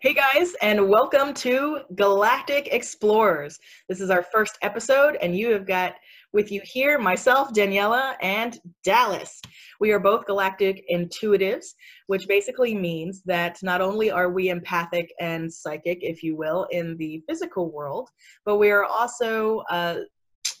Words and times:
Hey 0.00 0.14
guys, 0.14 0.54
and 0.62 0.88
welcome 0.88 1.34
to 1.34 1.80
Galactic 1.96 2.68
Explorers. 2.68 3.58
This 3.88 4.00
is 4.00 4.10
our 4.10 4.22
first 4.22 4.56
episode, 4.62 5.18
and 5.20 5.36
you 5.36 5.50
have 5.50 5.66
got 5.66 5.94
with 6.32 6.52
you 6.52 6.60
here 6.62 7.00
myself, 7.00 7.52
Daniela, 7.52 8.14
and 8.22 8.60
Dallas. 8.84 9.42
We 9.80 9.90
are 9.90 9.98
both 9.98 10.24
galactic 10.24 10.84
intuitives, 10.88 11.74
which 12.06 12.28
basically 12.28 12.76
means 12.76 13.22
that 13.24 13.58
not 13.60 13.80
only 13.80 14.08
are 14.08 14.30
we 14.30 14.50
empathic 14.50 15.12
and 15.18 15.52
psychic, 15.52 15.98
if 16.02 16.22
you 16.22 16.36
will, 16.36 16.68
in 16.70 16.96
the 16.96 17.20
physical 17.28 17.72
world, 17.72 18.08
but 18.44 18.58
we 18.58 18.70
are 18.70 18.84
also 18.84 19.64
uh, 19.68 19.96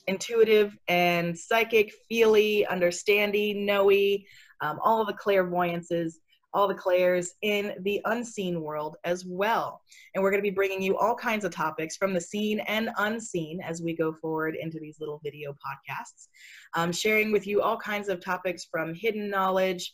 intuitive 0.08 0.76
and 0.88 1.38
psychic, 1.38 1.92
feely, 2.08 2.66
understanding, 2.66 3.64
knowy, 3.64 4.26
um, 4.62 4.80
all 4.82 5.00
of 5.00 5.06
the 5.06 5.12
clairvoyances 5.12 6.18
all 6.54 6.68
the 6.68 6.74
clairs 6.74 7.34
in 7.42 7.74
the 7.82 8.00
unseen 8.06 8.62
world 8.62 8.96
as 9.04 9.24
well. 9.26 9.80
And 10.14 10.22
we're 10.22 10.30
going 10.30 10.42
to 10.42 10.50
be 10.50 10.54
bringing 10.54 10.82
you 10.82 10.96
all 10.96 11.14
kinds 11.14 11.44
of 11.44 11.52
topics 11.52 11.96
from 11.96 12.14
the 12.14 12.20
seen 12.20 12.60
and 12.60 12.90
unseen 12.98 13.60
as 13.60 13.82
we 13.82 13.94
go 13.94 14.12
forward 14.12 14.56
into 14.60 14.78
these 14.80 14.98
little 15.00 15.20
video 15.22 15.52
podcasts, 15.52 16.28
um, 16.74 16.92
sharing 16.92 17.32
with 17.32 17.46
you 17.46 17.60
all 17.60 17.76
kinds 17.76 18.08
of 18.08 18.24
topics 18.24 18.66
from 18.70 18.94
hidden 18.94 19.28
knowledge, 19.28 19.92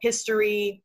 history, 0.00 0.82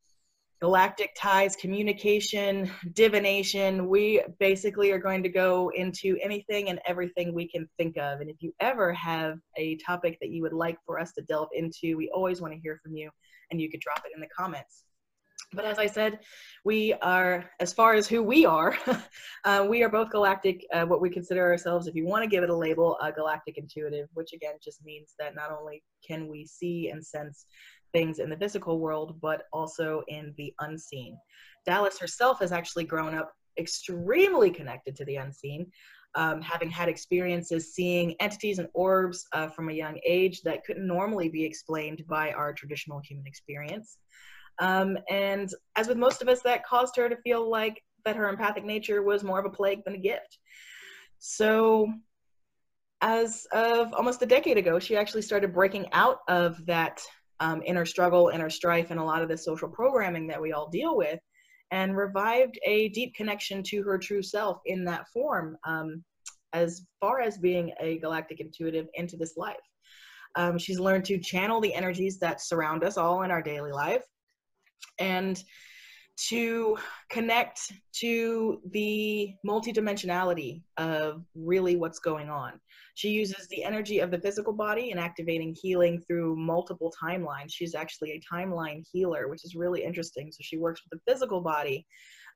galactic 0.61 1.13
ties, 1.17 1.55
communication, 1.55 2.71
divination. 2.93 3.87
We 3.87 4.21
basically 4.39 4.91
are 4.91 4.99
going 4.99 5.21
to 5.23 5.29
go 5.29 5.71
into 5.75 6.17
anything 6.23 6.69
and 6.69 6.79
everything 6.87 7.33
we 7.33 7.47
can 7.47 7.67
think 7.77 7.97
of. 7.97 8.21
And 8.21 8.29
if 8.29 8.37
you 8.41 8.53
ever 8.59 8.93
have 8.93 9.37
a 9.57 9.77
topic 9.77 10.17
that 10.21 10.29
you 10.29 10.41
would 10.41 10.53
like 10.53 10.77
for 10.85 10.99
us 10.99 11.11
to 11.13 11.21
delve 11.23 11.49
into, 11.53 11.97
we 11.97 12.09
always 12.13 12.41
want 12.41 12.53
to 12.53 12.59
hear 12.59 12.79
from 12.81 12.95
you 12.95 13.09
and 13.51 13.61
you 13.61 13.69
could 13.69 13.81
drop 13.81 14.01
it 14.05 14.11
in 14.15 14.21
the 14.21 14.27
comments. 14.35 14.85
But 15.55 15.65
as 15.65 15.79
I 15.79 15.87
said, 15.87 16.19
we 16.63 16.93
are, 17.01 17.49
as 17.59 17.73
far 17.73 17.93
as 17.93 18.07
who 18.07 18.21
we 18.21 18.45
are, 18.45 18.77
uh, 19.45 19.65
we 19.69 19.83
are 19.83 19.89
both 19.89 20.09
galactic, 20.09 20.65
uh, 20.73 20.85
what 20.85 21.01
we 21.01 21.09
consider 21.09 21.41
ourselves, 21.41 21.87
if 21.87 21.95
you 21.95 22.05
want 22.05 22.23
to 22.23 22.29
give 22.29 22.43
it 22.43 22.49
a 22.49 22.55
label, 22.55 22.97
a 23.01 23.11
galactic 23.11 23.57
intuitive, 23.57 24.07
which 24.13 24.33
again 24.33 24.55
just 24.63 24.83
means 24.83 25.13
that 25.19 25.35
not 25.35 25.51
only 25.51 25.83
can 26.05 26.27
we 26.27 26.45
see 26.45 26.89
and 26.89 27.05
sense 27.05 27.45
things 27.93 28.19
in 28.19 28.29
the 28.29 28.37
physical 28.37 28.79
world, 28.79 29.17
but 29.21 29.43
also 29.53 30.03
in 30.09 30.33
the 30.37 30.53
unseen. 30.59 31.17
Dallas 31.65 31.97
herself 31.97 32.39
has 32.39 32.51
actually 32.51 32.83
grown 32.83 33.15
up 33.15 33.31
extremely 33.57 34.51
connected 34.51 34.95
to 34.97 35.05
the 35.05 35.15
unseen. 35.15 35.67
Um, 36.15 36.41
having 36.41 36.69
had 36.69 36.87
experiences 36.87 37.73
seeing 37.73 38.15
entities 38.21 38.59
and 38.59 38.69
orbs 38.73 39.25
uh, 39.33 39.47
from 39.47 39.69
a 39.69 39.73
young 39.73 39.99
age 40.05 40.41
that 40.43 40.63
couldn't 40.65 40.87
normally 40.87 41.29
be 41.29 41.43
explained 41.43 42.03
by 42.07 42.31
our 42.31 42.53
traditional 42.53 42.99
human 42.99 43.27
experience. 43.27 43.97
Um, 44.59 44.97
and 45.09 45.49
as 45.75 45.87
with 45.87 45.97
most 45.97 46.21
of 46.21 46.27
us, 46.27 46.41
that 46.41 46.65
caused 46.65 46.95
her 46.97 47.09
to 47.09 47.17
feel 47.17 47.49
like 47.49 47.81
that 48.05 48.15
her 48.15 48.29
empathic 48.29 48.63
nature 48.63 49.03
was 49.03 49.23
more 49.23 49.39
of 49.39 49.45
a 49.45 49.49
plague 49.49 49.83
than 49.83 49.95
a 49.95 49.99
gift. 49.99 50.37
So, 51.19 51.91
as 53.01 53.45
of 53.51 53.93
almost 53.93 54.21
a 54.21 54.25
decade 54.25 54.57
ago, 54.57 54.79
she 54.79 54.95
actually 54.95 55.21
started 55.21 55.53
breaking 55.53 55.91
out 55.91 56.19
of 56.27 56.65
that 56.65 57.01
um, 57.39 57.61
inner 57.65 57.85
struggle, 57.85 58.29
inner 58.29 58.49
strife, 58.49 58.91
and 58.91 58.99
a 58.99 59.03
lot 59.03 59.21
of 59.21 59.29
the 59.29 59.37
social 59.37 59.67
programming 59.67 60.27
that 60.27 60.41
we 60.41 60.53
all 60.53 60.69
deal 60.69 60.95
with, 60.95 61.19
and 61.71 61.97
revived 61.97 62.57
a 62.65 62.89
deep 62.89 63.13
connection 63.15 63.61
to 63.63 63.83
her 63.83 63.97
true 63.97 64.21
self 64.21 64.59
in 64.65 64.85
that 64.85 65.07
form, 65.13 65.57
um, 65.67 66.03
as 66.53 66.85
far 67.01 67.19
as 67.19 67.37
being 67.37 67.73
a 67.81 67.97
galactic 67.99 68.39
intuitive 68.39 68.87
into 68.93 69.17
this 69.17 69.35
life. 69.35 69.57
Um, 70.35 70.57
she's 70.57 70.79
learned 70.79 71.05
to 71.05 71.17
channel 71.17 71.59
the 71.59 71.73
energies 71.73 72.17
that 72.19 72.41
surround 72.41 72.83
us 72.83 72.97
all 72.97 73.23
in 73.23 73.31
our 73.31 73.41
daily 73.41 73.71
life 73.71 74.03
and 74.99 75.43
to 76.17 76.77
connect 77.09 77.73
to 77.91 78.61
the 78.71 79.33
multidimensionality 79.45 80.61
of 80.77 81.25
really 81.35 81.75
what's 81.75 81.99
going 81.99 82.29
on. 82.29 82.53
She 82.95 83.09
uses 83.09 83.47
the 83.49 83.63
energy 83.63 83.99
of 83.99 84.11
the 84.11 84.19
physical 84.19 84.53
body 84.53 84.91
and 84.91 84.99
activating 84.99 85.55
healing 85.61 86.01
through 86.07 86.37
multiple 86.37 86.93
timelines. 87.01 87.49
She's 87.49 87.75
actually 87.75 88.11
a 88.11 88.33
timeline 88.33 88.85
healer, 88.89 89.27
which 89.27 89.43
is 89.43 89.55
really 89.55 89.83
interesting. 89.83 90.31
So 90.31 90.39
she 90.41 90.57
works 90.57 90.81
with 90.83 90.97
the 90.97 91.11
physical 91.11 91.41
body, 91.41 91.85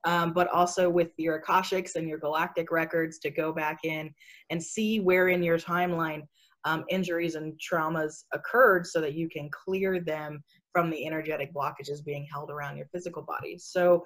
um, 0.04 0.34
but 0.34 0.50
also 0.50 0.90
with 0.90 1.12
your 1.16 1.42
Akashics 1.42 1.96
and 1.96 2.08
your 2.10 2.20
galactic 2.20 2.72
records 2.72 3.20
to 3.20 3.30
go 3.30 3.54
back 3.54 3.80
in 3.84 4.14
and 4.50 4.62
see 4.62 5.00
where 5.00 5.30
in 5.30 5.42
your 5.42 5.58
timeline 5.58 6.24
um, 6.66 6.84
injuries 6.90 7.36
and 7.36 7.54
traumas 7.58 8.26
occurred 8.34 8.86
so 8.86 9.00
that 9.00 9.14
you 9.14 9.30
can 9.30 9.50
clear 9.52 10.02
them 10.02 10.44
from 10.74 10.90
the 10.90 11.06
energetic 11.06 11.53
blockages 11.53 12.03
being 12.03 12.28
held 12.31 12.50
around 12.52 12.78
your 12.78 12.88
physical 12.88 13.22
body. 13.22 13.57
So, 13.57 14.06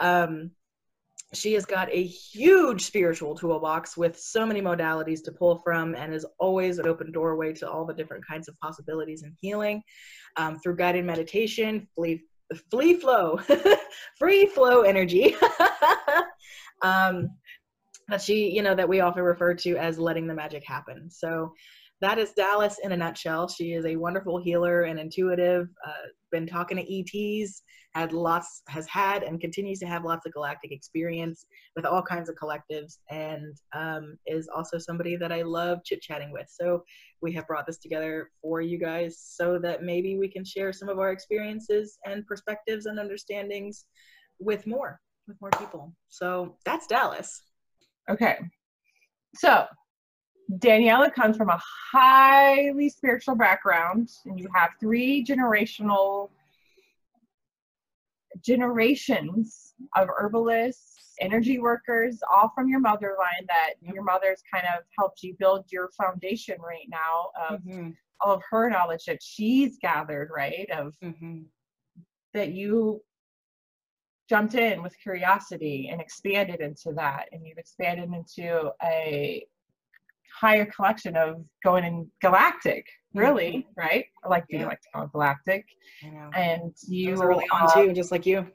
um, 0.00 0.50
she 1.34 1.52
has 1.52 1.66
got 1.66 1.92
a 1.92 2.02
huge 2.02 2.84
spiritual 2.84 3.34
toolbox 3.34 3.96
with 3.96 4.18
so 4.18 4.46
many 4.46 4.62
modalities 4.62 5.22
to 5.24 5.32
pull 5.32 5.58
from 5.58 5.94
and 5.94 6.14
is 6.14 6.24
always 6.38 6.78
an 6.78 6.86
open 6.86 7.12
doorway 7.12 7.52
to 7.52 7.70
all 7.70 7.84
the 7.84 7.92
different 7.92 8.26
kinds 8.26 8.48
of 8.48 8.58
possibilities 8.60 9.22
and 9.22 9.34
healing 9.40 9.82
um, 10.36 10.58
through 10.58 10.76
guided 10.76 11.04
meditation, 11.04 11.86
flee, 11.94 12.22
flee 12.70 12.94
flow, 12.94 13.38
free 14.18 14.46
flow 14.46 14.82
energy. 14.82 15.36
um, 16.82 17.28
that 18.08 18.22
she, 18.22 18.48
you 18.48 18.62
know, 18.62 18.74
that 18.74 18.88
we 18.88 19.00
often 19.00 19.22
refer 19.22 19.52
to 19.52 19.76
as 19.76 19.98
letting 19.98 20.26
the 20.26 20.34
magic 20.34 20.64
happen. 20.66 21.10
So 21.10 21.52
that 22.00 22.18
is 22.18 22.32
Dallas 22.32 22.78
in 22.82 22.92
a 22.92 22.96
nutshell. 22.96 23.48
She 23.48 23.72
is 23.72 23.84
a 23.84 23.96
wonderful 23.96 24.38
healer 24.38 24.82
and 24.82 25.00
intuitive. 25.00 25.68
Uh, 25.84 26.08
been 26.30 26.46
talking 26.46 26.76
to 26.76 27.40
ETs, 27.40 27.62
had 27.94 28.12
lots, 28.12 28.62
has 28.68 28.86
had, 28.86 29.24
and 29.24 29.40
continues 29.40 29.80
to 29.80 29.86
have 29.86 30.04
lots 30.04 30.24
of 30.24 30.32
galactic 30.32 30.70
experience 30.70 31.46
with 31.74 31.84
all 31.84 32.02
kinds 32.02 32.28
of 32.28 32.36
collectives, 32.36 32.98
and 33.10 33.56
um, 33.74 34.16
is 34.26 34.48
also 34.54 34.78
somebody 34.78 35.16
that 35.16 35.32
I 35.32 35.42
love 35.42 35.78
chit 35.84 36.00
chatting 36.00 36.30
with. 36.32 36.46
So 36.48 36.84
we 37.20 37.32
have 37.32 37.46
brought 37.48 37.66
this 37.66 37.78
together 37.78 38.30
for 38.42 38.60
you 38.60 38.78
guys 38.78 39.18
so 39.20 39.58
that 39.58 39.82
maybe 39.82 40.16
we 40.18 40.28
can 40.28 40.44
share 40.44 40.72
some 40.72 40.88
of 40.88 40.98
our 40.98 41.10
experiences 41.10 41.98
and 42.06 42.26
perspectives 42.26 42.86
and 42.86 42.98
understandings 42.98 43.86
with 44.38 44.66
more, 44.68 45.00
with 45.26 45.36
more 45.40 45.50
people. 45.58 45.92
So 46.08 46.56
that's 46.64 46.86
Dallas. 46.86 47.42
Okay. 48.08 48.38
So 49.34 49.66
Daniela 50.50 51.12
comes 51.12 51.36
from 51.36 51.50
a 51.50 51.60
highly 51.92 52.88
spiritual 52.88 53.34
background, 53.34 54.10
and 54.24 54.40
you 54.40 54.48
have 54.54 54.70
three 54.80 55.22
generational 55.24 56.30
generations 58.42 59.74
of 59.96 60.08
herbalists, 60.16 61.14
energy 61.20 61.58
workers, 61.58 62.20
all 62.32 62.50
from 62.54 62.68
your 62.68 62.80
mother 62.80 63.14
line 63.18 63.46
that 63.48 63.74
your 63.92 64.02
mother's 64.02 64.42
kind 64.52 64.64
of 64.66 64.84
helped 64.98 65.22
you 65.22 65.34
build 65.38 65.64
your 65.70 65.90
foundation 65.90 66.56
right 66.60 66.86
now 66.88 67.30
of 67.50 67.60
mm-hmm. 67.60 67.90
all 68.20 68.34
of 68.34 68.42
her 68.50 68.70
knowledge 68.70 69.04
that 69.04 69.22
she's 69.22 69.76
gathered, 69.82 70.30
right? 70.34 70.68
Of 70.70 70.94
mm-hmm. 71.04 71.40
that 72.32 72.52
you 72.52 73.02
jumped 74.30 74.54
in 74.54 74.82
with 74.82 74.94
curiosity 75.02 75.88
and 75.90 76.00
expanded 76.00 76.60
into 76.60 76.92
that, 76.94 77.28
and 77.32 77.46
you've 77.46 77.58
expanded 77.58 78.10
into 78.12 78.70
a 78.82 79.44
higher 80.38 80.66
collection 80.66 81.16
of 81.16 81.44
going 81.64 81.84
in 81.84 82.08
galactic 82.20 82.86
really 83.14 83.66
mm-hmm. 83.68 83.80
right 83.80 84.04
i 84.24 84.28
like 84.28 84.46
do 84.48 84.58
yeah. 84.58 84.66
like 84.66 84.80
to 84.80 84.88
call 84.94 85.04
it 85.04 85.12
galactic 85.12 85.64
and 86.34 86.72
you 86.86 87.20
are 87.20 87.30
early 87.30 87.46
on 87.52 87.72
too 87.72 87.92
just 87.92 88.12
like 88.12 88.26
you 88.26 88.46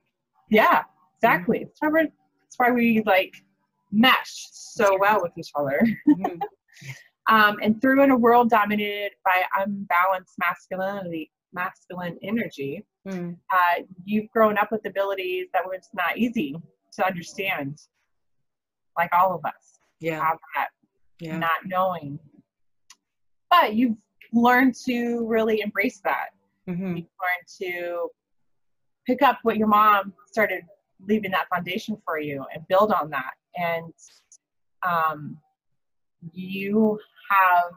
yeah 0.50 0.84
exactly 1.18 1.60
mm-hmm. 1.60 1.66
that's, 1.68 1.82
why 1.82 1.90
we're, 1.90 2.04
that's 2.04 2.58
why 2.58 2.72
we 2.72 3.04
like 3.06 3.34
mesh 3.92 4.48
so 4.52 4.98
well 5.00 5.20
with 5.22 5.32
each 5.38 5.52
other 5.56 5.82
mm-hmm. 6.08 6.38
um, 7.34 7.58
and 7.62 7.82
through 7.82 8.04
in 8.04 8.12
a 8.12 8.18
world 8.18 8.50
dominated 8.50 9.12
by 9.26 9.42
unbalanced 9.60 10.36
masculinity 10.40 11.32
masculine 11.54 12.18
energy 12.24 12.84
mm. 13.08 13.36
uh, 13.54 13.82
you've 14.06 14.30
grown 14.30 14.58
up 14.58 14.72
with 14.72 14.86
abilities 14.86 15.48
that 15.54 15.66
were 15.66 15.78
not 15.94 16.18
easy 16.18 16.56
to 16.92 17.06
understand 17.06 17.78
like 18.98 19.10
all 19.14 19.34
of 19.36 19.46
us 19.46 19.80
yeah 20.00 20.20
have 20.20 20.38
that 20.56 20.70
yeah. 21.20 21.38
not 21.38 21.66
knowing. 21.66 22.20
But 23.50 23.76
you've 23.76 23.98
learned 24.32 24.76
to 24.86 25.26
really 25.28 25.62
embrace 25.62 26.02
that. 26.04 26.30
Mm-hmm. 26.68 26.98
You've 26.98 27.08
learned 27.22 27.48
to 27.62 28.10
pick 29.06 29.22
up 29.22 29.40
what 29.44 29.58
your 29.58 29.68
mom 29.68 30.14
started 30.32 30.64
leaving 31.08 31.32
that 31.32 31.48
foundation 31.50 31.98
for 32.06 32.20
you 32.20 32.46
and 32.54 32.68
build 32.68 32.92
on 32.92 33.10
that. 33.10 33.34
And 33.56 33.94
um, 34.88 35.38
you 36.32 37.00
have 37.30 37.74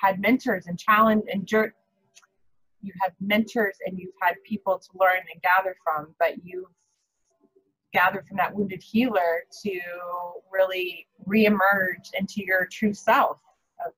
had 0.00 0.20
mentors 0.20 0.66
and 0.66 0.78
challenge 0.78 1.24
and 1.32 1.46
jer- 1.46 1.74
you 2.80 2.92
have 3.02 3.12
mentors 3.20 3.76
and 3.84 3.98
you've 3.98 4.14
had 4.22 4.34
people 4.44 4.78
to 4.78 4.88
learn 4.98 5.20
and 5.32 5.42
gather 5.42 5.76
from, 5.82 6.14
but 6.20 6.34
you've 6.44 6.70
gathered 7.92 8.26
from 8.26 8.36
that 8.36 8.54
wounded 8.54 8.82
healer 8.82 9.42
to 9.62 9.80
really 10.52 11.06
reemerge 11.26 12.10
into 12.18 12.44
your 12.44 12.66
true 12.70 12.94
self 12.94 13.40
of 13.86 13.92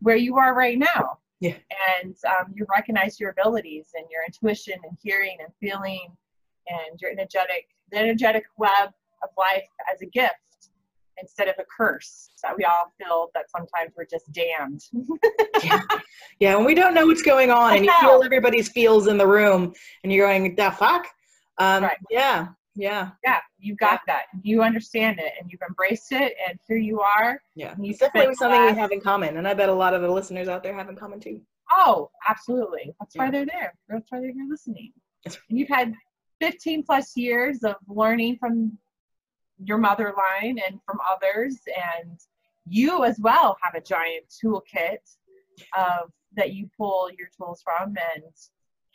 where 0.00 0.16
you 0.16 0.36
are 0.36 0.54
right 0.54 0.78
now. 0.78 1.18
Yeah. 1.40 1.56
And 2.00 2.14
um, 2.26 2.52
you 2.54 2.66
recognize 2.70 3.18
your 3.18 3.30
abilities 3.30 3.88
and 3.94 4.06
your 4.10 4.22
intuition 4.24 4.74
and 4.88 4.96
hearing 5.02 5.38
and 5.40 5.52
feeling 5.60 6.06
and 6.68 7.00
your 7.00 7.10
energetic 7.10 7.66
the 7.90 7.98
energetic 7.98 8.44
web 8.56 8.90
of 9.22 9.28
life 9.36 9.66
as 9.92 10.00
a 10.02 10.06
gift 10.06 10.34
instead 11.20 11.48
of 11.48 11.54
a 11.58 11.64
curse 11.64 12.30
that 12.42 12.56
we 12.56 12.64
all 12.64 12.92
feel 12.98 13.30
that 13.34 13.50
sometimes 13.50 13.92
we're 13.96 14.06
just 14.06 14.30
damned. 14.32 14.82
yeah. 15.64 15.82
yeah, 16.40 16.56
when 16.56 16.64
we 16.64 16.74
don't 16.74 16.94
know 16.94 17.06
what's 17.06 17.22
going 17.22 17.50
on 17.50 17.76
and 17.76 17.84
you 17.84 17.92
feel 18.00 18.22
everybody's 18.24 18.68
feels 18.68 19.08
in 19.08 19.18
the 19.18 19.26
room 19.26 19.72
and 20.02 20.12
you're 20.12 20.26
going, 20.26 20.54
the 20.54 20.70
fuck? 20.70 21.06
Um, 21.58 21.84
right. 21.84 21.96
Yeah, 22.10 22.48
yeah. 22.74 23.10
Yeah, 23.24 23.38
you 23.58 23.74
got 23.76 24.00
yeah. 24.06 24.14
that. 24.14 24.22
You 24.42 24.62
understand 24.62 25.18
it 25.18 25.32
and 25.40 25.50
you've 25.50 25.62
embraced 25.66 26.12
it 26.12 26.34
and 26.48 26.58
here 26.66 26.76
you 26.76 27.00
are. 27.00 27.40
Yeah, 27.54 27.74
it's 27.78 27.98
definitely 27.98 28.34
something 28.34 28.64
we 28.64 28.80
have 28.80 28.92
in 28.92 29.00
common 29.00 29.36
and 29.36 29.46
I 29.46 29.54
bet 29.54 29.68
a 29.68 29.74
lot 29.74 29.94
of 29.94 30.02
the 30.02 30.10
listeners 30.10 30.48
out 30.48 30.62
there 30.62 30.74
have 30.74 30.88
in 30.88 30.96
common 30.96 31.20
too. 31.20 31.40
Oh, 31.70 32.10
absolutely. 32.28 32.94
That's 33.00 33.14
yeah. 33.14 33.24
why 33.24 33.30
they're 33.30 33.46
there. 33.46 33.74
That's 33.88 34.10
why 34.10 34.20
they're 34.20 34.32
here 34.32 34.46
listening. 34.48 34.92
And 35.24 35.36
you've 35.48 35.68
had 35.68 35.94
15 36.40 36.82
plus 36.84 37.16
years 37.16 37.62
of 37.62 37.76
learning 37.88 38.36
from 38.38 38.76
your 39.62 39.78
mother 39.78 40.12
line 40.16 40.58
and 40.66 40.80
from 40.84 40.98
others 41.10 41.58
and 42.00 42.18
you 42.66 43.04
as 43.04 43.18
well 43.20 43.56
have 43.62 43.74
a 43.74 43.80
giant 43.80 44.24
toolkit 44.42 44.98
of 45.76 46.10
that 46.34 46.52
you 46.52 46.68
pull 46.76 47.10
your 47.16 47.28
tools 47.36 47.62
from 47.62 47.88
and 47.88 48.24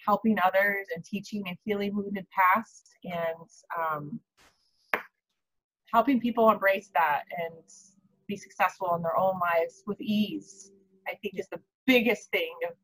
helping 0.08 0.38
others 0.44 0.88
and 0.96 1.04
teaching 1.04 1.44
and 1.48 1.58
healing 1.66 1.96
wounded 1.96 2.26
past 2.32 2.88
and 3.04 3.50
um, 3.78 4.20
helping 5.94 6.20
people 6.20 6.50
embrace 6.50 6.90
that 6.94 7.24
and 7.40 7.64
be 8.28 8.38
successful 8.38 8.96
in 8.96 9.02
their 9.02 9.18
own 9.18 9.40
lives 9.40 9.84
with 9.86 10.00
ease 10.02 10.72
i 11.08 11.14
think 11.22 11.36
is 11.38 11.48
the 11.52 11.60
biggest 11.86 12.30
thing 12.32 12.54
of 12.68 12.76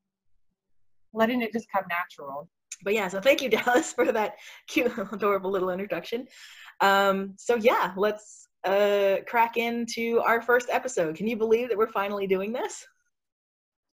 letting 1.13 1.41
it 1.41 1.51
just 1.51 1.67
come 1.71 1.83
natural 1.89 2.49
but 2.83 2.93
yeah 2.93 3.07
so 3.07 3.19
thank 3.19 3.41
you 3.41 3.49
dallas 3.55 3.91
for 3.91 4.11
that 4.11 4.35
cute 4.67 4.91
adorable 5.11 5.51
little 5.51 5.69
introduction 5.69 6.27
um, 6.81 7.33
so 7.37 7.55
yeah, 7.55 7.93
let's 7.95 8.47
uh, 8.63 9.17
crack 9.27 9.57
into 9.57 10.19
our 10.19 10.41
first 10.41 10.69
episode. 10.69 11.15
Can 11.15 11.27
you 11.27 11.37
believe 11.37 11.69
that 11.69 11.77
we're 11.77 11.87
finally 11.87 12.27
doing 12.27 12.51
this? 12.51 12.85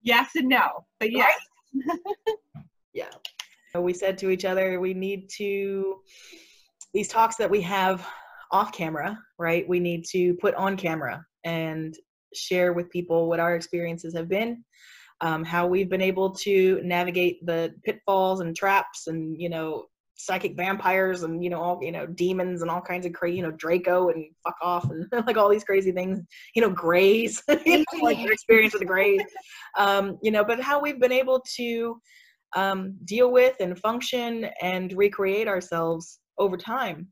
Yes 0.01 0.29
and 0.35 0.47
no, 0.47 0.85
but 0.99 1.11
yes. 1.11 1.33
yeah. 2.99 3.79
We 3.79 3.93
said 3.93 4.17
to 4.19 4.29
each 4.29 4.45
other, 4.45 4.79
we 4.79 4.93
need 4.93 5.29
to, 5.37 6.01
these 6.93 7.07
talks 7.07 7.35
that 7.37 7.49
we 7.49 7.61
have 7.61 8.05
off 8.51 8.73
camera, 8.73 9.17
right? 9.37 9.67
We 9.67 9.79
need 9.79 10.05
to 10.11 10.33
put 10.35 10.55
on 10.55 10.75
camera 10.75 11.23
and 11.45 11.95
share 12.33 12.73
with 12.73 12.89
people 12.89 13.29
what 13.29 13.39
our 13.39 13.55
experiences 13.55 14.15
have 14.15 14.27
been, 14.27 14.63
um, 15.21 15.43
how 15.43 15.67
we've 15.67 15.89
been 15.89 16.01
able 16.01 16.31
to 16.31 16.81
navigate 16.83 17.45
the 17.45 17.73
pitfalls 17.83 18.39
and 18.39 18.55
traps 18.55 19.07
and, 19.07 19.39
you 19.39 19.49
know, 19.49 19.85
psychic 20.21 20.57
vampires 20.57 21.23
and 21.23 21.41
you 21.41 21.49
know 21.49 21.61
all 21.61 21.79
you 21.81 21.93
know 21.93 22.05
demons 22.05 22.61
and 22.61 22.69
all 22.69 22.81
kinds 22.81 23.05
of 23.05 23.13
crazy 23.13 23.37
you 23.37 23.41
know 23.41 23.51
Draco 23.51 24.09
and 24.09 24.25
fuck 24.43 24.57
off 24.61 24.89
and 24.89 25.07
like 25.25 25.37
all 25.37 25.47
these 25.47 25.63
crazy 25.63 25.93
things 25.93 26.19
you 26.53 26.61
know 26.61 26.69
grays 26.69 27.41
you 27.65 27.77
know, 27.77 27.85
like 28.01 28.19
your 28.19 28.33
experience 28.33 28.73
with 28.73 28.81
the 28.81 28.85
grays 28.85 29.21
um, 29.77 30.17
you 30.21 30.29
know 30.29 30.43
but 30.43 30.59
how 30.59 30.81
we've 30.81 30.99
been 30.99 31.13
able 31.13 31.41
to 31.55 32.01
um, 32.55 32.95
deal 33.05 33.31
with 33.31 33.55
and 33.59 33.77
function 33.77 34.49
and 34.61 34.93
recreate 34.93 35.47
ourselves 35.47 36.19
over 36.37 36.57
time 36.57 37.07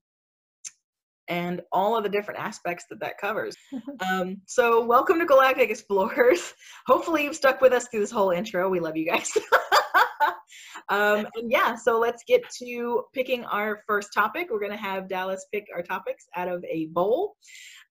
and 1.30 1.62
all 1.72 1.98
of 1.98 2.04
the 2.04 2.10
different 2.10 2.40
aspects 2.40 2.86
that 2.90 3.00
that 3.00 3.18
covers. 3.18 3.56
Um, 4.08 4.38
so 4.46 4.86
welcome 4.86 5.18
to 5.20 5.26
Galactic 5.26 5.72
Explorers. 5.72 6.54
Hopefully 6.88 7.24
you've 7.24 7.36
stuck 7.36 7.62
with 7.62 7.74
us 7.74 7.88
through 7.88 8.02
this 8.02 8.12
whole 8.12 8.30
intro. 8.30 8.70
We 8.70 8.80
love 8.80 8.96
you 8.96 9.06
guys. 9.06 9.32
um, 10.90 11.28
and 11.36 11.50
yeah, 11.50 11.76
so 11.76 12.00
let's 12.00 12.24
get 12.28 12.48
to 12.60 13.04
picking 13.14 13.44
our 13.46 13.82
first 13.88 14.10
topic. 14.14 14.50
We're 14.52 14.60
gonna 14.60 14.78
have 14.78 15.10
Dallas 15.10 15.46
pick 15.52 15.66
our 15.76 15.82
topics 15.82 16.26
out 16.36 16.48
of 16.48 16.64
a 16.66 16.86
bowl. 16.88 17.36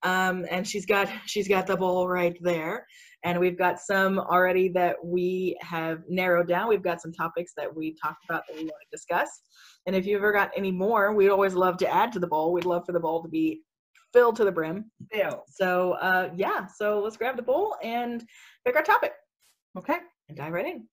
Um, 0.05 0.47
and 0.51 0.67
she's 0.67 0.87
got 0.87 1.09
she's 1.27 1.49
got 1.49 1.67
the 1.67 1.77
bowl 1.77 2.09
right 2.09 2.37
there. 2.41 2.87
And 3.27 3.41
we've 3.41 3.59
got 3.59 3.81
some 3.81 4.21
already 4.21 4.69
that 4.69 5.05
we 5.05 5.59
have 5.61 6.05
narrowed 6.09 6.47
down. 6.47 6.69
We've 6.69 6.81
got 6.81 7.03
some 7.03 7.13
topics 7.13 7.53
that 7.57 7.75
we 7.75 7.97
talked 8.01 8.25
about 8.25 8.45
that 8.47 8.57
we 8.57 8.63
want 8.63 8.77
to 8.89 8.97
discuss. 8.97 9.29
And 9.87 9.97
if 9.97 10.07
you've 10.07 10.21
ever 10.21 10.33
got 10.33 10.53
any 10.57 10.71
more, 10.71 11.13
we'd 11.13 11.31
always 11.31 11.55
love 11.55 11.77
to 11.79 11.93
add 11.93 12.13
to 12.13 12.21
the 12.21 12.29
bowl. 12.29 12.53
We'd 12.53 12.65
love 12.65 12.87
for 12.87 12.93
the 12.93 13.01
bowl 13.01 13.25
to 13.25 13.29
be 13.29 13.63
filled 14.13 14.37
to 14.37 14.45
the 14.45 14.53
brim. 14.53 14.93
Ew. 15.13 15.43
So 15.49 15.95
uh, 15.95 16.31
yeah, 16.37 16.69
so 16.69 17.01
let's 17.01 17.17
grab 17.17 17.35
the 17.35 17.43
bowl 17.43 17.75
and 17.83 18.25
pick 18.65 18.77
our 18.77 18.83
topic. 18.85 19.13
Okay. 19.77 19.99
And 20.29 20.39
dive 20.39 20.53
right 20.53 20.67
in. 20.67 20.87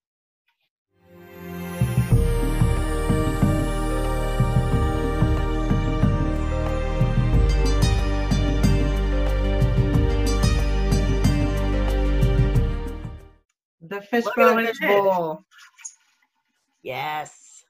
The 13.83 14.01
fishbowl. 14.01 14.57
Fish 14.57 14.79
bowl. 14.79 15.43
Yes. 16.83 17.65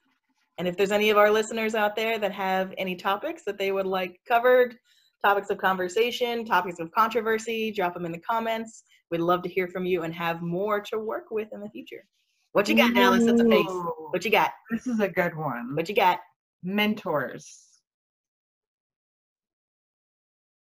And 0.57 0.67
if 0.67 0.77
there's 0.77 0.91
any 0.91 1.09
of 1.09 1.17
our 1.17 1.31
listeners 1.31 1.73
out 1.73 1.95
there 1.95 2.19
that 2.19 2.31
have 2.31 2.73
any 2.77 2.95
topics 2.95 3.43
that 3.45 3.57
they 3.57 3.71
would 3.71 3.87
like 3.87 4.19
covered, 4.27 4.75
topics 5.23 5.49
of 5.49 5.57
conversation, 5.57 6.45
topics 6.45 6.79
of 6.79 6.91
controversy, 6.91 7.71
drop 7.71 7.93
them 7.93 8.05
in 8.05 8.11
the 8.11 8.19
comments. 8.19 8.83
We'd 9.09 9.21
love 9.21 9.41
to 9.43 9.49
hear 9.49 9.67
from 9.67 9.85
you 9.85 10.03
and 10.03 10.13
have 10.13 10.41
more 10.41 10.79
to 10.81 10.99
work 10.99 11.25
with 11.31 11.47
in 11.51 11.61
the 11.61 11.69
future. 11.69 12.05
What 12.51 12.69
you 12.69 12.75
got, 12.75 12.93
Dallas? 12.93 13.25
That's 13.25 13.41
a 13.41 13.49
face. 13.49 13.65
What 14.11 14.23
you 14.23 14.29
got? 14.29 14.51
This 14.69 14.85
is 14.85 14.99
a 14.99 15.07
good 15.07 15.35
one. 15.35 15.75
What 15.75 15.89
you 15.89 15.95
got? 15.95 16.19
Mentors. 16.63 17.63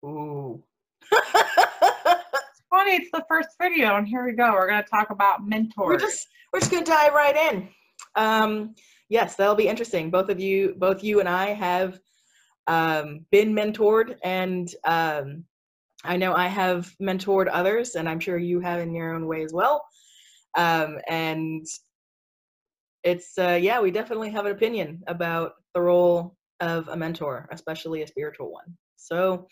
Ooh. 0.05 0.63
funny. 2.71 2.95
It's 2.95 3.11
the 3.11 3.23
first 3.27 3.49
video, 3.61 3.97
and 3.97 4.07
here 4.07 4.25
we 4.25 4.31
go. 4.31 4.53
We're 4.53 4.67
going 4.67 4.83
to 4.83 4.89
talk 4.89 5.11
about 5.11 5.45
mentors. 5.47 5.75
We're 5.77 5.97
just 5.99 6.27
we're 6.51 6.59
just 6.59 6.71
going 6.71 6.83
to 6.83 6.89
dive 6.89 7.13
right 7.13 7.35
in. 7.35 7.69
Um, 8.15 8.73
yes, 9.09 9.35
that'll 9.35 9.55
be 9.55 9.67
interesting. 9.67 10.09
Both 10.09 10.29
of 10.29 10.39
you, 10.39 10.73
both 10.77 11.03
you 11.03 11.19
and 11.19 11.29
I, 11.29 11.47
have 11.47 11.99
um, 12.67 13.25
been 13.29 13.53
mentored, 13.53 14.15
and 14.23 14.73
um, 14.85 15.43
I 16.03 16.17
know 16.17 16.33
I 16.33 16.47
have 16.47 16.91
mentored 17.01 17.49
others, 17.51 17.95
and 17.95 18.09
I'm 18.09 18.19
sure 18.19 18.37
you 18.37 18.59
have 18.61 18.79
in 18.79 18.95
your 18.95 19.13
own 19.13 19.27
way 19.27 19.43
as 19.43 19.53
well. 19.53 19.85
Um, 20.57 20.97
and 21.07 21.65
it's 23.03 23.37
uh, 23.37 23.59
yeah, 23.61 23.81
we 23.81 23.91
definitely 23.91 24.31
have 24.31 24.45
an 24.45 24.53
opinion 24.53 25.03
about 25.07 25.53
the 25.75 25.81
role 25.81 26.37
of 26.61 26.87
a 26.87 26.95
mentor, 26.95 27.49
especially 27.51 28.01
a 28.01 28.07
spiritual 28.07 28.51
one. 28.51 28.77
So 28.95 29.47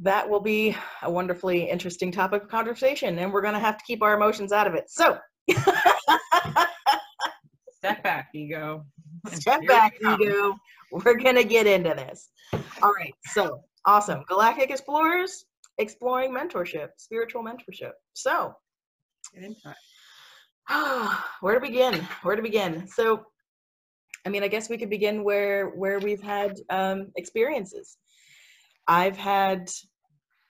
that 0.00 0.28
will 0.28 0.40
be 0.40 0.76
a 1.02 1.10
wonderfully 1.10 1.68
interesting 1.68 2.10
topic 2.10 2.44
of 2.44 2.48
conversation, 2.48 3.18
and 3.18 3.32
we're 3.32 3.42
going 3.42 3.54
to 3.54 3.60
have 3.60 3.78
to 3.78 3.84
keep 3.84 4.02
our 4.02 4.16
emotions 4.16 4.52
out 4.52 4.66
of 4.66 4.74
it. 4.74 4.84
So, 4.88 5.18
step 7.74 8.02
back, 8.02 8.28
ego. 8.34 8.84
Step 9.32 9.60
back, 9.68 9.94
ego. 10.00 10.56
We're 10.90 11.16
going 11.16 11.36
to 11.36 11.44
get 11.44 11.68
into 11.68 11.90
this. 11.90 12.30
All 12.82 12.92
right, 12.92 13.14
so 13.26 13.60
awesome. 13.84 14.24
Galactic 14.28 14.70
Explorers 14.70 15.44
exploring 15.78 16.34
mentorship, 16.34 16.88
spiritual 16.96 17.44
mentorship. 17.44 17.92
So, 18.14 18.54
where 21.40 21.54
to 21.54 21.60
begin? 21.60 22.06
Where 22.22 22.36
to 22.36 22.42
begin? 22.42 22.86
So, 22.88 23.24
I 24.26 24.28
mean, 24.28 24.42
I 24.42 24.48
guess 24.48 24.68
we 24.68 24.78
could 24.78 24.90
begin 24.90 25.24
where 25.24 25.70
where 25.70 25.98
we've 25.98 26.22
had 26.22 26.58
um, 26.70 27.12
experiences. 27.16 27.96
I've 28.88 29.16
had 29.16 29.70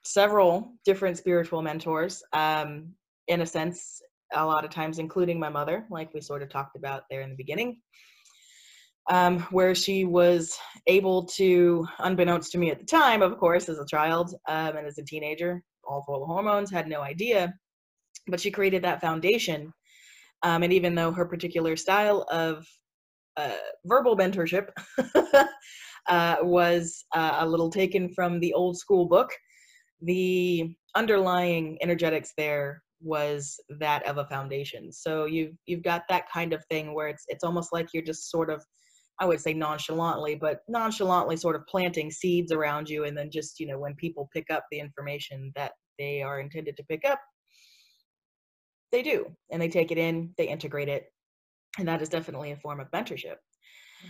several 0.04 0.74
different 0.84 1.18
spiritual 1.18 1.62
mentors, 1.62 2.22
um, 2.32 2.92
in 3.28 3.40
a 3.40 3.46
sense, 3.46 4.00
a 4.32 4.44
lot 4.44 4.64
of 4.64 4.70
times, 4.70 4.98
including 4.98 5.38
my 5.38 5.48
mother, 5.48 5.86
like 5.90 6.12
we 6.14 6.20
sort 6.20 6.42
of 6.42 6.48
talked 6.48 6.76
about 6.76 7.02
there 7.10 7.20
in 7.20 7.30
the 7.30 7.36
beginning, 7.36 7.80
um, 9.10 9.40
where 9.50 9.74
she 9.74 10.04
was 10.04 10.56
able 10.86 11.24
to, 11.26 11.86
unbeknownst 11.98 12.52
to 12.52 12.58
me 12.58 12.70
at 12.70 12.78
the 12.78 12.86
time, 12.86 13.22
of 13.22 13.38
course, 13.38 13.68
as 13.68 13.78
a 13.78 13.86
child 13.86 14.34
um, 14.48 14.76
and 14.76 14.86
as 14.86 14.98
a 14.98 15.04
teenager, 15.04 15.62
all 15.84 16.02
full 16.02 16.22
of 16.22 16.28
hormones, 16.28 16.70
had 16.70 16.88
no 16.88 17.02
idea, 17.02 17.52
but 18.28 18.40
she 18.40 18.50
created 18.50 18.82
that 18.82 19.00
foundation. 19.00 19.72
Um, 20.42 20.62
and 20.62 20.72
even 20.72 20.94
though 20.94 21.12
her 21.12 21.26
particular 21.26 21.76
style 21.76 22.26
of 22.30 22.66
uh, 23.36 23.52
verbal 23.84 24.16
mentorship 24.16 24.68
uh, 26.08 26.36
was 26.42 27.04
uh, 27.14 27.38
a 27.40 27.46
little 27.46 27.70
taken 27.70 28.12
from 28.12 28.40
the 28.40 28.52
old 28.54 28.76
school 28.76 29.06
book. 29.06 29.30
The 30.00 30.74
underlying 30.94 31.78
energetics 31.80 32.32
there 32.36 32.82
was 33.00 33.58
that 33.80 34.06
of 34.06 34.18
a 34.18 34.26
foundation. 34.26 34.92
So 34.92 35.24
you've 35.24 35.54
you've 35.66 35.82
got 35.82 36.02
that 36.08 36.30
kind 36.32 36.52
of 36.52 36.64
thing 36.66 36.94
where 36.94 37.08
it's 37.08 37.24
it's 37.28 37.44
almost 37.44 37.72
like 37.72 37.88
you're 37.92 38.02
just 38.02 38.30
sort 38.30 38.50
of 38.50 38.64
I 39.20 39.26
would 39.26 39.40
say 39.40 39.52
nonchalantly, 39.52 40.34
but 40.34 40.60
nonchalantly 40.68 41.36
sort 41.36 41.54
of 41.54 41.66
planting 41.66 42.10
seeds 42.10 42.50
around 42.50 42.88
you, 42.88 43.04
and 43.04 43.16
then 43.16 43.30
just 43.30 43.60
you 43.60 43.66
know 43.66 43.78
when 43.78 43.94
people 43.94 44.28
pick 44.32 44.50
up 44.50 44.64
the 44.70 44.80
information 44.80 45.52
that 45.54 45.72
they 45.98 46.22
are 46.22 46.40
intended 46.40 46.76
to 46.76 46.84
pick 46.84 47.04
up, 47.04 47.20
they 48.90 49.02
do, 49.02 49.26
and 49.50 49.60
they 49.60 49.68
take 49.68 49.90
it 49.90 49.98
in, 49.98 50.32
they 50.38 50.48
integrate 50.48 50.88
it, 50.88 51.04
and 51.78 51.86
that 51.88 52.02
is 52.02 52.08
definitely 52.08 52.52
a 52.52 52.56
form 52.56 52.80
of 52.80 52.90
mentorship. 52.90 53.36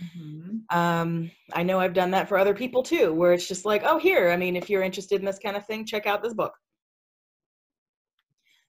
Mm-hmm. 0.01 0.77
Um, 0.77 1.31
I 1.53 1.63
know 1.63 1.79
I've 1.79 1.93
done 1.93 2.11
that 2.11 2.27
for 2.27 2.37
other 2.37 2.53
people 2.53 2.83
too, 2.83 3.13
where 3.13 3.33
it's 3.33 3.47
just 3.47 3.65
like, 3.65 3.83
oh, 3.85 3.99
here, 3.99 4.31
I 4.31 4.37
mean, 4.37 4.55
if 4.55 4.69
you're 4.69 4.83
interested 4.83 5.19
in 5.19 5.25
this 5.25 5.39
kind 5.39 5.55
of 5.55 5.65
thing, 5.65 5.85
check 5.85 6.07
out 6.07 6.23
this 6.23 6.33
book. 6.33 6.53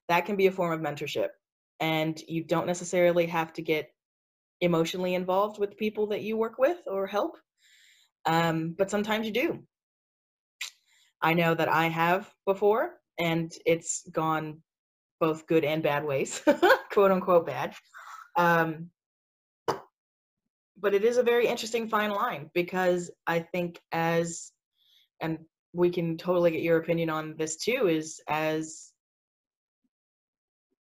That 0.07 0.25
can 0.25 0.35
be 0.35 0.47
a 0.47 0.51
form 0.51 0.73
of 0.73 0.81
mentorship. 0.81 1.29
And 1.79 2.21
you 2.27 2.43
don't 2.43 2.67
necessarily 2.67 3.25
have 3.25 3.53
to 3.53 3.61
get 3.61 3.89
emotionally 4.61 5.15
involved 5.15 5.59
with 5.59 5.77
people 5.77 6.07
that 6.07 6.21
you 6.21 6.37
work 6.37 6.57
with 6.57 6.77
or 6.87 7.07
help. 7.07 7.37
Um, 8.25 8.75
but 8.77 8.89
sometimes 8.89 9.25
you 9.25 9.33
do. 9.33 9.59
I 11.21 11.33
know 11.33 11.55
that 11.55 11.69
I 11.69 11.87
have 11.87 12.29
before, 12.45 12.95
and 13.19 13.51
it's 13.65 14.07
gone 14.11 14.61
both 15.19 15.47
good 15.47 15.65
and 15.65 15.81
bad 15.81 16.05
ways, 16.05 16.41
quote 16.91 17.11
unquote 17.11 17.45
bad. 17.45 17.73
Um, 18.37 18.89
but 20.79 20.93
it 20.93 21.03
is 21.03 21.17
a 21.17 21.23
very 21.23 21.47
interesting 21.47 21.87
fine 21.87 22.11
line 22.11 22.49
because 22.53 23.09
I 23.27 23.39
think 23.39 23.79
as, 23.91 24.51
and 25.21 25.39
we 25.73 25.89
can 25.89 26.17
totally 26.17 26.51
get 26.51 26.61
your 26.61 26.77
opinion 26.77 27.09
on 27.09 27.35
this 27.37 27.57
too, 27.57 27.87
is 27.87 28.21
as 28.27 28.91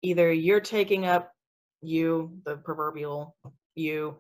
either 0.02 0.33
you're 0.33 0.61
taking 0.61 1.07
up 1.07 1.33
you, 1.83 2.33
the 2.45 2.57
proverbial 2.57 3.37
you, 3.75 4.16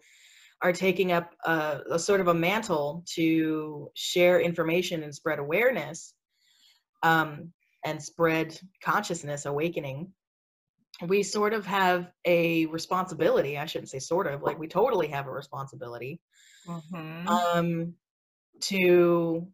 are 0.62 0.72
taking 0.72 1.12
up 1.12 1.34
a, 1.44 1.80
a, 1.92 1.98
sort 1.98 2.20
of 2.20 2.28
a 2.28 2.34
mantle 2.34 3.04
to 3.14 3.90
share 3.94 4.40
information 4.40 5.02
and 5.02 5.14
spread 5.14 5.38
awareness 5.38 6.14
um, 7.02 7.52
and 7.84 8.02
spread 8.02 8.58
consciousness 8.82 9.46
awakening 9.46 10.10
we 11.02 11.22
sort 11.22 11.52
of 11.52 11.66
have 11.66 12.10
a 12.24 12.66
responsibility 12.66 13.58
i 13.58 13.66
shouldn't 13.66 13.90
say 13.90 13.98
sort 13.98 14.26
of 14.26 14.42
like 14.42 14.58
we 14.58 14.66
totally 14.66 15.08
have 15.08 15.26
a 15.26 15.30
responsibility 15.30 16.20
mm-hmm. 16.66 17.28
um, 17.28 17.94
to 18.60 19.46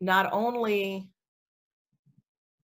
not 0.00 0.28
only 0.32 1.08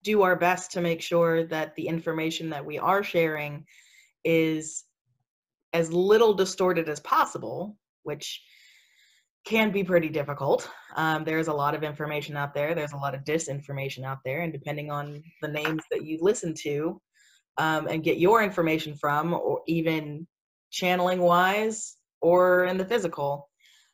do 0.05 0.23
our 0.23 0.37
best 0.37 0.71
to 0.73 0.81
make 0.81 1.01
sure 1.01 1.45
that 1.45 1.75
the 1.75 1.89
information 1.89 2.51
that 2.51 2.65
we 2.65 2.79
are 2.79 3.03
sharing 3.03 3.65
is 4.23 4.85
as 5.73 5.93
little 5.93 6.35
distorted 6.35 6.89
as 6.89 7.01
possible, 7.01 7.77
which 8.05 8.43
can 9.45 9.73
be 9.73 9.83
pretty 9.83 10.09
difficult. 10.09 10.71
Um, 10.95 11.25
there's 11.25 11.49
a 11.49 11.53
lot 11.53 11.75
of 11.75 11.83
information 11.83 12.37
out 12.37 12.55
there. 12.55 12.75
There's 12.75 12.93
a 12.93 12.99
lot 12.99 13.15
of 13.15 13.25
disinformation 13.25 14.05
out 14.05 14.19
there, 14.25 14.43
and 14.43 14.53
depending 14.53 14.91
on 14.91 15.23
the 15.43 15.49
names 15.49 15.83
that 15.91 16.05
you 16.05 16.19
listen 16.21 16.55
to 16.63 17.01
um, 17.59 17.87
and 17.89 18.03
get 18.03 18.19
your 18.19 18.43
information 18.43 18.95
from, 18.95 19.35
or 19.35 19.61
even 19.67 20.27
channeling 20.71 21.21
wise 21.21 21.97
or 22.21 22.65
in 22.65 22.77
the 22.77 22.85
physical, 22.85 23.49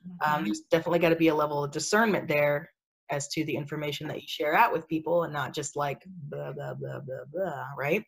um, 0.04 0.10
mm-hmm. 0.10 0.38
um, 0.38 0.44
there's 0.44 0.62
definitely 0.70 0.98
got 0.98 1.10
to 1.10 1.16
be 1.16 1.28
a 1.28 1.34
level 1.34 1.64
of 1.64 1.70
discernment 1.70 2.28
there 2.28 2.70
as 3.10 3.28
to 3.28 3.44
the 3.44 3.56
information 3.56 4.06
that 4.06 4.22
you 4.22 4.28
share 4.28 4.54
out 4.54 4.72
with 4.72 4.86
people, 4.88 5.24
and 5.24 5.32
not 5.32 5.54
just 5.54 5.76
like 5.76 6.02
blah 6.28 6.52
blah 6.52 6.74
blah 6.74 7.00
blah 7.00 7.24
blah, 7.32 7.66
right? 7.76 8.04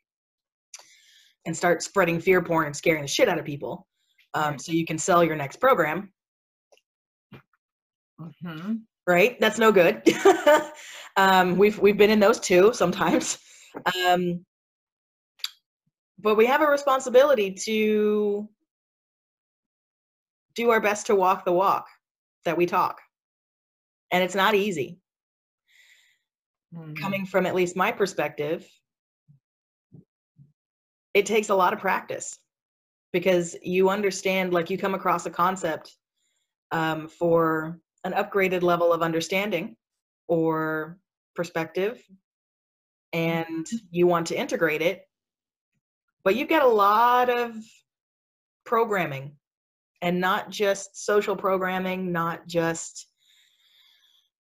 and 1.44 1.56
start 1.56 1.82
spreading 1.82 2.20
fear 2.20 2.42
porn 2.42 2.66
and 2.66 2.76
scaring 2.76 3.02
the 3.02 3.08
shit 3.08 3.28
out 3.28 3.38
of 3.38 3.44
people 3.44 3.86
um, 4.34 4.58
so 4.58 4.72
you 4.72 4.84
can 4.84 4.98
sell 4.98 5.24
your 5.24 5.36
next 5.36 5.56
program 5.56 6.12
mm-hmm. 8.20 8.74
right 9.06 9.38
that's 9.40 9.58
no 9.58 9.72
good 9.72 10.02
um, 11.16 11.56
we've 11.56 11.78
we've 11.78 11.98
been 11.98 12.10
in 12.10 12.20
those 12.20 12.40
too 12.40 12.72
sometimes 12.72 13.38
um, 14.06 14.44
but 16.22 16.36
we 16.36 16.46
have 16.46 16.62
a 16.62 16.66
responsibility 16.66 17.50
to 17.50 18.48
do 20.54 20.70
our 20.70 20.80
best 20.80 21.06
to 21.06 21.14
walk 21.14 21.44
the 21.44 21.52
walk 21.52 21.86
that 22.44 22.56
we 22.56 22.66
talk 22.66 23.00
and 24.10 24.22
it's 24.22 24.34
not 24.34 24.54
easy 24.54 24.98
mm-hmm. 26.74 26.94
coming 26.94 27.26
from 27.26 27.46
at 27.46 27.54
least 27.54 27.76
my 27.76 27.90
perspective 27.90 28.68
it 31.14 31.26
takes 31.26 31.50
a 31.50 31.54
lot 31.54 31.72
of 31.72 31.78
practice 31.78 32.38
because 33.12 33.56
you 33.62 33.90
understand 33.90 34.52
like 34.52 34.70
you 34.70 34.78
come 34.78 34.94
across 34.94 35.26
a 35.26 35.30
concept 35.30 35.96
um, 36.70 37.08
for 37.08 37.78
an 38.04 38.12
upgraded 38.12 38.62
level 38.62 38.92
of 38.92 39.02
understanding 39.02 39.76
or 40.28 40.98
perspective 41.34 42.02
and 43.12 43.46
mm-hmm. 43.46 43.76
you 43.90 44.06
want 44.06 44.26
to 44.26 44.38
integrate 44.38 44.82
it 44.82 45.02
but 46.24 46.36
you've 46.36 46.48
got 46.48 46.62
a 46.62 46.68
lot 46.68 47.28
of 47.28 47.54
programming 48.64 49.36
and 50.02 50.20
not 50.20 50.50
just 50.50 51.04
social 51.04 51.36
programming 51.36 52.12
not 52.12 52.46
just 52.46 53.06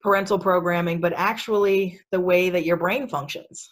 parental 0.02 0.40
programming 0.40 1.00
but 1.00 1.14
actually 1.16 2.00
the 2.12 2.20
way 2.20 2.50
that 2.50 2.66
your 2.66 2.78
brain 2.78 3.08
functions. 3.08 3.70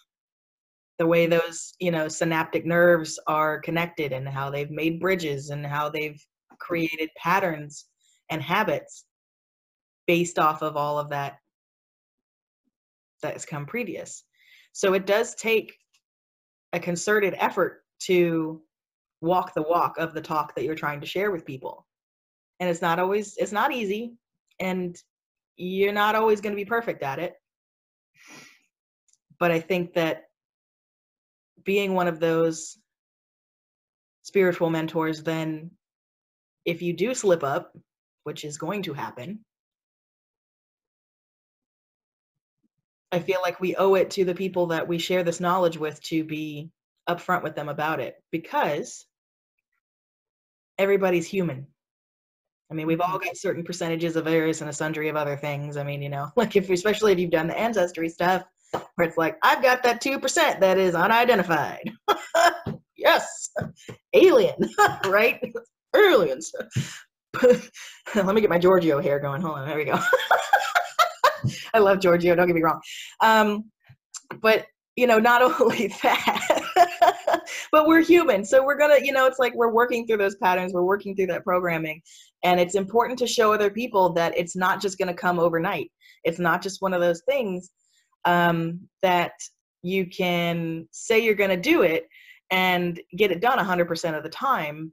The 0.98 1.08
way 1.08 1.28
those 1.28 1.74
you 1.80 1.92
know 1.92 2.08
synaptic 2.08 2.66
nerves 2.66 3.20
are 3.26 3.60
connected 3.60 4.12
and 4.12 4.28
how 4.28 4.50
they've 4.50 4.70
made 4.70 5.00
bridges 5.00 5.50
and 5.50 5.66
how 5.66 5.90
they've 5.90 6.22
created 6.60 7.10
patterns 7.18 7.86
and 8.30 8.42
habits 8.42 9.06
based 10.08 10.38
off 10.38 10.62
of 10.62 10.76
all 10.76 11.00
of 11.00 11.10
that 11.10 11.38
that 13.22 13.34
has 13.34 13.46
come 13.46 13.66
previous. 13.66 14.24
So 14.74 14.94
it 14.94 15.06
does 15.06 15.36
take 15.36 15.74
a 16.74 16.80
concerted 16.80 17.34
effort 17.38 17.82
to 18.00 18.62
walk 19.22 19.54
the 19.54 19.64
walk 19.64 19.98
of 19.98 20.14
the 20.14 20.22
talk 20.22 20.56
that 20.56 20.64
you're 20.64 20.76
trying 20.76 21.02
to 21.02 21.08
share 21.08 21.32
with 21.32 21.46
people. 21.46 21.86
And 22.60 22.70
it's 22.70 22.82
not 22.82 23.00
always 23.00 23.36
it's 23.38 23.52
not 23.52 23.72
easy 23.74 24.14
and 24.60 24.98
you're 25.58 25.94
not 25.94 26.16
always 26.16 26.42
going 26.42 26.54
to 26.54 26.62
be 26.62 26.66
perfect 26.66 27.04
at 27.04 27.20
it. 27.20 27.34
But 29.40 29.52
i 29.52 29.60
think 29.60 29.94
that 29.94 30.24
being 31.64 31.94
one 31.94 32.08
of 32.08 32.20
those 32.20 32.78
spiritual 34.24 34.70
mentors, 34.70 35.24
then 35.24 35.72
if 36.66 36.82
you 36.82 36.94
do 36.94 37.14
slip 37.14 37.44
up, 37.44 37.74
which 38.24 38.44
is 38.44 38.58
going 38.58 38.84
to 38.84 38.94
happen, 38.94 39.40
I 43.12 43.20
feel 43.20 43.40
like 43.42 43.60
we 43.60 43.76
owe 43.76 43.96
it 43.96 44.12
to 44.12 44.26
the 44.26 44.36
people 44.36 44.68
that 44.68 44.88
we 44.88 45.00
share 45.00 45.24
this 45.24 45.40
knowledge 45.40 45.78
with 45.78 46.02
to 46.04 46.24
be 46.24 46.70
upfront 47.10 47.44
with 47.44 47.56
them 47.56 47.70
about 47.70 48.00
it 48.00 48.16
because 48.32 49.06
everybody's 50.78 51.28
human. 51.28 51.68
I 52.72 52.76
mean, 52.76 52.88
we've 52.88 53.02
all 53.02 53.18
mm-hmm. 53.18 53.26
got 53.26 53.38
certain 53.38 53.64
percentages 53.64 54.16
of 54.16 54.26
various 54.26 54.62
and 54.62 54.70
a 54.70 54.74
sundry 54.74 55.10
of 55.10 55.16
other 55.16 55.36
things. 55.36 55.76
I 55.78 55.84
mean, 55.84 56.02
you 56.02 56.10
know, 56.10 56.30
like 56.36 56.56
if 56.56 56.70
especially 56.70 57.12
if 57.12 57.20
you've 57.20 57.32
done 57.32 57.48
the 57.48 57.60
ancestry 57.60 58.10
stuff, 58.10 58.44
where 58.96 59.08
it's 59.08 59.18
like, 59.18 59.38
I've 59.44 59.64
got 59.64 59.82
that 59.84 60.02
2% 60.02 60.60
that 60.60 60.78
is 60.78 60.94
unidentified. 60.94 61.92
yes, 62.96 63.50
alien, 64.14 64.56
right? 65.08 65.42
Aliens. 65.96 66.52
Let 67.44 68.36
me 68.36 68.42
get 68.42 68.50
my 68.50 68.60
Giorgio 68.60 69.02
hair 69.02 69.20
going. 69.20 69.42
Hold 69.42 69.58
on, 69.58 69.68
there 69.68 69.78
we 69.78 69.86
go. 69.86 70.00
I 71.74 71.80
love 71.80 72.00
Giorgio, 72.00 72.36
don't 72.36 72.46
get 72.46 72.56
me 72.56 72.62
wrong. 72.62 72.80
Um, 73.22 73.72
but, 74.40 74.68
you 74.96 75.08
know, 75.08 75.18
not 75.18 75.42
only 75.42 75.88
that, 76.04 76.59
but 77.72 77.88
we're 77.88 78.02
human. 78.02 78.44
So 78.44 78.64
we're 78.64 78.78
going 78.78 79.00
to, 79.00 79.06
you 79.06 79.12
know, 79.12 79.26
it's 79.26 79.40
like 79.40 79.54
we're 79.56 79.74
working 79.74 80.06
through 80.06 80.18
those 80.18 80.36
patterns, 80.38 80.74
we're 80.74 80.84
working 80.84 81.16
through 81.16 81.28
that 81.28 81.44
programming. 81.44 82.02
And 82.44 82.60
it's 82.60 82.76
important 82.76 83.20
to 83.20 83.28
show 83.28 83.54
other 83.54 83.70
people 83.70 84.14
that 84.14 84.38
it's 84.38 84.56
not 84.56 84.82
just 84.82 84.98
going 84.98 85.08
to 85.08 85.14
come 85.14 85.40
overnight. 85.40 85.92
It's 86.24 86.40
not 86.40 86.62
just 86.62 86.82
one 86.82 86.94
of 86.94 87.02
those 87.02 87.22
things 87.28 87.72
um, 88.26 88.82
that 89.02 89.34
you 89.82 90.06
can 90.08 90.88
say 90.92 91.20
you're 91.20 91.36
going 91.36 91.50
to 91.50 91.58
do 91.58 91.84
it 91.84 92.08
and 92.52 93.00
get 93.16 93.32
it 93.32 93.42
done 93.42 93.60
100% 93.60 94.18
of 94.18 94.24
the 94.24 94.30
time 94.30 94.92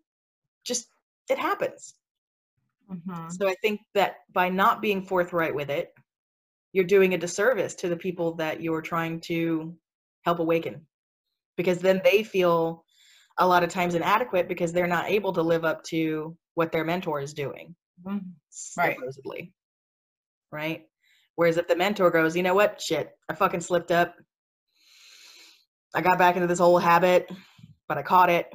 just 0.65 0.87
it 1.31 1.39
happens 1.39 1.95
mm-hmm. 2.91 3.29
so 3.31 3.49
i 3.49 3.55
think 3.63 3.81
that 3.95 4.17
by 4.33 4.49
not 4.49 4.83
being 4.83 5.03
forthright 5.03 5.55
with 5.55 5.71
it 5.71 5.93
you're 6.73 6.85
doing 6.85 7.15
a 7.15 7.19
disservice 7.19 7.75
to 7.75 7.89
the 7.89 7.97
people 7.97 8.35
that 8.35 8.61
you're 8.61 8.83
trying 8.83 9.21
to 9.21 9.75
help 10.25 10.39
awaken 10.39 10.85
because 11.57 11.79
then 11.79 12.01
they 12.05 12.23
feel 12.23 12.85
a 13.39 13.47
lot 13.47 13.63
of 13.63 13.71
times 13.71 13.95
inadequate 13.95 14.49
because 14.49 14.73
they're 14.73 14.87
not 14.87 15.11
able 15.11 15.33
to 15.33 15.43
live 15.43 15.65
up 15.65 15.83
to 15.85 16.37
what 16.55 16.73
their 16.73 16.85
mentor 16.85 17.21
is 17.21 17.35
doing 17.35 17.75
mm-hmm. 18.07 18.19
right. 18.79 18.97
supposedly 18.97 19.53
right 20.51 20.87
Whereas 21.37 21.59
if 21.59 21.69
the 21.69 21.77
mentor 21.77 22.11
goes, 22.11 22.35
you 22.35 22.43
know 22.43 22.55
what, 22.55 22.81
shit, 22.81 23.11
I 23.29 23.35
fucking 23.35 23.61
slipped 23.61 23.93
up. 23.93 24.17
I 25.95 26.01
got 26.01 26.19
back 26.19 26.37
into 26.37 26.49
this 26.49 26.61
old 26.61 26.83
habit, 26.83 27.31
but 27.89 27.99
I 27.99 28.03
caught 28.03 28.31
it, 28.31 28.53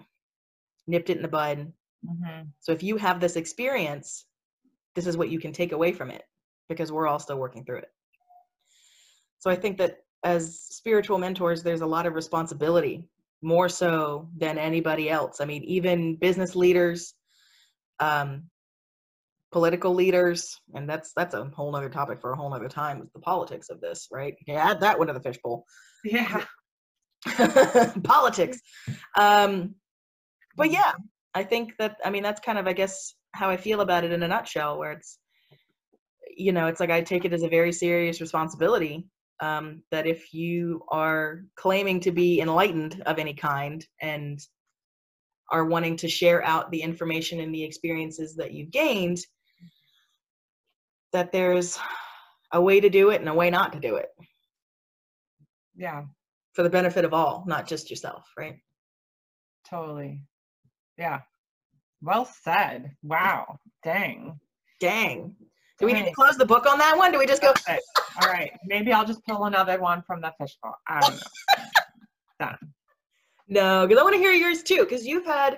nipped 0.88 1.10
it 1.10 1.18
in 1.18 1.22
the 1.22 1.28
bud. 1.28 1.72
Mm-hmm. 2.06 2.50
So 2.60 2.72
if 2.72 2.82
you 2.82 2.98
have 2.98 3.20
this 3.20 3.36
experience, 3.36 4.26
this 4.96 5.08
is 5.08 5.16
what 5.16 5.30
you 5.30 5.40
can 5.40 5.54
take 5.54 5.72
away 5.72 5.94
from 5.94 6.10
it 6.10 6.24
because 6.70 6.92
we're 6.92 7.08
all 7.08 7.20
still 7.20 7.38
working 7.38 7.64
through 7.64 7.78
it. 7.78 7.90
So 9.40 9.50
I 9.50 9.56
think 9.56 9.78
that 9.78 9.98
as 10.24 10.60
spiritual 10.60 11.18
mentors, 11.18 11.64
there's 11.64 11.82
a 11.82 11.86
lot 11.86 12.06
of 12.06 12.14
responsibility, 12.14 13.04
more 13.42 13.70
so 13.70 14.30
than 14.38 14.58
anybody 14.58 15.10
else. 15.10 15.42
I 15.42 15.46
mean, 15.46 15.64
even 15.64 16.16
business 16.16 16.56
leaders, 16.56 17.16
um, 18.00 18.44
political 19.52 19.94
leaders, 19.94 20.60
and 20.74 20.90
that's 20.90 21.14
that's 21.14 21.34
a 21.34 21.46
whole 21.56 21.76
other 21.76 21.90
topic 21.90 22.22
for 22.22 22.32
a 22.32 22.36
whole 22.36 22.54
other 22.54 22.70
time. 22.70 23.10
The 23.14 23.20
politics 23.20 23.70
of 23.70 23.82
this, 23.82 24.08
right? 24.12 24.36
Yeah, 24.48 24.70
add 24.70 24.82
that 24.82 24.98
one 24.98 25.08
to 25.08 25.14
the 25.14 25.20
fishbowl. 25.20 25.66
Yeah. 26.04 26.44
politics. 28.04 28.60
Um, 29.18 29.76
but 30.56 30.72
yeah, 30.72 30.94
I 31.34 31.44
think 31.44 31.74
that 31.78 31.98
I 32.06 32.10
mean 32.10 32.24
that's 32.24 32.42
kind 32.42 32.58
of 32.58 32.68
I 32.68 32.74
guess 32.74 33.16
how 33.34 33.50
I 33.50 33.58
feel 33.58 33.82
about 33.82 34.04
it 34.04 34.12
in 34.12 34.24
a 34.24 34.28
nutshell, 34.28 34.78
where 34.78 34.92
it's 34.92 35.18
you 36.38 36.52
know 36.52 36.68
it's 36.68 36.80
like 36.80 36.92
I 36.92 37.02
take 37.02 37.26
it 37.26 37.34
as 37.34 37.44
a 37.44 37.50
very 37.50 37.72
serious 37.72 38.22
responsibility 38.22 39.08
um, 39.42 39.82
that 39.92 40.08
if 40.08 40.34
you 40.34 40.84
are 40.90 41.44
claiming 41.56 42.00
to 42.02 42.12
be 42.12 42.40
enlightened 42.40 43.02
of 43.06 43.18
any 43.20 43.34
kind 43.34 43.86
and 44.00 44.40
are 45.50 45.66
wanting 45.66 45.98
to 45.98 46.08
share 46.08 46.46
out 46.46 46.72
the 46.72 46.82
information 46.82 47.42
and 47.42 47.54
the 47.54 47.64
experiences 47.64 48.36
that 48.36 48.54
you've 48.54 48.72
gained, 48.72 49.20
that 51.12 51.32
there's 51.32 51.78
a 52.54 52.62
way 52.62 52.80
to 52.80 52.90
do 52.90 53.10
it 53.10 53.20
and 53.20 53.30
a 53.30 53.34
way 53.34 53.50
not 53.50 53.74
to 53.74 53.80
do 53.80 53.96
it. 53.96 54.10
Yeah. 55.76 56.04
For 56.54 56.64
the 56.64 56.70
benefit 56.70 57.04
of 57.04 57.14
all, 57.14 57.44
not 57.48 57.68
just 57.68 57.90
yourself, 57.90 58.26
right? 58.38 58.58
Totally. 59.70 60.22
Yeah. 60.98 61.22
Well 62.02 62.26
said. 62.26 62.92
Wow. 63.04 63.58
Dang. 63.84 64.40
Dang. 64.80 65.36
Do 65.82 65.88
we 65.88 65.94
need 65.94 66.06
to 66.06 66.12
close 66.12 66.38
the 66.38 66.46
book 66.46 66.68
on 66.68 66.78
that 66.78 66.96
one? 66.96 67.12
Do 67.12 67.18
we 67.18 67.26
just 67.26 67.42
go? 67.42 67.50
Okay. 67.50 67.80
All 68.22 68.30
right. 68.30 68.52
Maybe 68.66 68.94
I'll 68.94 69.06
just 69.06 69.26
pull 69.26 69.46
another 69.46 69.80
one 69.82 70.04
from 70.06 70.22
the 70.22 70.32
fishbowl. 70.40 70.76
I 70.88 71.00
don't 71.02 71.16
know. 71.16 71.64
Done. 72.40 72.58
No, 73.48 73.88
because 73.88 74.00
I 74.00 74.04
want 74.04 74.14
to 74.14 74.20
hear 74.20 74.32
yours 74.32 74.62
too. 74.62 74.84
Because 74.84 75.08
you've 75.08 75.26
had, 75.26 75.58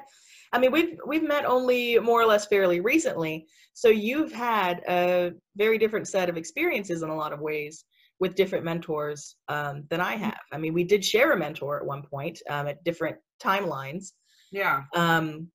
I 0.53 0.59
mean, 0.59 0.71
we've 0.71 0.97
we've 1.05 1.23
met 1.23 1.43
only 1.45 1.99
more 1.99 2.21
or 2.21 2.25
less 2.25 2.45
fairly 2.47 2.79
recently, 2.79 3.45
so 3.73 3.89
you've 3.89 4.31
had 4.31 4.81
a 4.87 5.33
very 5.57 5.77
different 5.77 6.07
set 6.07 6.29
of 6.29 6.37
experiences 6.37 7.03
in 7.03 7.09
a 7.09 7.15
lot 7.15 7.33
of 7.33 7.41
ways 7.41 7.83
with 8.19 8.35
different 8.35 8.63
mentors 8.63 9.35
um, 9.49 9.83
than 9.89 9.99
I 9.99 10.15
have. 10.15 10.39
I 10.53 10.57
mean, 10.57 10.73
we 10.73 10.85
did 10.85 11.03
share 11.03 11.33
a 11.33 11.37
mentor 11.37 11.79
at 11.79 11.85
one 11.85 12.01
point 12.01 12.39
um, 12.49 12.67
at 12.67 12.81
different 12.85 13.17
timelines. 13.41 14.13
Yeah. 14.53 14.83
Um, 14.95 15.49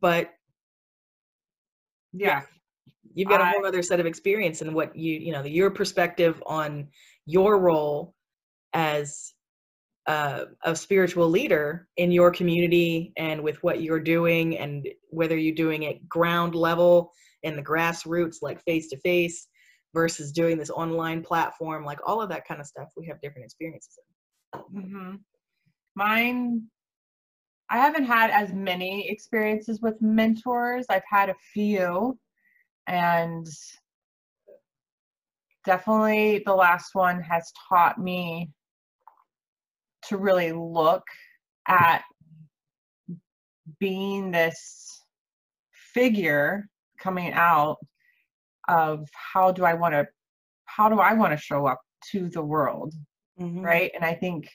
but 0.00 0.30
yeah, 2.12 2.42
you've 3.14 3.28
got 3.28 3.40
a 3.40 3.44
whole 3.44 3.66
other 3.66 3.82
set 3.82 4.00
of 4.00 4.06
experience 4.06 4.62
and 4.62 4.74
what 4.74 4.94
you 4.96 5.14
you 5.14 5.32
know 5.32 5.44
your 5.44 5.70
perspective 5.70 6.42
on 6.46 6.88
your 7.26 7.58
role 7.58 8.14
as 8.72 9.34
uh, 10.06 10.46
a 10.64 10.74
spiritual 10.74 11.28
leader 11.28 11.86
in 11.96 12.10
your 12.10 12.32
community 12.32 13.12
and 13.16 13.40
with 13.40 13.62
what 13.62 13.82
you're 13.82 14.00
doing 14.00 14.58
and 14.58 14.88
whether 15.10 15.36
you're 15.36 15.54
doing 15.54 15.84
it 15.84 16.08
ground 16.08 16.54
level 16.54 17.12
in 17.44 17.54
the 17.54 17.62
grassroots 17.62 18.38
like 18.42 18.62
face 18.64 18.88
to 18.88 18.98
face 18.98 19.46
versus 19.94 20.32
doing 20.32 20.58
this 20.58 20.70
online 20.70 21.22
platform 21.22 21.84
like 21.84 22.00
all 22.04 22.20
of 22.20 22.28
that 22.28 22.46
kind 22.46 22.60
of 22.60 22.66
stuff 22.66 22.88
we 22.96 23.06
have 23.06 23.20
different 23.20 23.44
experiences 23.44 23.98
mm-hmm. 24.56 25.14
mine 25.94 26.62
i 27.70 27.78
haven't 27.78 28.04
had 28.04 28.30
as 28.30 28.52
many 28.52 29.08
experiences 29.08 29.80
with 29.80 29.94
mentors. 30.02 30.84
I've 30.90 31.02
had 31.08 31.28
a 31.28 31.34
few 31.54 32.18
and 32.86 33.46
definitely 35.64 36.42
the 36.44 36.54
last 36.54 36.94
one 36.94 37.20
has 37.20 37.52
taught 37.68 37.98
me 37.98 38.50
to 40.08 40.16
really 40.16 40.52
look 40.52 41.04
at 41.68 42.02
being 43.78 44.30
this 44.30 45.02
figure 45.72 46.68
coming 46.98 47.32
out 47.32 47.76
of 48.68 49.08
how 49.12 49.52
do 49.52 49.64
I 49.64 49.74
want 49.74 49.94
to 49.94 50.06
how 50.64 50.88
do 50.88 50.98
I 51.00 51.12
want 51.12 51.32
to 51.32 51.36
show 51.36 51.66
up 51.66 51.80
to 52.10 52.28
the 52.28 52.42
world 52.42 52.94
mm-hmm. 53.40 53.60
right 53.60 53.90
and 53.94 54.04
I 54.04 54.14
think 54.14 54.48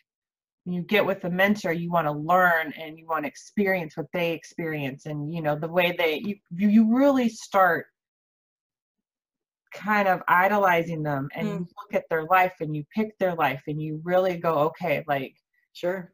you 0.65 0.81
get 0.81 1.05
with 1.05 1.23
a 1.23 1.29
mentor 1.29 1.71
you 1.71 1.91
want 1.91 2.07
to 2.07 2.11
learn 2.11 2.73
and 2.77 2.97
you 2.97 3.05
want 3.07 3.23
to 3.23 3.29
experience 3.29 3.95
what 3.95 4.07
they 4.13 4.33
experience 4.33 5.05
and 5.05 5.33
you 5.33 5.41
know 5.41 5.55
the 5.55 5.67
way 5.67 5.95
they 5.97 6.21
you 6.25 6.69
you 6.69 6.95
really 6.95 7.29
start 7.29 7.85
kind 9.73 10.07
of 10.07 10.21
idolizing 10.27 11.03
them 11.03 11.27
and 11.35 11.47
mm. 11.47 11.51
you 11.51 11.59
look 11.59 11.93
at 11.93 12.09
their 12.09 12.25
life 12.25 12.53
and 12.59 12.75
you 12.75 12.83
pick 12.95 13.17
their 13.17 13.35
life 13.35 13.61
and 13.67 13.81
you 13.81 13.99
really 14.03 14.37
go 14.37 14.53
okay 14.53 15.03
like 15.07 15.35
sure. 15.73 16.13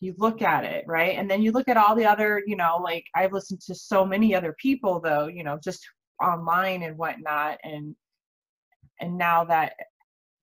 you 0.00 0.14
look 0.18 0.42
at 0.42 0.64
it 0.64 0.84
right? 0.86 1.16
And 1.18 1.30
then 1.30 1.42
you 1.42 1.52
look 1.52 1.68
at 1.68 1.76
all 1.76 1.94
the 1.94 2.06
other 2.06 2.42
you 2.46 2.56
know 2.56 2.80
like 2.82 3.04
i've 3.14 3.32
listened 3.32 3.60
to 3.62 3.74
so 3.74 4.04
many 4.04 4.34
other 4.34 4.54
people 4.60 5.00
though 5.00 5.26
you 5.26 5.44
know 5.44 5.58
just 5.62 5.86
online 6.22 6.82
and 6.82 6.96
whatnot 6.96 7.58
and 7.64 7.94
and 9.00 9.18
now 9.18 9.44
that 9.44 9.72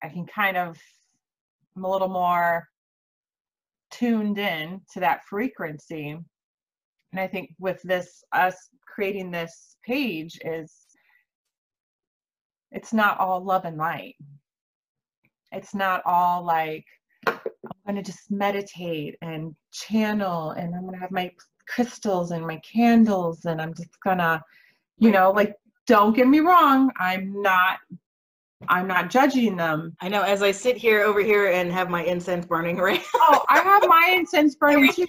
i 0.04 0.10
can 0.10 0.26
kind 0.26 0.58
of 0.58 0.78
i'm 1.76 1.86
a 1.86 1.90
little 1.90 2.10
more 2.10 2.68
tuned 3.92 4.40
in 4.40 4.82
to 4.94 5.00
that 5.00 5.22
frequency. 5.30 6.10
And 6.10 7.20
i 7.20 7.28
think 7.28 7.52
with 7.60 7.82
this 7.84 8.24
us 8.32 8.56
creating 8.88 9.32
this 9.32 9.76
page 9.86 10.40
is 10.44 10.81
it's 12.72 12.94
not 12.94 13.20
all 13.20 13.44
love 13.44 13.66
and 13.66 13.78
light. 13.78 14.16
It's 15.52 15.76
not 15.76 16.02
all 16.06 16.44
like, 16.44 16.86
I'm 17.28 17.38
going 17.86 17.98
to 17.98 18.02
just 18.02 18.32
meditate 18.32 19.18
and 19.22 19.54
channel 19.72 20.52
and 20.52 20.74
I'm 20.74 20.82
going 20.82 20.94
to 20.94 21.00
have 21.00 21.12
my 21.12 21.32
crystals 21.68 22.32
and 22.32 22.48
my 22.48 22.60
candles 22.60 23.46
and 23.46 23.62
I'm 23.62 23.74
just 23.74 24.00
going 24.04 24.20
to, 24.20 24.42
you 24.98 25.12
know, 25.12 25.32
like, 25.32 25.56
don't 25.88 26.16
get 26.16 26.28
me 26.28 26.40
wrong. 26.40 26.92
I'm 26.98 27.42
not 27.42 27.80
I'm 28.70 28.88
not 28.88 29.10
judging 29.10 29.58
them. 29.58 29.98
I 30.02 30.08
know. 30.08 30.22
As 30.22 30.44
I 30.44 30.52
sit 30.52 30.78
here 30.78 31.02
over 31.02 31.20
here 31.20 31.48
and 31.48 31.72
have 31.72 31.90
my 31.90 32.04
incense 32.04 32.46
burning, 32.46 32.78
right? 32.78 33.04
oh, 33.16 33.44
I 33.50 33.58
have 33.60 33.88
my 33.88 34.14
incense 34.16 34.54
burning 34.54 34.94
too. 34.94 35.08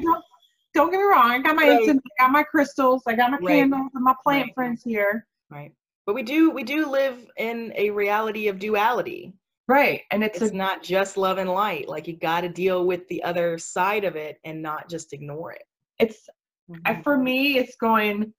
Don't, 0.73 0.91
get 0.91 0.99
me 0.99 1.05
wrong. 1.05 1.31
I 1.31 1.39
got 1.39 1.55
my 1.55 1.69
right. 1.69 1.81
incense. 1.81 2.01
I 2.19 2.25
got 2.25 2.33
my 2.33 2.45
crystals. 2.45 3.03
I 3.07 3.15
got 3.15 3.31
my 3.31 3.37
right. 3.37 3.49
candles 3.49 3.91
and 3.93 4.03
my 4.03 4.15
plant 4.25 4.47
right. 4.47 4.55
friends 4.55 4.83
here. 4.83 5.27
Right 5.51 5.75
but 6.07 6.15
we 6.15 6.23
do 6.23 6.51
we 6.51 6.63
do 6.63 6.91
live 6.91 7.27
in 7.37 7.73
a 7.77 7.91
reality 7.91 8.49
of 8.49 8.59
duality 8.59 9.33
right 9.69 10.03
and 10.11 10.25
it's, 10.25 10.41
it's 10.41 10.53
a, 10.53 10.57
not 10.57 10.83
just 10.83 11.17
love 11.17 11.39
and 11.39 11.51
light 11.51 11.89
like 11.89 12.07
you 12.07 12.17
got 12.17 12.43
to 12.43 12.49
deal 12.49 12.87
with 12.87 13.07
the 13.09 13.23
other 13.23 13.59
side 13.59 14.05
of 14.05 14.17
it 14.17 14.39
and 14.45 14.61
not 14.61 14.89
just 14.89 15.13
ignore 15.13 15.53
it 15.53 15.65
it's 15.99 16.29
mm-hmm. 16.71 17.03
for 17.03 17.17
me 17.17 17.59
it's 17.59 17.77
going 17.77 18.33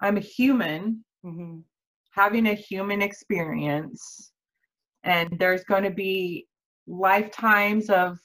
i'm 0.00 0.16
a 0.16 0.20
human 0.20 1.04
mm-hmm. 1.24 1.58
having 2.10 2.48
a 2.48 2.54
human 2.54 3.02
experience 3.02 4.32
and 5.04 5.28
there's 5.38 5.64
going 5.64 5.84
to 5.84 5.90
be 5.90 6.46
lifetimes 6.86 7.90
of 7.90 8.18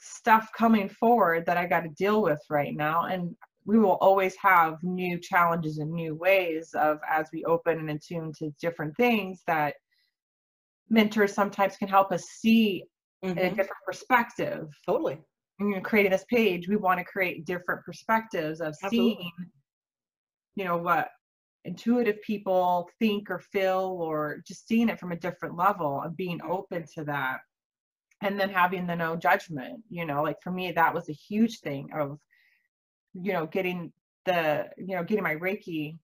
stuff 0.00 0.48
coming 0.56 0.88
forward 0.88 1.46
that 1.46 1.56
i 1.56 1.66
got 1.66 1.82
to 1.82 1.88
deal 1.90 2.22
with 2.22 2.40
right 2.50 2.74
now 2.74 3.04
and 3.04 3.34
we 3.66 3.78
will 3.78 3.98
always 4.00 4.36
have 4.36 4.78
new 4.82 5.18
challenges 5.18 5.78
and 5.78 5.90
new 5.90 6.14
ways 6.14 6.70
of 6.74 6.98
as 7.08 7.26
we 7.32 7.44
open 7.44 7.78
and 7.78 7.90
attune 7.90 8.32
to 8.38 8.50
different 8.60 8.96
things 8.96 9.42
that 9.46 9.74
mentors 10.88 11.34
sometimes 11.34 11.76
can 11.76 11.88
help 11.88 12.12
us 12.12 12.24
see 12.24 12.84
mm-hmm. 13.24 13.32
in 13.32 13.38
a 13.38 13.48
mm-hmm. 13.48 13.56
different 13.56 13.82
perspective. 13.84 14.68
Totally. 14.86 15.18
You 15.58 15.70
know, 15.70 15.80
creating 15.80 16.12
this 16.12 16.24
page, 16.30 16.68
we 16.68 16.76
want 16.76 16.98
to 16.98 17.04
create 17.04 17.44
different 17.44 17.84
perspectives 17.84 18.60
of 18.60 18.68
Absolutely. 18.84 19.16
seeing, 19.16 19.32
you 20.54 20.64
know, 20.64 20.76
what 20.76 21.08
intuitive 21.64 22.22
people 22.22 22.88
think 23.00 23.30
or 23.30 23.40
feel, 23.40 23.98
or 24.00 24.42
just 24.46 24.68
seeing 24.68 24.88
it 24.88 25.00
from 25.00 25.10
a 25.10 25.16
different 25.16 25.56
level 25.56 26.02
and 26.02 26.16
being 26.16 26.40
open 26.48 26.84
to 26.94 27.04
that. 27.04 27.40
And 28.22 28.38
then 28.38 28.48
having 28.48 28.86
the 28.86 28.94
no 28.94 29.16
judgment, 29.16 29.82
you 29.90 30.06
know, 30.06 30.22
like 30.22 30.36
for 30.42 30.52
me, 30.52 30.72
that 30.72 30.94
was 30.94 31.08
a 31.08 31.12
huge 31.12 31.58
thing 31.60 31.88
of 31.94 32.18
you 33.22 33.32
know 33.32 33.46
getting 33.46 33.92
the 34.24 34.66
you 34.76 34.94
know 34.94 35.04
getting 35.04 35.24
my 35.24 35.36
reiki 35.36 35.98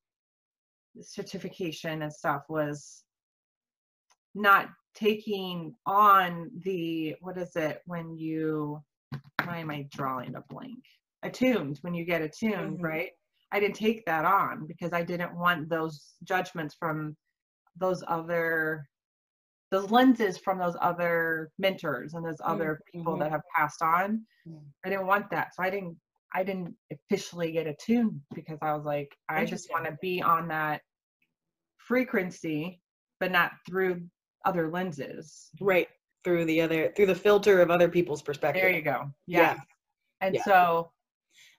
certification 1.00 2.02
and 2.02 2.12
stuff 2.12 2.42
was 2.48 3.04
not 4.34 4.68
taking 4.94 5.74
on 5.86 6.50
the 6.64 7.14
what 7.20 7.36
is 7.38 7.54
it 7.56 7.82
when 7.86 8.16
you 8.16 8.80
why 9.44 9.58
am 9.58 9.70
i 9.70 9.86
drawing 9.90 10.34
a 10.34 10.42
blank 10.48 10.84
attuned 11.22 11.78
when 11.82 11.94
you 11.94 12.04
get 12.04 12.22
attuned 12.22 12.76
mm-hmm. 12.76 12.84
right 12.84 13.10
i 13.52 13.60
didn't 13.60 13.76
take 13.76 14.04
that 14.06 14.24
on 14.24 14.66
because 14.66 14.92
i 14.92 15.02
didn't 15.02 15.36
want 15.36 15.68
those 15.68 16.14
judgments 16.24 16.74
from 16.78 17.16
those 17.76 18.02
other 18.08 18.86
those 19.70 19.90
lenses 19.90 20.36
from 20.36 20.58
those 20.58 20.76
other 20.82 21.50
mentors 21.58 22.12
and 22.14 22.24
those 22.24 22.40
other 22.44 22.74
mm-hmm. 22.74 22.98
people 22.98 23.16
that 23.16 23.30
have 23.30 23.42
passed 23.56 23.82
on 23.82 24.20
mm-hmm. 24.46 24.58
i 24.84 24.90
didn't 24.90 25.06
want 25.06 25.28
that 25.30 25.54
so 25.54 25.62
i 25.62 25.70
didn't 25.70 25.96
I 26.34 26.42
didn't 26.44 26.74
officially 26.90 27.52
get 27.52 27.66
attuned 27.66 28.20
because 28.34 28.58
I 28.62 28.74
was 28.74 28.84
like, 28.84 29.14
I 29.28 29.44
just 29.44 29.70
want 29.70 29.84
to 29.84 29.96
be 30.00 30.22
on 30.22 30.48
that 30.48 30.80
frequency, 31.78 32.80
but 33.20 33.30
not 33.30 33.52
through 33.68 34.02
other 34.44 34.70
lenses. 34.70 35.50
Right. 35.60 35.88
Through 36.24 36.44
the 36.46 36.60
other, 36.60 36.92
through 36.96 37.06
the 37.06 37.14
filter 37.14 37.60
of 37.60 37.70
other 37.70 37.88
people's 37.88 38.22
perspective. 38.22 38.62
There 38.62 38.70
you 38.70 38.82
go. 38.82 39.10
Yeah. 39.26 39.40
yeah. 39.40 39.56
And 40.20 40.34
yeah. 40.36 40.44
so. 40.44 40.90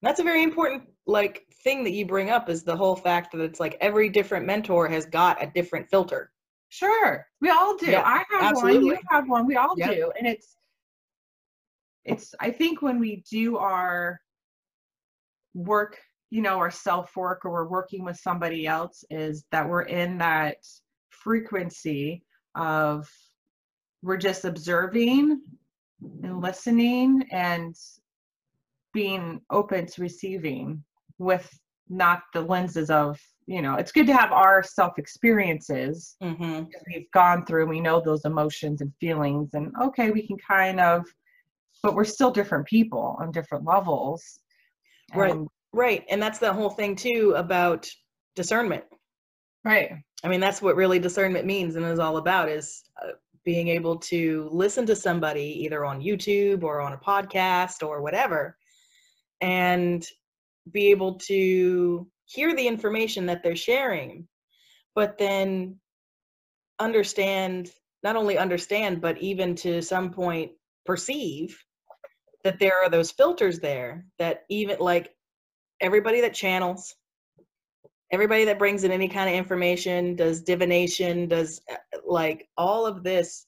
That's 0.02 0.20
a 0.20 0.24
very 0.24 0.44
important 0.44 0.84
like 1.06 1.46
thing 1.64 1.84
that 1.84 1.92
you 1.92 2.06
bring 2.06 2.30
up 2.30 2.50
is 2.50 2.64
the 2.64 2.76
whole 2.76 2.96
fact 2.96 3.32
that 3.32 3.42
it's 3.42 3.60
like 3.60 3.78
every 3.82 4.10
different 4.10 4.46
mentor 4.46 4.88
has 4.88 5.06
got 5.06 5.42
a 5.42 5.48
different 5.54 5.90
filter. 5.90 6.32
Sure. 6.70 7.26
We 7.40 7.50
all 7.50 7.78
do. 7.78 7.92
Yeah, 7.92 8.04
I 8.04 8.24
have 8.32 8.52
absolutely. 8.52 8.86
one, 8.86 8.86
you 8.86 8.98
have 9.10 9.30
one, 9.30 9.48
we 9.48 9.56
all 9.56 9.76
yep. 9.78 9.92
do. 9.92 10.12
And 10.18 10.28
it's 10.28 10.56
it's 12.06 12.36
I 12.40 12.52
think 12.52 12.82
when 12.82 13.00
we 13.00 13.24
do 13.30 13.58
our 13.58 14.20
work, 15.54 15.98
you 16.30 16.42
know, 16.42 16.58
or 16.58 16.72
self 16.72 17.16
work 17.16 17.46
or 17.46 17.52
we're 17.52 17.68
working 17.68 18.04
with 18.04 18.18
somebody 18.18 18.68
else 18.68 19.04
is 19.10 19.46
that 19.52 19.68
we're 19.68 19.84
in 19.84 20.18
that 20.20 20.58
frequency 21.10 22.24
of 22.56 23.10
we're 24.02 24.18
just 24.18 24.46
observing 24.46 25.42
and 26.24 26.42
listening 26.42 27.24
and 27.32 27.76
being 28.94 29.42
open 29.50 29.86
to 29.88 30.02
receiving 30.02 30.84
with 31.18 31.50
not 31.90 32.24
the 32.34 32.42
lenses 32.42 32.90
of 32.90 33.20
you 33.46 33.62
know 33.62 33.76
it's 33.76 33.92
good 33.92 34.08
to 34.08 34.16
have 34.16 34.32
our 34.32 34.64
self 34.64 34.98
experiences 34.98 36.16
mm-hmm. 36.24 36.64
we've 36.88 37.10
gone 37.12 37.46
through 37.46 37.68
we 37.68 37.82
know 37.82 38.02
those 38.02 38.26
emotions 38.26 38.82
and 38.82 38.92
feelings 39.00 39.50
and 39.54 39.72
okay 39.82 40.12
we 40.12 40.26
can 40.26 40.38
kind 40.38 40.80
of 40.80 41.06
but 41.82 41.96
we're 41.96 42.06
still 42.06 42.32
different 42.32 42.66
people 42.66 43.18
on 43.20 43.32
different 43.32 43.66
levels 43.66 44.40
right 45.16 45.36
right 45.74 46.06
and 46.10 46.22
that's 46.22 46.40
the 46.40 46.52
whole 46.52 46.70
thing 46.70 46.96
too 46.96 47.34
about 47.38 47.90
discernment. 48.36 48.84
Right. 49.64 49.92
I 50.24 50.28
mean 50.28 50.40
that's 50.40 50.62
what 50.62 50.76
really 50.76 51.00
discernment 51.00 51.46
means 51.46 51.76
and 51.76 51.86
is 51.86 52.00
all 52.00 52.18
about 52.18 52.50
is 52.50 52.84
uh, 53.02 53.14
being 53.46 53.68
able 53.68 53.98
to 53.98 54.50
listen 54.52 54.86
to 54.86 54.96
somebody 54.96 55.64
either 55.64 55.84
on 55.84 56.02
youtube 56.02 56.64
or 56.64 56.80
on 56.80 56.94
a 56.94 56.98
podcast 56.98 57.86
or 57.86 58.02
whatever 58.02 58.58
and 59.42 60.08
be 60.72 60.88
able 60.88 61.16
to 61.16 62.08
hear 62.26 62.56
the 62.56 62.68
information 62.68 63.26
that 63.26 63.44
they're 63.44 63.56
sharing, 63.56 64.28
but 64.96 65.18
then 65.18 65.78
understand, 66.80 67.70
not 68.04 68.16
only 68.16 68.38
understand, 68.38 69.02
but 69.02 69.18
even 69.20 69.56
to 69.56 69.82
some 69.82 70.12
point 70.12 70.52
perceive 70.86 71.62
that 72.44 72.60
there 72.60 72.84
are 72.84 72.90
those 72.90 73.12
filters 73.12 73.60
there 73.60 74.06
that 74.20 74.44
even 74.50 74.78
like 74.80 75.16
everybody 75.82 76.22
that 76.22 76.34
channels, 76.34 76.96
everybody 78.12 78.46
that 78.46 78.60
brings 78.60 78.84
in 78.84 78.92
any 78.92 79.08
kind 79.08 79.30
of 79.30 79.36
information, 79.36 80.16
does 80.16 80.42
divination, 80.42 81.28
does 81.28 81.62
uh, 81.72 81.76
like 82.06 82.48
all 82.58 82.86
of 82.86 83.04
this, 83.04 83.46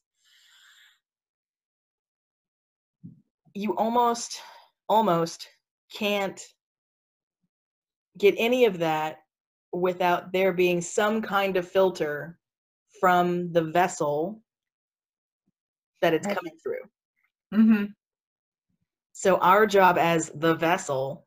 you 3.54 3.76
almost, 3.76 4.40
almost 4.90 5.48
can't 5.94 6.42
get 8.18 8.34
any 8.38 8.66
of 8.66 8.80
that 8.80 9.18
without 9.74 10.32
there 10.32 10.54
being 10.54 10.80
some 10.82 11.22
kind 11.22 11.58
of 11.58 11.70
filter 11.70 12.40
from 13.00 13.52
the 13.52 13.62
vessel 13.62 14.42
that 16.02 16.14
it's 16.14 16.28
coming 16.28 16.54
through. 16.64 16.80
Mm-hmm. 17.54 17.86
So 19.18 19.38
our 19.38 19.66
job 19.66 19.98
as 19.98 20.30
the 20.36 20.56
vessel 20.56 21.26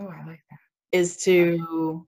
oh, 0.00 0.08
I 0.08 0.26
like 0.26 0.40
that. 0.50 0.58
is 0.90 1.18
to 1.24 2.06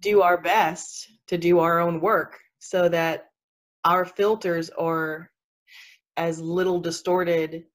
do 0.00 0.22
our 0.22 0.36
best 0.36 1.08
to 1.28 1.38
do 1.38 1.60
our 1.60 1.78
own 1.78 2.00
work 2.00 2.36
so 2.58 2.88
that 2.88 3.28
our 3.84 4.04
filters 4.04 4.68
are 4.70 5.30
as 6.16 6.40
little 6.40 6.80
distorted 6.80 7.66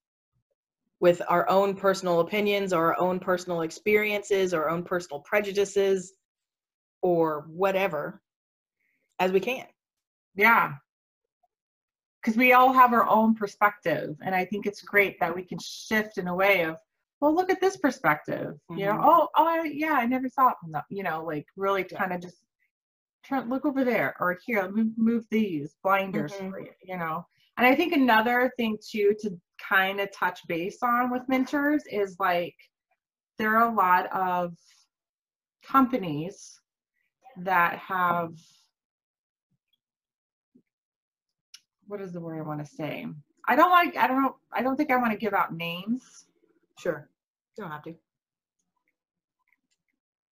with 0.99 1.21
our 1.29 1.47
own 1.47 1.73
personal 1.73 2.19
opinions 2.19 2.73
or 2.73 2.93
our 2.93 2.99
own 2.99 3.17
personal 3.17 3.61
experiences 3.61 4.53
or 4.53 4.63
our 4.63 4.69
own 4.71 4.83
personal 4.83 5.21
prejudices 5.21 6.15
or 7.01 7.45
whatever 7.47 8.21
as 9.19 9.31
we 9.31 9.39
can. 9.39 9.65
Yeah. 10.35 10.73
Because 12.25 12.38
we 12.39 12.53
all 12.53 12.73
have 12.73 12.91
our 12.91 13.07
own 13.07 13.35
perspective. 13.35 14.17
And 14.23 14.33
I 14.33 14.45
think 14.45 14.65
it's 14.65 14.81
great 14.81 15.19
that 15.19 15.35
we 15.35 15.43
can 15.43 15.59
shift 15.59 16.17
in 16.17 16.27
a 16.27 16.33
way 16.33 16.63
of, 16.63 16.77
well, 17.21 17.35
look 17.35 17.51
at 17.51 17.61
this 17.61 17.77
perspective. 17.77 18.55
Mm-hmm. 18.71 18.79
You 18.79 18.85
know, 18.85 18.93
mm-hmm. 18.93 19.07
oh, 19.07 19.29
oh, 19.35 19.63
yeah, 19.63 19.93
I 19.93 20.07
never 20.07 20.27
saw 20.27 20.51
thought, 20.73 20.85
you 20.89 21.03
know, 21.03 21.23
like 21.23 21.45
really 21.55 21.83
kind 21.83 22.13
of 22.13 22.21
just 22.21 22.38
turn, 23.27 23.47
look 23.47 23.63
over 23.63 23.83
there 23.83 24.15
or 24.19 24.39
here, 24.43 24.71
move, 24.71 24.93
move 24.97 25.25
these 25.29 25.75
blinders 25.83 26.31
mm-hmm. 26.33 26.49
for 26.49 26.59
you, 26.61 26.71
you 26.81 26.97
know. 26.97 27.27
And 27.57 27.67
I 27.67 27.75
think 27.75 27.93
another 27.93 28.51
thing 28.57 28.79
too 28.83 29.15
to 29.19 29.39
kind 29.69 29.99
of 29.99 30.11
touch 30.11 30.41
base 30.47 30.79
on 30.81 31.11
with 31.11 31.29
mentors 31.29 31.83
is 31.91 32.17
like 32.19 32.55
there 33.38 33.55
are 33.55 33.71
a 33.71 33.75
lot 33.75 34.11
of 34.11 34.55
companies 35.63 36.59
that 37.38 37.77
have 37.77 38.33
what 41.87 42.01
is 42.01 42.11
the 42.13 42.19
word 42.19 42.39
I 42.39 42.41
want 42.41 42.59
to 42.59 42.65
say? 42.65 43.05
I 43.47 43.55
don't 43.55 43.71
like 43.71 43.95
I 43.97 44.07
don't 44.07 44.21
know. 44.21 44.37
I 44.51 44.61
don't 44.61 44.75
think 44.75 44.91
I 44.91 44.97
want 44.97 45.11
to 45.11 45.17
give 45.17 45.33
out 45.33 45.55
names. 45.55 46.25
Sure. 46.79 47.09
You 47.57 47.63
don't 47.63 47.71
have 47.71 47.83
to. 47.83 47.95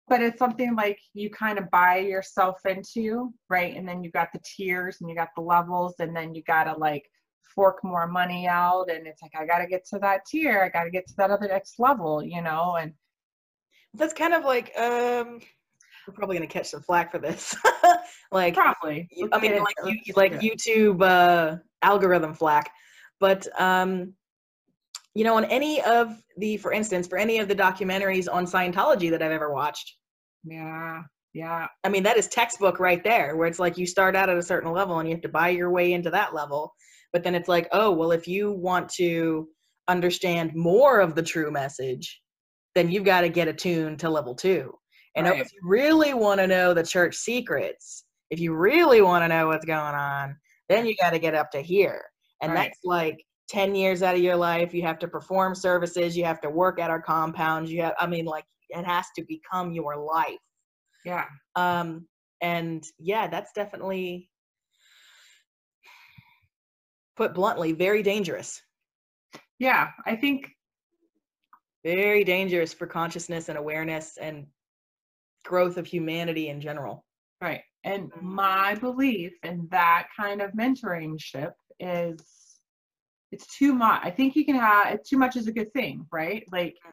But 0.10 0.22
it's 0.22 0.40
something 0.40 0.76
like 0.76 1.00
you 1.14 1.30
kind 1.30 1.58
of 1.58 1.70
buy 1.70 1.98
yourself 1.98 2.66
into, 2.66 3.34
right? 3.50 3.76
And 3.76 3.88
then 3.88 4.04
you 4.04 4.12
got 4.12 4.30
the 4.32 4.40
tiers 4.40 4.98
and 5.02 5.10
you 5.10 5.16
got 5.16 5.30
the 5.36 5.42
levels 5.42 5.96
and 6.00 6.16
then 6.16 6.34
you 6.34 6.44
gotta 6.44 6.78
like 6.78 7.10
fork 7.58 7.84
more 7.84 8.08
money 8.08 8.48
out 8.48 8.86
and 8.92 9.08
it's 9.08 9.22
like 9.24 9.32
i 9.36 9.44
got 9.44 9.58
to 9.58 9.66
get 9.66 9.84
to 9.84 9.98
that 9.98 10.24
tier 10.28 10.62
i 10.62 10.70
got 10.70 10.84
to 10.84 10.92
get 10.92 11.08
to 11.08 11.16
that 11.18 11.32
other 11.32 11.48
next 11.48 11.80
level 11.80 12.24
you 12.24 12.40
know 12.40 12.76
and 12.80 12.94
that's 13.96 14.14
kind 14.14 14.34
of 14.34 14.44
like 14.46 14.72
um 14.78 15.40
we're 16.08 16.14
probably 16.14 16.38
going 16.38 16.48
to 16.48 16.54
catch 16.54 16.70
some 16.70 16.82
flack 16.82 17.12
for 17.12 17.18
this 17.18 17.56
like 18.32 18.54
probably. 18.54 19.08
i 19.32 19.40
mean 19.40 19.58
like 19.60 19.76
you, 19.86 20.14
like 20.16 20.34
youtube 20.34 21.02
uh 21.02 21.58
algorithm 21.82 22.34
flack. 22.34 22.72
But 23.20 23.48
um 23.60 24.14
you 25.16 25.24
know 25.24 25.38
on 25.38 25.46
any 25.46 25.82
of 25.84 26.22
the 26.38 26.58
for 26.58 26.72
instance 26.72 27.08
for 27.08 27.18
any 27.18 27.40
of 27.40 27.48
the 27.48 27.56
documentaries 27.56 28.28
on 28.32 28.46
scientology 28.46 29.10
that 29.10 29.24
i've 29.24 29.32
ever 29.32 29.52
watched 29.52 29.96
yeah 30.44 31.02
yeah. 31.38 31.68
I 31.84 31.90
mean 31.90 32.02
that 32.02 32.18
is 32.18 32.28
textbook 32.28 32.80
right 32.80 33.04
there 33.04 33.36
where 33.36 33.48
it's 33.48 33.60
like 33.60 33.78
you 33.78 33.86
start 33.86 34.16
out 34.16 34.28
at 34.28 34.38
a 34.38 34.42
certain 34.42 34.72
level 34.72 34.98
and 34.98 35.08
you 35.08 35.14
have 35.14 35.22
to 35.22 35.30
buy 35.30 35.50
your 35.50 35.70
way 35.70 35.94
into 35.94 36.10
that 36.10 36.34
level. 36.34 36.74
But 37.14 37.24
then 37.24 37.36
it's 37.36 37.48
like 37.48 37.68
oh 37.72 37.92
well 37.92 38.12
if 38.12 38.28
you 38.28 38.52
want 38.52 38.90
to 38.94 39.48
understand 39.88 40.56
more 40.56 41.00
of 41.00 41.14
the 41.14 41.22
true 41.22 41.52
message 41.52 42.22
then 42.74 42.90
you've 42.92 43.06
got 43.06 43.22
to 43.22 43.30
get 43.30 43.48
attuned 43.48 44.00
to 44.00 44.10
level 44.10 44.34
two 44.34 44.74
and 45.18 45.28
right. 45.28 45.42
if 45.42 45.52
you 45.52 45.60
really 45.64 46.14
want 46.14 46.40
to 46.40 46.48
know 46.48 46.74
the 46.74 46.84
church 46.84 47.16
secrets 47.16 48.06
if 48.30 48.40
you 48.40 48.54
really 48.54 49.02
want 49.02 49.24
to 49.24 49.28
know 49.28 49.48
what's 49.48 49.66
going 49.66 49.96
on 49.96 50.36
then 50.70 50.86
you 50.86 50.96
got 51.00 51.12
to 51.12 51.20
get 51.20 51.36
up 51.36 51.52
to 51.52 51.62
here 51.62 52.02
and 52.42 52.54
right. 52.54 52.70
that's 52.70 52.80
like 52.84 53.24
10 53.50 53.76
years 53.76 54.04
out 54.04 54.16
of 54.16 54.22
your 54.22 54.36
life 54.36 54.74
you 54.74 54.82
have 54.82 55.00
to 55.00 55.08
perform 55.08 55.56
services 55.56 56.16
you 56.16 56.26
have 56.26 56.42
to 56.42 56.50
work 56.50 56.80
at 56.80 56.90
our 56.90 57.02
compounds 57.02 57.72
you 57.72 57.82
have 57.82 57.94
i 58.00 58.08
mean 58.08 58.26
like 58.26 58.46
it 58.70 58.86
has 58.86 59.06
to 59.16 59.24
become 59.28 59.72
your 59.72 59.96
life 59.96 60.38
yeah 61.06 61.26
um 61.56 62.06
and 62.42 62.84
yeah 63.00 63.28
that's 63.28 63.54
definitely 63.54 64.30
put 67.18 67.34
bluntly, 67.34 67.74
very 67.74 68.04
dangerous. 68.04 68.62
Yeah, 69.60 69.90
I 70.06 70.16
think 70.16 70.52
very 71.84 72.24
dangerous 72.24 72.74
for 72.74 72.86
consciousness 72.86 73.50
and 73.50 73.58
awareness 73.58 74.18
and 74.18 74.46
growth 75.48 75.78
of 75.78 75.88
humanity 75.88 76.50
in 76.50 76.62
general. 76.62 77.06
Right. 77.42 77.62
And 77.84 78.12
mm-hmm. 78.12 78.36
my 78.36 78.76
belief 78.76 79.34
in 79.44 79.68
that 79.72 80.08
kind 80.16 80.42
of 80.42 80.52
mentoringship 80.52 81.54
is 81.80 82.20
it's 83.32 83.58
too 83.58 83.74
much. 83.74 84.02
I 84.04 84.12
think 84.12 84.36
you 84.36 84.46
can 84.46 84.56
have 84.56 85.04
too 85.04 85.18
much 85.18 85.36
is 85.36 85.48
a 85.48 85.52
good 85.52 85.72
thing, 85.74 86.06
right? 86.12 86.44
Like 86.52 86.74
mm-hmm. 86.74 86.90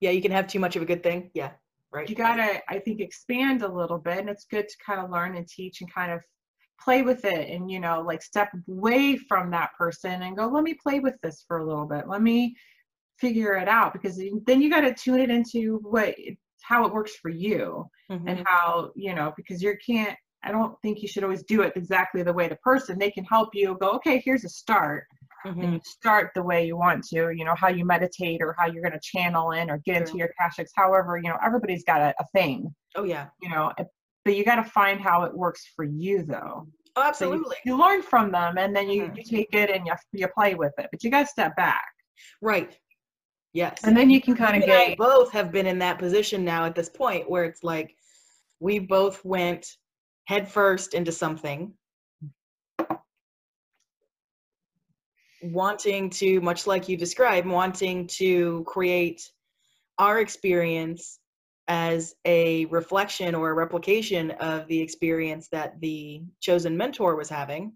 yeah, 0.00 0.10
you 0.10 0.20
can 0.20 0.32
have 0.32 0.46
too 0.46 0.60
much 0.60 0.76
of 0.76 0.82
a 0.82 0.86
good 0.86 1.02
thing. 1.02 1.30
Yeah. 1.34 1.52
Right. 1.92 2.08
You 2.08 2.16
gotta, 2.16 2.60
I 2.70 2.78
think, 2.78 3.00
expand 3.00 3.62
a 3.62 3.68
little 3.68 3.98
bit 3.98 4.18
and 4.18 4.30
it's 4.30 4.46
good 4.46 4.66
to 4.66 4.74
kind 4.84 5.00
of 5.00 5.10
learn 5.10 5.36
and 5.36 5.46
teach 5.46 5.82
and 5.82 5.92
kind 5.92 6.10
of 6.10 6.20
play 6.82 7.02
with 7.02 7.24
it 7.24 7.48
and 7.48 7.70
you 7.70 7.78
know 7.78 8.02
like 8.04 8.20
step 8.22 8.50
away 8.68 9.16
from 9.16 9.50
that 9.52 9.70
person 9.78 10.22
and 10.22 10.36
go 10.36 10.48
let 10.48 10.64
me 10.64 10.74
play 10.74 10.98
with 10.98 11.14
this 11.22 11.44
for 11.46 11.58
a 11.58 11.64
little 11.64 11.86
bit 11.86 12.08
let 12.08 12.20
me 12.20 12.56
figure 13.18 13.54
it 13.54 13.68
out 13.68 13.92
because 13.92 14.20
then 14.46 14.60
you 14.60 14.68
got 14.68 14.80
to 14.80 14.92
tune 14.92 15.20
it 15.20 15.30
into 15.30 15.78
what 15.84 16.12
how 16.62 16.86
it 16.86 16.92
works 16.92 17.16
for 17.16 17.30
you 17.30 17.86
mm-hmm. 18.10 18.28
and 18.28 18.46
how 18.46 18.90
you 18.94 19.14
know 19.14 19.32
because 19.36 19.62
you 19.62 19.74
can't 19.84 20.16
i 20.44 20.50
don't 20.50 20.76
think 20.82 21.02
you 21.02 21.08
should 21.08 21.24
always 21.24 21.42
do 21.44 21.62
it 21.62 21.72
exactly 21.76 22.22
the 22.22 22.32
way 22.32 22.48
the 22.48 22.56
person 22.56 22.98
they 22.98 23.10
can 23.10 23.24
help 23.24 23.50
you 23.54 23.76
go 23.80 23.90
okay 23.90 24.22
here's 24.24 24.44
a 24.44 24.48
start 24.48 25.04
mm-hmm. 25.46 25.60
and 25.60 25.72
you 25.74 25.80
start 25.84 26.30
the 26.34 26.42
way 26.42 26.66
you 26.66 26.76
want 26.76 27.04
to 27.04 27.30
you 27.34 27.44
know 27.44 27.54
how 27.56 27.68
you 27.68 27.84
meditate 27.84 28.40
or 28.40 28.54
how 28.58 28.66
you're 28.66 28.82
going 28.82 28.92
to 28.92 29.00
channel 29.02 29.52
in 29.52 29.70
or 29.70 29.78
get 29.78 29.96
into 29.96 30.16
your 30.16 30.28
akashics 30.28 30.70
however 30.74 31.16
you 31.16 31.28
know 31.28 31.38
everybody's 31.44 31.84
got 31.84 32.00
a, 32.00 32.14
a 32.20 32.26
thing 32.34 32.72
oh 32.96 33.04
yeah 33.04 33.26
you 33.40 33.50
know 33.50 33.72
but 34.24 34.36
you 34.36 34.44
got 34.44 34.56
to 34.56 34.64
find 34.64 35.00
how 35.00 35.24
it 35.24 35.34
works 35.34 35.64
for 35.74 35.84
you 35.84 36.22
though 36.22 36.66
oh, 36.96 37.02
absolutely 37.02 37.56
so 37.56 37.60
you, 37.64 37.72
you, 37.72 37.78
learn 37.78 38.02
from 38.02 38.30
them 38.30 38.58
and 38.58 38.74
then 38.74 38.88
you, 38.88 39.04
mm-hmm. 39.04 39.16
you 39.16 39.24
take 39.24 39.54
it 39.54 39.70
and 39.70 39.86
you, 39.86 39.92
you 40.12 40.28
play 40.28 40.54
with 40.54 40.72
it 40.78 40.86
but 40.90 41.02
you 41.02 41.10
got 41.10 41.22
to 41.22 41.26
step 41.26 41.56
back 41.56 41.86
right 42.40 42.76
Yes. 43.52 43.80
And 43.84 43.96
then 43.96 44.08
you 44.08 44.20
can 44.20 44.34
kind 44.34 44.56
of 44.56 44.66
get 44.66 44.96
both 44.96 45.30
have 45.32 45.52
been 45.52 45.66
in 45.66 45.78
that 45.80 45.98
position 45.98 46.44
now 46.44 46.64
at 46.64 46.74
this 46.74 46.88
point 46.88 47.30
where 47.30 47.44
it's 47.44 47.62
like 47.62 47.94
we 48.60 48.78
both 48.78 49.22
went 49.24 49.76
headfirst 50.24 50.94
into 50.94 51.12
something. 51.12 51.74
Wanting 55.42 56.08
to 56.10 56.40
much 56.40 56.66
like 56.66 56.88
you 56.88 56.96
described 56.96 57.48
wanting 57.48 58.06
to 58.06 58.64
create 58.66 59.28
our 59.98 60.20
experience 60.20 61.18
as 61.68 62.14
a 62.24 62.64
reflection 62.66 63.34
or 63.34 63.50
a 63.50 63.54
replication 63.54 64.30
of 64.32 64.66
the 64.68 64.80
experience 64.80 65.48
that 65.48 65.80
the 65.80 66.22
chosen 66.40 66.76
mentor 66.76 67.16
was 67.16 67.28
having. 67.28 67.72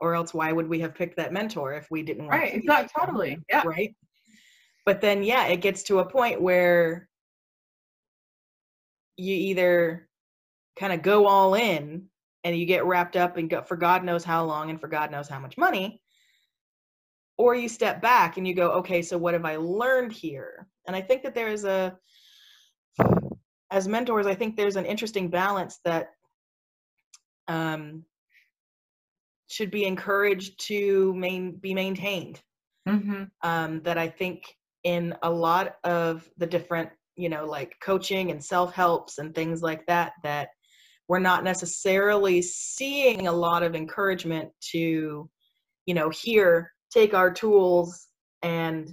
Or 0.00 0.14
else 0.14 0.32
why 0.32 0.50
would 0.50 0.68
we 0.68 0.80
have 0.80 0.94
picked 0.94 1.16
that 1.16 1.32
mentor 1.32 1.74
if 1.74 1.88
we 1.90 2.02
didn't 2.02 2.26
right 2.26 2.54
exactly 2.54 2.90
totally 2.98 3.38
yeah. 3.48 3.62
right 3.64 3.94
but 4.84 5.00
then 5.00 5.22
yeah 5.22 5.46
it 5.46 5.60
gets 5.60 5.82
to 5.84 6.00
a 6.00 6.08
point 6.08 6.40
where 6.40 7.08
you 9.16 9.34
either 9.34 10.08
kind 10.78 10.92
of 10.92 11.02
go 11.02 11.26
all 11.26 11.54
in 11.54 12.06
and 12.44 12.56
you 12.56 12.66
get 12.66 12.84
wrapped 12.84 13.16
up 13.16 13.36
and 13.36 13.50
go 13.50 13.62
for 13.62 13.76
god 13.76 14.04
knows 14.04 14.24
how 14.24 14.44
long 14.44 14.70
and 14.70 14.80
for 14.80 14.88
god 14.88 15.10
knows 15.10 15.28
how 15.28 15.38
much 15.38 15.56
money 15.56 16.00
or 17.38 17.54
you 17.54 17.68
step 17.68 18.00
back 18.00 18.36
and 18.36 18.46
you 18.46 18.54
go 18.54 18.70
okay 18.72 19.02
so 19.02 19.16
what 19.16 19.34
have 19.34 19.44
i 19.44 19.56
learned 19.56 20.12
here 20.12 20.66
and 20.86 20.96
i 20.96 21.00
think 21.00 21.22
that 21.22 21.34
there 21.34 21.48
is 21.48 21.64
a 21.64 21.96
as 23.70 23.88
mentors 23.88 24.26
i 24.26 24.34
think 24.34 24.56
there's 24.56 24.76
an 24.76 24.86
interesting 24.86 25.28
balance 25.28 25.78
that 25.84 26.10
um, 27.48 28.04
should 29.48 29.70
be 29.70 29.84
encouraged 29.84 30.58
to 30.66 31.12
main, 31.14 31.56
be 31.56 31.74
maintained 31.74 32.40
mm-hmm. 32.88 33.24
um, 33.42 33.82
that 33.82 33.98
i 33.98 34.08
think 34.08 34.44
in 34.84 35.14
a 35.22 35.30
lot 35.30 35.76
of 35.84 36.28
the 36.38 36.46
different 36.46 36.90
you 37.16 37.28
know 37.28 37.44
like 37.44 37.76
coaching 37.80 38.30
and 38.30 38.42
self-helps 38.42 39.18
and 39.18 39.34
things 39.34 39.62
like 39.62 39.84
that 39.86 40.12
that 40.22 40.48
we're 41.08 41.18
not 41.18 41.44
necessarily 41.44 42.40
seeing 42.40 43.26
a 43.26 43.32
lot 43.32 43.62
of 43.62 43.74
encouragement 43.74 44.48
to 44.60 45.28
you 45.86 45.94
know 45.94 46.08
here 46.10 46.72
take 46.90 47.14
our 47.14 47.30
tools 47.30 48.08
and 48.42 48.90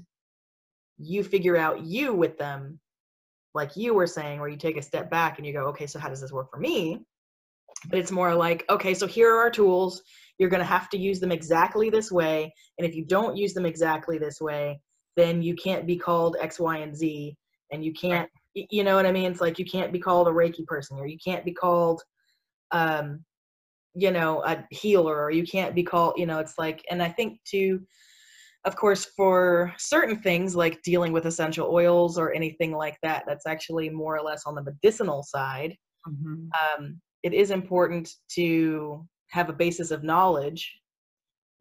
you 0.98 1.24
figure 1.24 1.58
out 1.58 1.82
you 1.82 2.14
with 2.14 2.38
them 2.38 2.80
like 3.54 3.76
you 3.76 3.94
were 3.94 4.08
saying 4.08 4.40
where 4.40 4.50
you 4.50 4.58
take 4.58 4.78
a 4.78 4.82
step 4.82 5.10
back 5.10 5.38
and 5.38 5.48
you 5.48 5.54
go 5.54 5.66
okay 5.66 5.88
so 5.88 6.00
how 6.00 6.10
does 6.10 6.22
this 6.22 6.32
work 6.32 6.52
for 6.52 6.60
me? 6.60 7.00
But 7.90 8.00
it's 8.00 8.12
more 8.12 8.36
like 8.36 8.66
okay 8.70 8.94
so 8.94 9.08
here 9.08 9.34
are 9.34 9.40
our 9.40 9.50
tools. 9.50 10.02
You're 10.38 10.50
going 10.50 10.62
to 10.62 10.66
have 10.66 10.90
to 10.90 10.98
use 10.98 11.20
them 11.20 11.32
exactly 11.32 11.90
this 11.90 12.12
way. 12.12 12.54
And 12.78 12.88
if 12.88 12.96
you 12.96 13.04
don't 13.06 13.36
use 13.36 13.54
them 13.54 13.66
exactly 13.66 14.18
this 14.18 14.40
way 14.40 14.80
then 15.20 15.42
you 15.42 15.56
can't 15.56 15.86
be 15.86 15.98
called 15.98 16.38
x 16.40 16.60
y 16.60 16.78
and 16.78 16.96
z 16.96 17.36
and 17.72 17.84
you 17.84 17.94
can't 17.94 18.30
you 18.56 18.84
know 18.84 18.96
what 18.96 19.06
i 19.06 19.12
mean? 19.12 19.32
It's 19.32 19.42
like 19.42 19.60
you 19.60 19.66
can't 19.66 19.92
be 19.92 20.00
called 20.00 20.28
a 20.28 20.32
reiki 20.32 20.66
person 20.66 20.98
or 20.98 21.08
you 21.08 21.18
can't 21.24 21.46
be 21.46 21.54
called 21.54 22.02
um 22.72 23.24
you 23.96 24.12
know 24.12 24.44
a 24.44 24.66
healer 24.72 25.24
or 25.24 25.32
you 25.32 25.44
can't 25.44 25.76
be 25.76 25.84
called 25.84 26.14
you 26.18 26.26
know 26.26 26.40
it's 26.40 26.56
like 26.58 26.84
and 26.90 27.02
i 27.02 27.10
think 27.10 27.40
too, 27.44 27.82
of 28.66 28.76
course 28.76 29.06
for 29.18 29.74
certain 29.78 30.22
things 30.22 30.56
like 30.56 30.82
dealing 30.84 31.12
with 31.12 31.26
essential 31.26 31.70
oils 31.72 32.18
or 32.18 32.34
anything 32.34 32.72
like 32.72 32.98
that 33.02 33.24
that's 33.28 33.48
actually 33.48 33.90
more 33.90 34.16
or 34.16 34.22
less 34.22 34.44
on 34.46 34.56
the 34.56 34.64
medicinal 34.64 35.24
side 35.24 35.76
mm-hmm. 36.08 36.48
um, 36.82 37.00
it 37.24 37.34
is 37.34 37.52
important 37.52 38.10
to 38.30 39.06
have 39.30 39.50
a 39.50 39.54
basis 39.54 39.92
of 39.92 40.04
knowledge 40.04 40.72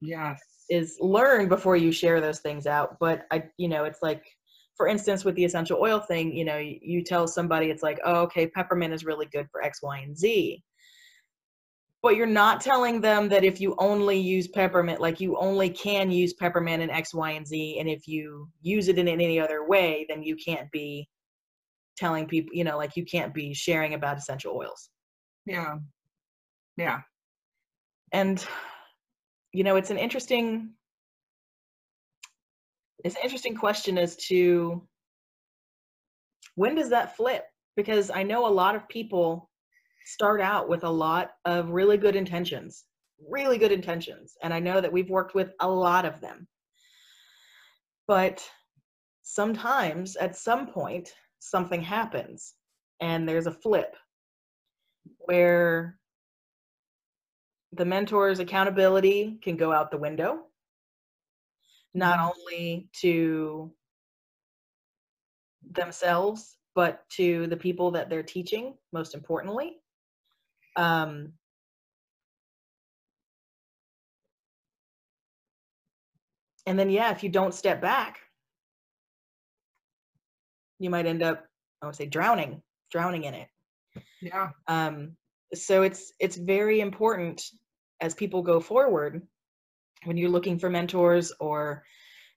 yes 0.00 0.38
is 0.68 0.96
learn 1.00 1.48
before 1.48 1.76
you 1.76 1.92
share 1.92 2.20
those 2.20 2.40
things 2.40 2.66
out. 2.66 2.98
But 2.98 3.26
i 3.30 3.44
you 3.56 3.68
know 3.68 3.84
it's 3.84 4.00
like 4.02 4.24
for 4.76 4.86
instance 4.86 5.24
with 5.24 5.34
the 5.34 5.44
essential 5.44 5.78
oil 5.80 5.98
thing 5.98 6.34
you 6.34 6.44
know 6.44 6.58
you, 6.58 6.78
you 6.82 7.04
tell 7.04 7.26
somebody 7.26 7.66
it's 7.66 7.82
like 7.82 7.98
oh 8.04 8.22
okay 8.22 8.46
peppermint 8.46 8.94
is 8.94 9.04
really 9.04 9.26
good 9.26 9.48
for 9.50 9.62
x 9.62 9.82
y 9.82 9.98
and 9.98 10.16
z. 10.16 10.62
But 12.00 12.14
you're 12.14 12.26
not 12.26 12.60
telling 12.60 13.00
them 13.00 13.28
that 13.30 13.42
if 13.42 13.60
you 13.60 13.74
only 13.78 14.18
use 14.18 14.46
peppermint 14.48 15.00
like 15.00 15.20
you 15.20 15.36
only 15.38 15.70
can 15.70 16.10
use 16.10 16.32
peppermint 16.34 16.82
in 16.82 16.90
x 16.90 17.12
y 17.14 17.32
and 17.32 17.46
z 17.46 17.78
and 17.80 17.88
if 17.88 18.06
you 18.06 18.48
use 18.62 18.88
it 18.88 18.98
in 18.98 19.08
any 19.08 19.40
other 19.40 19.66
way 19.66 20.06
then 20.08 20.22
you 20.22 20.36
can't 20.36 20.70
be 20.70 21.08
telling 21.96 22.26
people 22.26 22.54
you 22.54 22.62
know 22.62 22.76
like 22.76 22.96
you 22.96 23.04
can't 23.04 23.34
be 23.34 23.52
sharing 23.52 23.94
about 23.94 24.18
essential 24.18 24.54
oils. 24.56 24.90
Yeah. 25.44 25.76
Yeah. 26.76 27.00
And 28.12 28.44
you 29.58 29.64
know 29.64 29.76
it's 29.76 29.90
an 29.90 29.98
interesting 29.98 30.70
it's 33.04 33.16
an 33.16 33.22
interesting 33.24 33.56
question 33.56 33.98
as 33.98 34.16
to 34.16 34.86
when 36.54 36.74
does 36.74 36.90
that 36.90 37.16
flip 37.16 37.44
because 37.76 38.10
i 38.10 38.22
know 38.22 38.46
a 38.46 38.58
lot 38.62 38.76
of 38.76 38.88
people 38.88 39.48
start 40.08 40.40
out 40.40 40.70
with 40.70 40.84
a 40.84 40.90
lot 40.90 41.32
of 41.44 41.68
really 41.68 41.98
good 41.98 42.16
intentions, 42.16 42.84
really 43.30 43.58
good 43.58 43.70
intentions. 43.70 44.38
And 44.42 44.54
I 44.54 44.58
know 44.58 44.80
that 44.80 44.90
we've 44.90 45.10
worked 45.10 45.34
with 45.34 45.52
a 45.60 45.68
lot 45.68 46.06
of 46.06 46.18
them. 46.22 46.48
But 48.06 48.42
sometimes 49.22 50.16
at 50.16 50.34
some 50.34 50.66
point, 50.66 51.12
something 51.40 51.82
happens 51.82 52.54
and 53.00 53.28
there's 53.28 53.46
a 53.46 53.52
flip 53.52 53.94
where 55.18 55.98
the 57.78 57.84
mentor's 57.84 58.40
accountability 58.40 59.38
can 59.40 59.56
go 59.56 59.72
out 59.72 59.90
the 59.92 59.96
window, 59.96 60.40
not 61.94 62.18
mm-hmm. 62.18 62.28
only 62.28 62.88
to 63.00 63.72
themselves, 65.70 66.56
but 66.74 67.08
to 67.10 67.46
the 67.46 67.56
people 67.56 67.92
that 67.92 68.10
they're 68.10 68.24
teaching, 68.24 68.74
most 68.92 69.14
importantly. 69.14 69.76
Um, 70.74 71.34
and 76.66 76.76
then, 76.76 76.90
yeah, 76.90 77.12
if 77.12 77.22
you 77.22 77.28
don't 77.28 77.54
step 77.54 77.80
back, 77.80 78.18
you 80.80 80.90
might 80.90 81.06
end 81.06 81.22
up, 81.22 81.46
I 81.80 81.86
would 81.86 81.94
say, 81.94 82.06
drowning, 82.06 82.60
drowning 82.90 83.24
in 83.24 83.34
it. 83.34 83.48
Yeah. 84.20 84.50
Um, 84.66 85.16
so 85.54 85.82
it's 85.82 86.12
it's 86.20 86.36
very 86.36 86.80
important 86.80 87.42
as 88.00 88.14
people 88.14 88.42
go 88.42 88.60
forward 88.60 89.22
when 90.04 90.16
you're 90.16 90.30
looking 90.30 90.58
for 90.58 90.70
mentors 90.70 91.32
or 91.40 91.82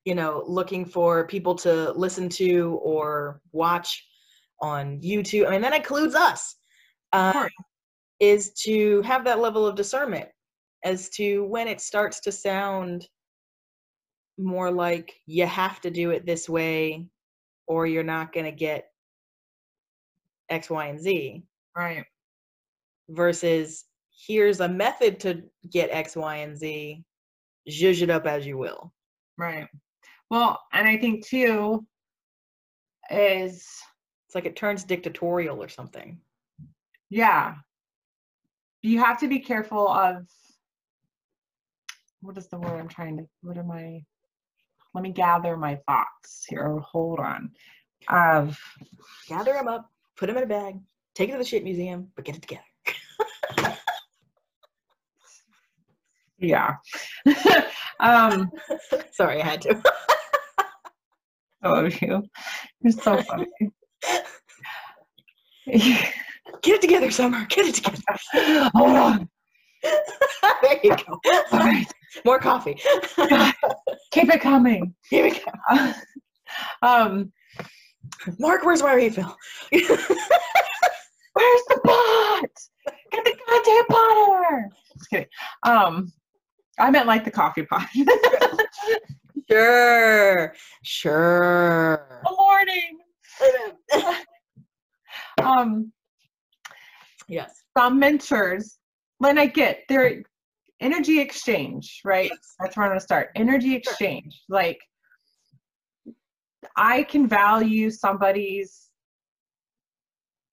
you 0.06 0.16
know 0.16 0.44
looking 0.48 0.86
for 0.86 1.28
people 1.28 1.56
to 1.56 1.92
listen 1.92 2.28
to 2.28 2.80
or 2.84 3.42
watch 3.52 4.08
on 4.62 5.00
youtube 5.02 5.48
i 5.48 5.52
mean 5.52 5.62
that 5.62 5.76
includes 5.76 6.16
us 6.16 6.56
um, 7.14 7.48
is 8.20 8.54
to 8.54 9.02
have 9.02 9.24
that 9.24 9.40
level 9.40 9.68
of 9.68 9.76
discernment 9.76 10.30
as 10.84 11.10
to 11.10 11.44
when 11.46 11.68
it 11.68 11.82
starts 11.82 12.20
to 12.22 12.32
sound 12.32 13.08
more 14.38 14.72
like 14.72 15.14
you 15.28 15.46
have 15.46 15.82
to 15.82 15.92
do 15.92 16.12
it 16.12 16.26
this 16.26 16.50
way 16.50 17.06
or 17.68 17.86
you're 17.86 18.04
not 18.04 18.34
going 18.34 18.46
to 18.46 18.52
get 18.52 18.86
X, 20.50 20.70
Y, 20.70 20.88
and 20.88 21.00
Z. 21.00 21.44
Right. 21.76 22.04
Versus 23.10 23.86
here's 24.28 24.60
a 24.60 24.68
method 24.68 25.20
to 25.22 25.44
get 25.70 25.90
X, 25.92 26.16
Y, 26.16 26.38
and 26.38 26.58
Z. 26.58 27.04
Zhuzh 27.70 28.02
it 28.02 28.10
up 28.10 28.26
as 28.26 28.46
you 28.46 28.58
will. 28.58 28.92
Right. 29.38 29.68
Well, 30.30 30.60
and 30.74 30.88
I 30.88 30.98
think 30.98 31.26
too 31.26 31.86
is 33.10 33.68
it's 34.26 34.36
like 34.36 34.46
it 34.46 34.56
turns 34.56 34.84
dictatorial 34.84 35.62
or 35.62 35.70
something. 35.70 36.20
Yeah 37.10 37.56
you 38.82 39.00
have 39.00 39.20
to 39.20 39.28
be 39.28 39.40
careful 39.40 39.88
of 39.88 40.28
what 42.22 42.38
is 42.38 42.48
the 42.48 42.58
word 42.58 42.80
I'm 42.80 42.88
trying 42.88 43.18
to 43.18 43.28
what 43.42 43.58
am 43.58 43.72
I 43.72 44.04
let 44.94 45.04
me 45.04 45.12
gather 45.12 45.56
my 45.56 45.80
thoughts 45.88 46.46
here. 46.50 46.80
Hold 46.80 47.20
on. 47.20 47.52
Of 48.10 48.60
gather 49.30 49.54
them 49.54 49.70
up, 49.70 49.90
put 50.18 50.28
them 50.28 50.36
in 50.36 50.44
a 50.44 50.48
bag, 50.48 50.80
take 51.16 51.30
it 51.30 51.34
to 51.34 51.38
the 51.38 51.46
shit 51.46 51.64
museum, 51.64 52.10
but 52.16 52.26
get 52.26 52.36
it 52.36 52.42
together. 52.42 52.64
Yeah. 56.42 56.76
um 58.00 58.52
sorry, 59.12 59.42
I 59.42 59.46
had 59.46 59.62
to. 59.62 59.82
I 61.64 61.70
love 61.70 62.02
you. 62.02 62.24
You're 62.82 62.92
so 62.92 63.22
funny. 63.22 63.48
Get 65.68 66.76
it 66.76 66.82
together, 66.82 67.12
Summer. 67.12 67.46
Get 67.50 67.68
it 67.68 67.76
together. 67.76 68.02
Hold 68.76 68.98
on. 68.98 69.30
there 69.84 70.80
you 70.84 70.96
go. 70.96 71.20
All 71.52 71.60
right. 71.60 71.88
More 72.26 72.40
coffee. 72.40 72.76
Keep 74.12 74.34
it 74.34 74.42
coming. 74.42 74.94
Keep 75.10 75.26
it 75.26 75.44
coming. 75.68 75.94
um, 76.82 77.32
Mark, 78.40 78.64
where's 78.66 78.82
my 78.84 78.94
refill? 78.94 79.36
where's 79.72 81.64
the 81.70 81.80
pot? 81.86 82.50
Get 83.12 83.24
the 83.24 83.36
goddamn 83.48 83.86
pot 83.86 84.28
here. 84.50 84.70
Just 84.98 85.10
kidding. 85.10 85.28
Um, 85.64 86.12
I 86.82 86.90
meant 86.90 87.06
like 87.06 87.24
the 87.24 87.32
coffee 87.32 87.64
pot. 87.64 87.88
sure. 89.52 90.54
Sure. 90.84 92.22
A 92.26 92.34
warning. 92.34 92.98
um 95.44 95.92
yes. 97.28 97.64
Some 97.78 98.00
mentors, 98.00 98.80
when 99.20 99.38
I 99.38 99.46
get 99.46 99.84
their 99.88 100.24
energy 100.80 101.20
exchange, 101.20 102.02
right? 102.04 102.32
Yes. 102.32 102.56
That's 102.60 102.76
where 102.76 102.88
I'm 102.88 102.90
gonna 102.90 103.00
start. 103.00 103.30
Energy 103.36 103.76
exchange. 103.76 104.34
Sure. 104.34 104.58
Like 104.58 104.80
I 106.76 107.04
can 107.04 107.28
value 107.28 107.92
somebody's 107.92 108.90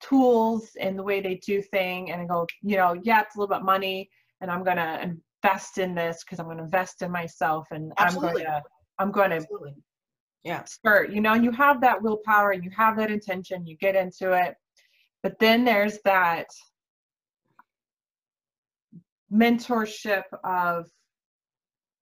tools 0.03 0.71
and 0.79 0.99
the 0.99 1.03
way 1.03 1.23
they 1.23 1.37
do 1.37 1.63
thing 1.63 2.11
and 2.11 2.21
I 2.21 2.27
go, 2.27 2.47
you 2.63 2.77
know, 2.77 3.01
yeah, 3.03 3.23
it's 3.23 3.35
a 3.35 3.41
little 3.41 3.55
bit 3.55 3.65
money 3.65 4.11
and 4.43 4.51
I'm 4.51 4.63
gonna 4.63 5.17
invest 5.43 5.79
in 5.79 5.95
this 5.95 6.25
because 6.25 6.39
I'm 6.41 6.47
gonna 6.47 6.65
invest 6.65 7.03
in 7.03 7.11
myself 7.11 7.69
and 7.71 7.93
Absolutely. 7.99 8.47
I'm 8.47 8.53
gonna 8.53 8.63
I'm 8.99 9.13
gonna 9.13 9.35
Absolutely. 9.37 9.75
yeah 10.45 10.65
start, 10.65 11.11
you 11.11 11.21
know, 11.21 11.35
and 11.35 11.45
you 11.45 11.53
have 11.53 11.81
that 11.81 12.03
willpower 12.03 12.53
and 12.53 12.65
you 12.65 12.71
have 12.77 12.97
that 12.97 13.11
intention, 13.11 13.67
you 13.67 13.77
get 13.77 13.97
into 13.97 14.33
it. 14.33 14.55
But 15.23 15.39
then 15.39 15.65
there's 15.65 15.99
that 16.05 16.47
mentorship 19.33 20.23
of 20.45 20.87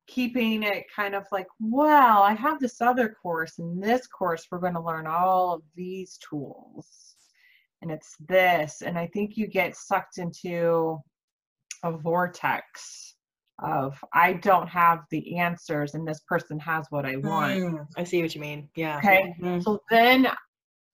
keeping 0.07 0.62
it 0.62 0.85
kind 0.94 1.14
of 1.14 1.27
like, 1.33 1.49
well, 1.59 2.22
I 2.22 2.35
have 2.35 2.61
this 2.61 2.81
other 2.81 3.16
course. 3.20 3.59
and 3.59 3.83
this 3.83 4.07
course, 4.07 4.46
we're 4.51 4.61
going 4.61 4.75
to 4.75 4.81
learn 4.81 5.07
all 5.07 5.55
of 5.55 5.62
these 5.75 6.18
tools. 6.18 7.16
And 7.83 7.90
it's 7.90 8.14
this. 8.29 8.83
And 8.83 8.96
I 8.96 9.09
think 9.09 9.37
you 9.37 9.49
get 9.49 9.77
sucked 9.77 10.18
into 10.18 10.99
a 11.83 11.90
vortex 11.90 13.15
of 13.59 14.03
I 14.12 14.35
don't 14.35 14.69
have 14.69 15.01
the 15.11 15.38
answers 15.38 15.95
and 15.95 16.07
this 16.07 16.21
person 16.29 16.59
has 16.61 16.87
what 16.90 17.07
I 17.07 17.16
want. 17.16 17.59
Mm, 17.59 17.87
I 17.97 18.05
see 18.05 18.21
what 18.23 18.35
you 18.35 18.40
mean. 18.40 18.69
Yeah. 18.77 18.99
Okay. 18.99 19.35
Mm-hmm. 19.40 19.61
So 19.61 19.81
then 19.90 20.29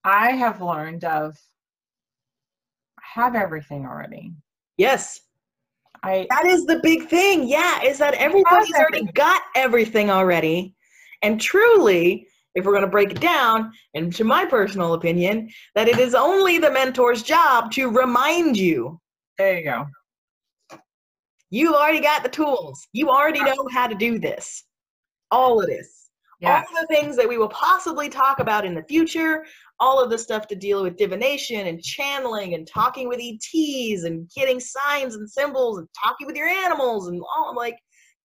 I 0.05 0.33
have 0.33 0.63
learned 0.63 1.05
of 1.05 1.37
I 2.99 3.21
have 3.21 3.35
everything 3.35 3.87
already. 3.87 4.33
Yes. 4.77 5.21
I 6.03 6.27
That 6.31 6.47
is 6.47 6.65
the 6.67 6.81
big 6.83 7.09
thing. 7.09 7.49
Yeah, 7.49 7.83
is 7.83 7.99
that 7.99 8.15
everybody's 8.15 8.75
already 8.75 9.05
got 9.15 9.43
everything 9.55 10.11
already. 10.11 10.75
And 11.23 11.41
truly, 11.41 12.27
if 12.55 12.65
we're 12.65 12.73
going 12.73 12.85
to 12.85 12.91
break 12.91 13.13
it 13.13 13.21
down, 13.21 13.73
and 13.95 14.13
to 14.15 14.25
my 14.25 14.45
personal 14.45 14.95
opinion, 14.95 15.51
that 15.75 15.89
it 15.89 15.99
is 15.99 16.15
only 16.15 16.59
the 16.59 16.71
mentor's 16.71 17.23
job 17.23 17.71
to 17.73 17.89
remind 17.89 18.57
you. 18.57 19.01
There 19.39 19.59
you 19.59 19.65
go. 19.65 19.87
You've 21.53 21.75
already 21.75 22.01
got 22.01 22.23
the 22.23 22.31
tools. 22.31 22.89
You 22.95 23.11
already 23.11 23.45
know 23.45 23.69
how 23.71 23.87
to 23.87 23.95
do 23.95 24.19
this. 24.19 24.65
All 25.31 25.61
of 25.61 25.67
this. 25.67 26.09
Yes. 26.41 26.67
All 26.67 26.81
the 26.81 26.87
things 26.87 27.15
that 27.19 27.29
we 27.29 27.37
will 27.37 27.51
possibly 27.51 28.09
talk 28.09 28.41
about 28.41 28.65
in 28.65 28.75
the 28.75 28.83
future, 28.85 29.45
all 29.79 30.03
of 30.03 30.09
the 30.09 30.17
stuff 30.17 30.49
to 30.49 30.57
deal 30.57 30.83
with 30.83 30.97
divination 30.97 31.67
and 31.67 31.83
channeling 31.83 32.55
and 32.55 32.67
talking 32.67 33.07
with 33.07 33.21
ETs 33.21 34.05
and 34.05 34.31
getting 34.35 34.61
signs 34.61 35.15
and 35.15 35.29
symbols 35.29 35.77
and 35.77 35.87
talking 36.03 36.27
with 36.27 36.37
your 36.37 36.49
animals 36.49 37.09
and 37.09 37.21
all 37.37 37.55
like 37.55 37.77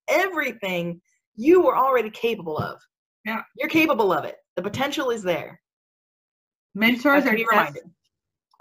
everything 0.08 1.02
you 1.36 1.62
were 1.62 1.78
already 1.78 2.10
capable 2.10 2.58
of. 2.58 2.80
Yeah. 3.26 3.42
You're 3.58 3.68
capable 3.68 4.14
of 4.14 4.24
it. 4.24 4.38
The 4.56 4.64
potential 4.64 5.10
is 5.10 5.22
there. 5.22 5.60
Mentors 6.76 7.26
are 7.26 7.34
reminded 7.34 7.84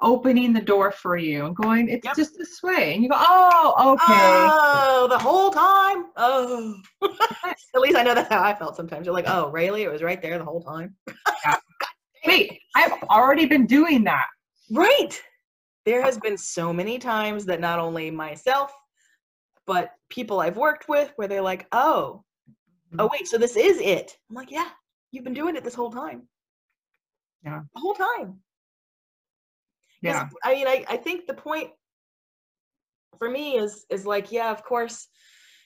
opening 0.03 0.53
the 0.53 0.61
door 0.61 0.91
for 0.91 1.17
you 1.17 1.47
and 1.47 1.57
going, 1.57 1.89
it's 1.89 2.05
yep. 2.05 2.17
just 2.17 2.37
this 2.37 2.63
way. 2.63 2.95
And 2.95 3.03
you 3.03 3.09
go, 3.09 3.17
oh, 3.19 3.95
okay. 3.95 4.05
Oh, 4.09 5.07
the 5.09 5.19
whole 5.19 5.51
time? 5.51 6.07
Oh. 6.17 6.75
At 7.45 7.81
least 7.81 7.97
I 7.97 8.03
know 8.03 8.15
that's 8.15 8.29
how 8.29 8.43
I 8.43 8.55
felt 8.55 8.77
sometimes. 8.77 9.07
You're 9.07 9.15
like, 9.15 9.29
oh, 9.29 9.51
really? 9.51 9.83
It 9.83 9.91
was 9.91 10.03
right 10.03 10.21
there 10.21 10.39
the 10.39 10.45
whole 10.45 10.63
time? 10.63 10.95
yeah. 11.45 11.57
Wait, 12.27 12.61
I've 12.75 12.93
already 13.05 13.47
been 13.47 13.67
doing 13.67 14.05
that. 14.05 14.27
Right. 14.71 15.21
There 15.85 16.03
has 16.03 16.19
been 16.19 16.37
so 16.37 16.73
many 16.73 16.99
times 16.99 17.45
that 17.47 17.61
not 17.61 17.79
only 17.79 18.11
myself, 18.11 18.73
but 19.67 19.93
people 20.11 20.41
I've 20.41 20.57
worked 20.57 20.89
with 20.89 21.13
where 21.17 21.29
they're 21.29 21.43
like, 21.43 21.67
oh, 21.73 22.25
oh, 22.99 23.05
mm-hmm. 23.05 23.07
wait, 23.13 23.29
so 23.29 23.39
this 23.39 23.57
is 23.57 23.79
it. 23.81 24.17
I'm 24.29 24.37
like, 24.37 24.51
yeah, 24.51 24.69
you've 25.13 25.25
been 25.25 25.35
doing 25.35 25.57
it 25.57 25.65
this 25.65 25.75
whole 25.75 25.91
time. 25.91 26.29
Yeah. 27.45 27.61
The 27.75 27.81
whole 27.81 27.95
time. 27.95 28.41
Yeah. 30.03 30.29
I 30.45 30.55
mean, 30.55 30.67
I, 30.67 30.85
I 30.89 30.97
think 30.97 31.27
the 31.27 31.35
point 31.35 31.71
for 33.19 33.31
me 33.31 33.57
is 33.57 33.87
is 33.91 34.07
like, 34.07 34.31
yeah, 34.31 34.51
of 34.51 34.63
course, 34.63 35.09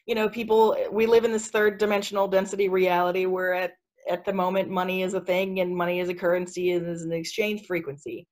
you 0.06 0.14
know, 0.14 0.28
people 0.28 0.76
we 0.90 1.06
live 1.06 1.24
in 1.24 1.32
this 1.32 1.48
third 1.48 1.78
dimensional 1.78 2.28
density 2.28 2.68
reality 2.68 3.26
where 3.26 3.54
at 3.54 3.72
at 4.08 4.24
the 4.24 4.32
moment 4.32 4.68
money 4.70 5.02
is 5.02 5.14
a 5.14 5.20
thing 5.20 5.60
and 5.60 5.76
money 5.76 6.00
is 6.00 6.08
a 6.08 6.14
currency 6.14 6.72
and 6.72 6.88
is 6.88 7.02
an 7.02 7.12
exchange 7.12 7.66
frequency. 7.66 8.26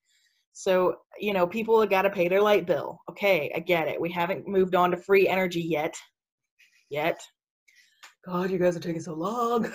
So, 0.52 0.96
you 1.20 1.32
know, 1.32 1.46
people 1.46 1.80
have 1.80 1.90
got 1.90 2.02
to 2.02 2.11
pay 2.11 2.26
their 2.26 2.40
light 2.40 2.66
bill. 2.66 3.00
Okay, 3.11 3.52
I 3.54 3.61
get 3.61 3.87
it. 3.87 4.00
We 4.00 4.11
haven't 4.11 4.48
moved 4.48 4.74
on 4.74 4.90
to 4.90 4.96
free 4.96 5.28
energy 5.28 5.61
yet. 5.61 5.94
Yet. 6.90 7.20
God, 8.24 8.50
you 8.50 8.59
guys 8.59 8.76
are 8.76 8.81
taking 8.81 9.00
so 9.00 9.14
long. 9.14 9.70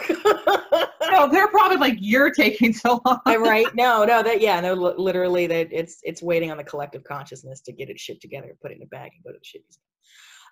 no, 1.12 1.28
they're 1.32 1.48
probably 1.48 1.78
like 1.78 1.98
you're 2.00 2.32
taking 2.32 2.74
so 2.74 3.02
long. 3.06 3.22
right? 3.26 3.66
No, 3.74 4.04
no, 4.04 4.22
that 4.22 4.42
yeah, 4.42 4.60
no, 4.60 4.74
literally 4.74 5.48
that 5.48 5.70
it's 5.72 6.00
it's 6.04 6.22
waiting 6.22 6.52
on 6.52 6.58
the 6.58 6.64
collective 6.64 7.04
consciousness 7.04 7.62
to 7.62 7.72
get 7.72 7.90
it 7.90 8.00
shit 8.00 8.22
together, 8.22 8.56
put 8.62 8.72
it 8.72 8.78
in 8.78 8.84
a 8.84 8.88
bag, 8.88 9.12
and 9.16 9.24
go 9.24 9.32
to 9.32 9.40
the 9.40 9.46
shit 9.46 9.64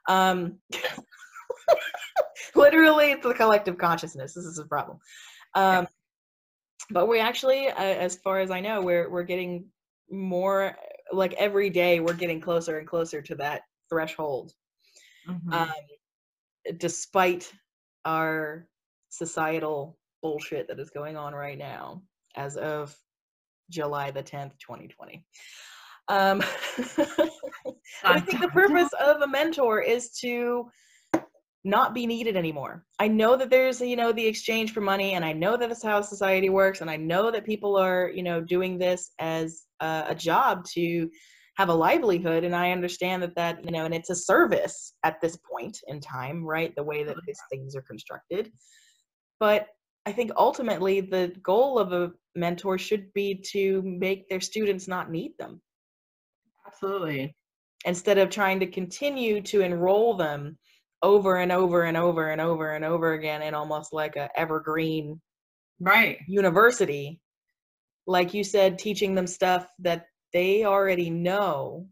Um, 0.08 0.58
literally, 2.56 3.12
it's 3.12 3.24
the 3.24 3.34
collective 3.34 3.78
consciousness. 3.78 4.34
This 4.34 4.46
is 4.46 4.58
a 4.58 4.66
problem. 4.66 4.98
Um, 5.54 5.88
but 6.92 7.08
we 7.08 7.20
actually, 7.20 7.68
uh, 7.68 7.76
as 7.76 8.16
far 8.18 8.40
as 8.40 8.52
I 8.52 8.62
know, 8.62 8.82
we're 8.82 9.10
we're 9.10 9.24
getting 9.24 9.66
more 10.10 10.76
like 11.12 11.34
every 11.34 11.70
day 11.70 12.00
we're 12.00 12.14
getting 12.14 12.40
closer 12.40 12.80
and 12.80 12.88
closer 12.88 13.22
to 13.22 13.36
that 13.36 13.62
threshold. 13.90 14.54
Mm-hmm. 15.30 15.54
Um, 15.54 15.72
despite 16.78 17.52
our 18.06 18.68
societal 19.10 19.98
bullshit 20.22 20.68
that 20.68 20.80
is 20.80 20.90
going 20.90 21.18
on 21.18 21.34
right 21.34 21.58
now 21.58 22.02
as 22.36 22.58
of 22.58 22.96
July 23.70 24.12
the 24.12 24.24
10th, 24.24 24.52
2020. 24.60 25.26
Um, 26.08 26.42
I 28.04 28.20
think 28.20 28.42
the 28.42 28.50
purpose 28.52 28.90
of 29.00 29.22
a 29.22 29.28
mentor 29.28 29.82
is 29.82 30.12
to 30.20 30.70
not 31.64 31.94
be 31.94 32.08
needed 32.08 32.36
anymore. 32.36 32.84
I 33.00 33.08
know 33.08 33.36
that 33.38 33.50
there's, 33.50 33.82
you 33.82 33.96
know, 33.96 34.12
the 34.12 34.26
exchange 34.26 34.74
for 34.74 34.82
money, 34.82 35.14
and 35.14 35.24
I 35.24 35.34
know 35.34 35.58
that 35.58 35.70
that's 35.70 35.84
how 35.84 36.02
society 36.02 36.50
works, 36.50 36.82
and 36.82 36.90
I 36.90 36.98
know 36.98 37.32
that 37.32 37.46
people 37.46 37.78
are, 37.78 38.12
you 38.14 38.24
know, 38.24 38.42
doing 38.42 38.78
this 38.78 39.12
as 39.20 39.64
a, 39.80 40.06
a 40.10 40.16
job 40.16 40.66
to 40.74 41.10
have 41.62 41.70
a 41.70 41.74
livelihood, 41.74 42.44
and 42.44 42.56
I 42.56 42.72
understand 42.72 43.22
that 43.22 43.36
that, 43.36 43.64
you 43.64 43.72
know, 43.72 43.86
and 43.86 43.94
it's 43.94 44.10
a 44.10 44.16
service 44.16 44.96
at 45.04 45.22
this 45.22 45.38
point 45.38 45.78
in 45.88 46.00
time, 46.00 46.44
right? 46.44 46.76
The 46.76 46.84
way 46.84 47.04
that 47.04 47.16
these 47.28 47.40
things 47.52 47.76
are 47.76 47.84
constructed. 47.84 48.52
But 49.40 49.68
I 50.08 50.12
think 50.12 50.32
ultimately 50.36 51.02
the 51.02 51.32
goal 51.44 51.78
of 51.78 51.94
a 51.94 52.14
mentor 52.36 52.80
should 52.80 53.14
be 53.14 53.44
to 53.52 53.84
make 53.84 54.28
their 54.28 54.42
students 54.42 54.88
not 54.88 55.12
need 55.12 55.34
them. 55.38 55.62
Absolutely. 56.66 57.36
Instead 57.86 58.18
of 58.18 58.32
trying 58.32 58.60
to 58.62 58.66
continue 58.66 59.40
to 59.42 59.62
enroll 59.62 60.18
them 60.18 60.58
over 61.04 61.38
and 61.38 61.52
over 61.52 61.84
and 61.84 61.96
over 61.96 62.32
and 62.32 62.42
over 62.42 62.72
and 62.72 62.84
over 62.84 63.14
again 63.14 63.44
in 63.44 63.54
almost 63.54 63.94
like 63.94 64.16
a 64.16 64.30
evergreen 64.36 65.20
right 65.80 66.20
university 66.28 67.20
like 68.06 68.36
you 68.36 68.44
said 68.44 68.78
teaching 68.78 69.16
them 69.16 69.26
stuff 69.26 69.66
that 69.80 70.06
they 70.34 70.66
already 70.66 71.10
know 71.10 71.86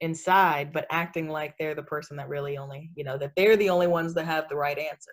inside 0.00 0.72
but 0.72 0.86
acting 0.90 1.28
like 1.28 1.54
they're 1.58 1.74
the 1.74 1.82
person 1.82 2.16
that 2.16 2.28
really 2.28 2.58
only 2.58 2.90
you 2.94 3.04
know 3.04 3.16
that 3.16 3.32
they're 3.36 3.56
the 3.56 3.70
only 3.70 3.86
ones 3.86 4.12
that 4.14 4.26
have 4.26 4.48
the 4.48 4.56
right 4.56 4.78
answer 4.78 5.12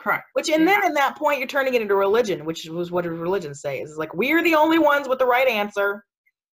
Correct. 0.00 0.24
Which 0.32 0.48
and 0.48 0.64
yeah. 0.64 0.80
then 0.80 0.86
in 0.86 0.94
that 0.94 1.16
point 1.16 1.38
you're 1.38 1.48
turning 1.48 1.74
it 1.74 1.82
into 1.82 1.94
religion, 1.94 2.44
which 2.44 2.66
was 2.68 2.90
what 2.90 3.04
does 3.04 3.12
religion 3.12 3.54
says. 3.54 3.90
is 3.90 3.98
like 3.98 4.14
we're 4.14 4.42
the 4.42 4.54
only 4.54 4.78
ones 4.78 5.08
with 5.08 5.18
the 5.18 5.26
right 5.26 5.46
answer. 5.46 6.04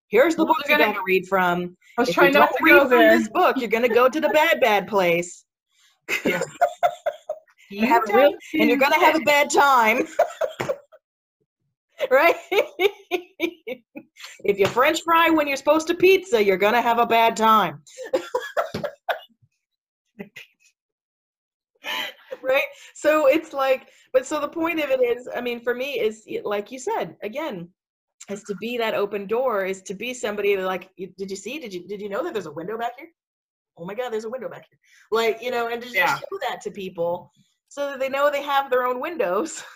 Here's 0.09 0.35
the 0.37 0.45
book 0.45 0.57
you're 0.69 0.77
gonna, 0.77 0.99
read 1.07 1.27
from. 1.27 1.77
I 1.97 2.03
was 2.03 2.11
if 2.11 2.15
trying 2.15 2.33
not 2.35 2.51
to 2.51 2.65
read 2.65 2.81
from 2.81 2.91
this 2.91 3.29
book. 3.29 3.57
You're 3.57 3.71
gonna 3.71 3.89
go 3.89 4.09
to 4.09 4.21
the 4.21 4.29
bad 4.29 4.61
bad 4.61 4.89
place. 4.89 5.45
Yeah. 6.25 6.43
you 7.71 7.89
real, 8.13 8.35
and 8.55 8.69
you're 8.69 8.79
gonna 8.79 8.99
have 8.99 9.15
a 9.15 9.21
bad 9.21 9.49
time. 9.51 10.07
right? 12.11 12.35
if 14.45 14.59
you 14.59 14.67
French 14.67 15.03
fry 15.03 15.31
when 15.31 15.47
you're 15.47 15.57
supposed 15.57 15.87
to 15.89 15.95
pizza, 15.95 16.43
you're 16.43 16.57
gonna 16.57 16.83
have 16.83 16.99
a 16.99 17.07
bad 17.07 17.37
time. 17.37 17.83
right? 22.43 22.63
So 22.95 23.27
it's 23.27 23.53
like, 23.53 23.89
but 24.13 24.27
so 24.27 24.41
the 24.41 24.49
point 24.49 24.81
of 24.81 24.91
it 24.91 25.01
is, 25.01 25.29
I 25.35 25.41
mean, 25.41 25.61
for 25.61 25.75
me, 25.75 26.01
is 26.01 26.27
like 26.45 26.73
you 26.73 26.79
said 26.79 27.17
again, 27.23 27.69
is 28.29 28.43
to 28.45 28.55
be 28.57 28.79
that 28.79 28.95
open 28.95 29.27
door, 29.27 29.65
is 29.65 29.83
to 29.83 29.95
be 29.95 30.15
somebody 30.15 30.55
that 30.57 30.67
like, 30.67 30.91
did 30.97 31.31
you 31.31 31.37
see? 31.37 31.59
Did 31.59 31.73
you 31.75 31.87
did 31.87 32.01
you 32.01 32.09
know 32.09 32.23
that 32.25 32.33
there's 32.33 32.47
a 32.47 32.53
window 32.53 32.79
back 32.79 32.93
here? 32.99 33.09
Oh 33.79 33.85
my 33.85 33.95
God, 33.95 34.11
there's 34.13 34.25
a 34.25 34.31
window 34.31 34.49
back 34.49 34.67
here. 34.71 34.79
Like 35.11 35.43
you 35.43 35.51
know, 35.51 35.69
and 35.69 35.81
to 35.81 35.87
just 35.87 35.97
yeah. 35.97 36.17
show 36.17 36.39
that 36.49 36.61
to 36.63 36.71
people, 36.71 37.31
so 37.69 37.91
that 37.91 38.01
they 38.01 38.09
know 38.09 38.31
they 38.31 38.43
have 38.43 38.71
their 38.71 38.85
own 38.85 39.01
windows. 39.01 39.63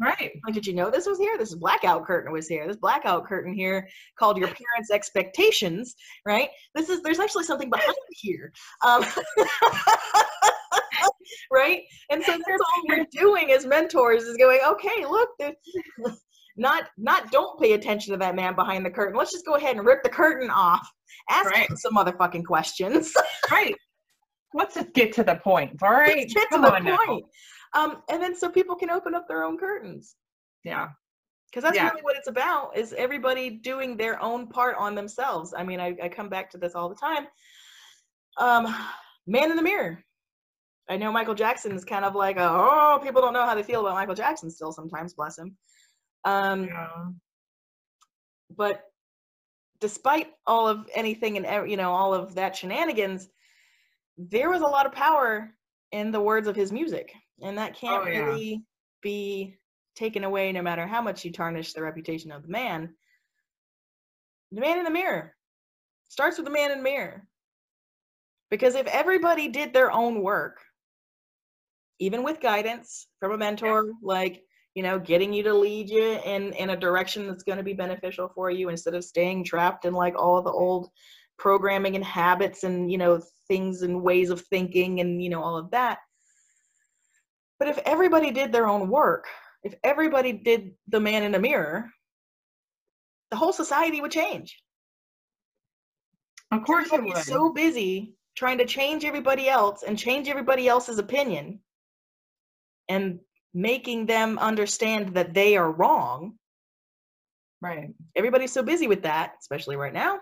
right. 0.00 0.32
Like, 0.44 0.54
did 0.54 0.66
you 0.66 0.74
know 0.74 0.90
this 0.90 1.06
was 1.06 1.18
here? 1.18 1.38
This 1.38 1.54
blackout 1.54 2.04
curtain 2.04 2.32
was 2.32 2.48
here. 2.48 2.66
This 2.66 2.76
blackout 2.76 3.26
curtain 3.26 3.52
here 3.52 3.88
called 4.18 4.38
your 4.38 4.48
parents' 4.48 4.90
expectations, 4.92 5.94
right? 6.24 6.48
This 6.74 6.88
is 6.88 7.02
there's 7.02 7.20
actually 7.20 7.44
something 7.44 7.70
behind 7.70 7.94
here. 8.10 8.52
Um, 8.84 9.04
right? 11.52 11.82
And 12.10 12.22
so 12.22 12.32
that's 12.32 12.44
all 12.48 12.82
we're 12.88 13.06
doing 13.10 13.52
as 13.52 13.66
mentors 13.66 14.24
is 14.24 14.36
going, 14.36 14.60
okay, 14.66 15.04
look, 15.04 15.30
not 16.56 16.84
not 16.96 17.30
don't 17.30 17.60
pay 17.60 17.72
attention 17.72 18.12
to 18.12 18.18
that 18.18 18.34
man 18.34 18.54
behind 18.54 18.84
the 18.84 18.90
curtain. 18.90 19.16
Let's 19.16 19.32
just 19.32 19.46
go 19.46 19.56
ahead 19.56 19.76
and 19.76 19.86
rip 19.86 20.02
the 20.02 20.08
curtain 20.08 20.50
off. 20.50 20.88
Ask 21.30 21.50
right. 21.50 21.68
him 21.68 21.76
some 21.76 21.94
motherfucking 21.94 22.44
questions. 22.44 23.12
right. 23.50 23.74
Let's 24.54 24.74
just 24.74 24.92
get 24.94 25.12
to 25.14 25.24
the 25.24 25.36
point. 25.36 25.82
All 25.82 25.90
right. 25.90 26.16
Let's 26.16 26.34
get 26.34 26.48
Come 26.48 26.64
to 26.64 26.70
the 26.70 26.98
point. 27.06 27.24
Um, 27.74 28.02
and 28.08 28.22
then 28.22 28.34
so 28.36 28.48
people 28.48 28.76
can 28.76 28.90
open 28.90 29.14
up 29.14 29.28
their 29.28 29.44
own 29.44 29.58
curtains. 29.58 30.16
Yeah. 30.64 30.88
Because 31.50 31.62
that's 31.62 31.76
yeah. 31.76 31.88
really 31.88 32.02
what 32.02 32.16
it's 32.16 32.28
about 32.28 32.76
is 32.76 32.92
everybody 32.92 33.50
doing 33.50 33.96
their 33.96 34.20
own 34.22 34.48
part 34.48 34.76
on 34.78 34.94
themselves. 34.94 35.54
I 35.56 35.62
mean, 35.62 35.80
I, 35.80 35.96
I 36.02 36.08
come 36.08 36.28
back 36.28 36.50
to 36.50 36.58
this 36.58 36.74
all 36.74 36.88
the 36.88 36.94
time. 36.94 37.26
Um, 38.38 38.74
man 39.26 39.50
in 39.50 39.56
the 39.56 39.62
mirror. 39.62 40.02
I 40.88 40.96
know 40.96 41.10
Michael 41.10 41.34
Jackson 41.34 41.72
is 41.72 41.84
kind 41.84 42.04
of 42.04 42.14
like, 42.14 42.36
a, 42.36 42.48
oh, 42.48 43.00
people 43.02 43.20
don't 43.20 43.32
know 43.32 43.44
how 43.44 43.54
they 43.54 43.62
feel 43.62 43.80
about 43.80 43.94
Michael 43.94 44.14
Jackson 44.14 44.50
still 44.50 44.72
sometimes, 44.72 45.14
bless 45.14 45.38
him. 45.38 45.56
Um, 46.24 46.64
yeah. 46.64 47.06
But 48.56 48.82
despite 49.80 50.32
all 50.46 50.68
of 50.68 50.88
anything 50.94 51.36
and 51.36 51.70
you 51.70 51.76
know 51.76 51.92
all 51.92 52.14
of 52.14 52.34
that 52.34 52.56
shenanigans, 52.56 53.28
there 54.16 54.50
was 54.50 54.62
a 54.62 54.66
lot 54.66 54.86
of 54.86 54.92
power 54.92 55.52
in 55.92 56.10
the 56.10 56.20
words 56.20 56.48
of 56.48 56.56
his 56.56 56.72
music, 56.72 57.12
and 57.42 57.58
that 57.58 57.74
can't 57.74 58.04
oh, 58.04 58.08
yeah. 58.08 58.18
really 58.20 58.62
be 59.02 59.58
taken 59.94 60.24
away 60.24 60.52
no 60.52 60.62
matter 60.62 60.86
how 60.86 61.00
much 61.00 61.24
you 61.24 61.32
tarnish 61.32 61.72
the 61.72 61.82
reputation 61.82 62.30
of 62.30 62.42
the 62.42 62.48
man. 62.48 62.94
The 64.52 64.60
man 64.60 64.78
in 64.78 64.84
the 64.84 64.90
mirror 64.90 65.34
starts 66.08 66.36
with 66.36 66.46
the 66.46 66.52
man 66.52 66.70
in 66.70 66.78
the 66.78 66.84
mirror. 66.84 67.26
Because 68.50 68.74
if 68.74 68.86
everybody 68.86 69.48
did 69.48 69.72
their 69.72 69.90
own 69.90 70.22
work, 70.22 70.60
even 71.98 72.22
with 72.22 72.40
guidance 72.40 73.08
from 73.18 73.32
a 73.32 73.38
mentor, 73.38 73.86
yeah. 73.86 73.92
like 74.02 74.42
you 74.76 74.82
know, 74.82 74.98
getting 74.98 75.32
you 75.32 75.42
to 75.42 75.54
lead 75.54 75.88
you 75.88 76.20
in 76.24 76.52
in 76.52 76.70
a 76.70 76.76
direction 76.76 77.26
that's 77.26 77.42
going 77.42 77.56
to 77.56 77.64
be 77.64 77.72
beneficial 77.72 78.28
for 78.34 78.50
you 78.50 78.68
instead 78.68 78.94
of 78.94 79.02
staying 79.02 79.42
trapped 79.42 79.86
in 79.86 79.94
like 79.94 80.14
all 80.14 80.42
the 80.42 80.52
old 80.52 80.90
programming 81.38 81.96
and 81.96 82.04
habits 82.04 82.62
and 82.62 82.92
you 82.92 82.98
know 82.98 83.20
things 83.48 83.82
and 83.82 84.02
ways 84.02 84.28
of 84.28 84.42
thinking 84.42 85.00
and 85.00 85.22
you 85.22 85.30
know 85.30 85.42
all 85.42 85.56
of 85.56 85.70
that. 85.70 85.98
But 87.58 87.68
if 87.68 87.78
everybody 87.86 88.30
did 88.30 88.52
their 88.52 88.66
own 88.66 88.88
work, 88.88 89.26
if 89.62 89.74
everybody 89.82 90.32
did 90.32 90.72
the 90.88 91.00
man 91.00 91.22
in 91.22 91.32
the 91.32 91.38
mirror, 91.38 91.90
the 93.30 93.36
whole 93.36 93.52
society 93.52 94.00
would 94.00 94.12
change. 94.12 94.56
Of 96.52 96.64
course, 96.64 96.92
it 96.92 97.02
would. 97.02 97.16
So 97.18 97.52
busy 97.52 98.14
trying 98.36 98.58
to 98.58 98.66
change 98.66 99.04
everybody 99.04 99.48
else 99.48 99.82
and 99.82 99.98
change 99.98 100.28
everybody 100.28 100.68
else's 100.68 100.98
opinion 100.98 101.60
and 102.88 103.18
making 103.54 104.06
them 104.06 104.38
understand 104.38 105.14
that 105.14 105.34
they 105.34 105.56
are 105.56 105.72
wrong. 105.72 106.34
Right. 107.62 107.94
Everybody's 108.14 108.52
so 108.52 108.62
busy 108.62 108.86
with 108.86 109.02
that, 109.02 109.32
especially 109.40 109.76
right 109.76 109.94
now, 109.94 110.20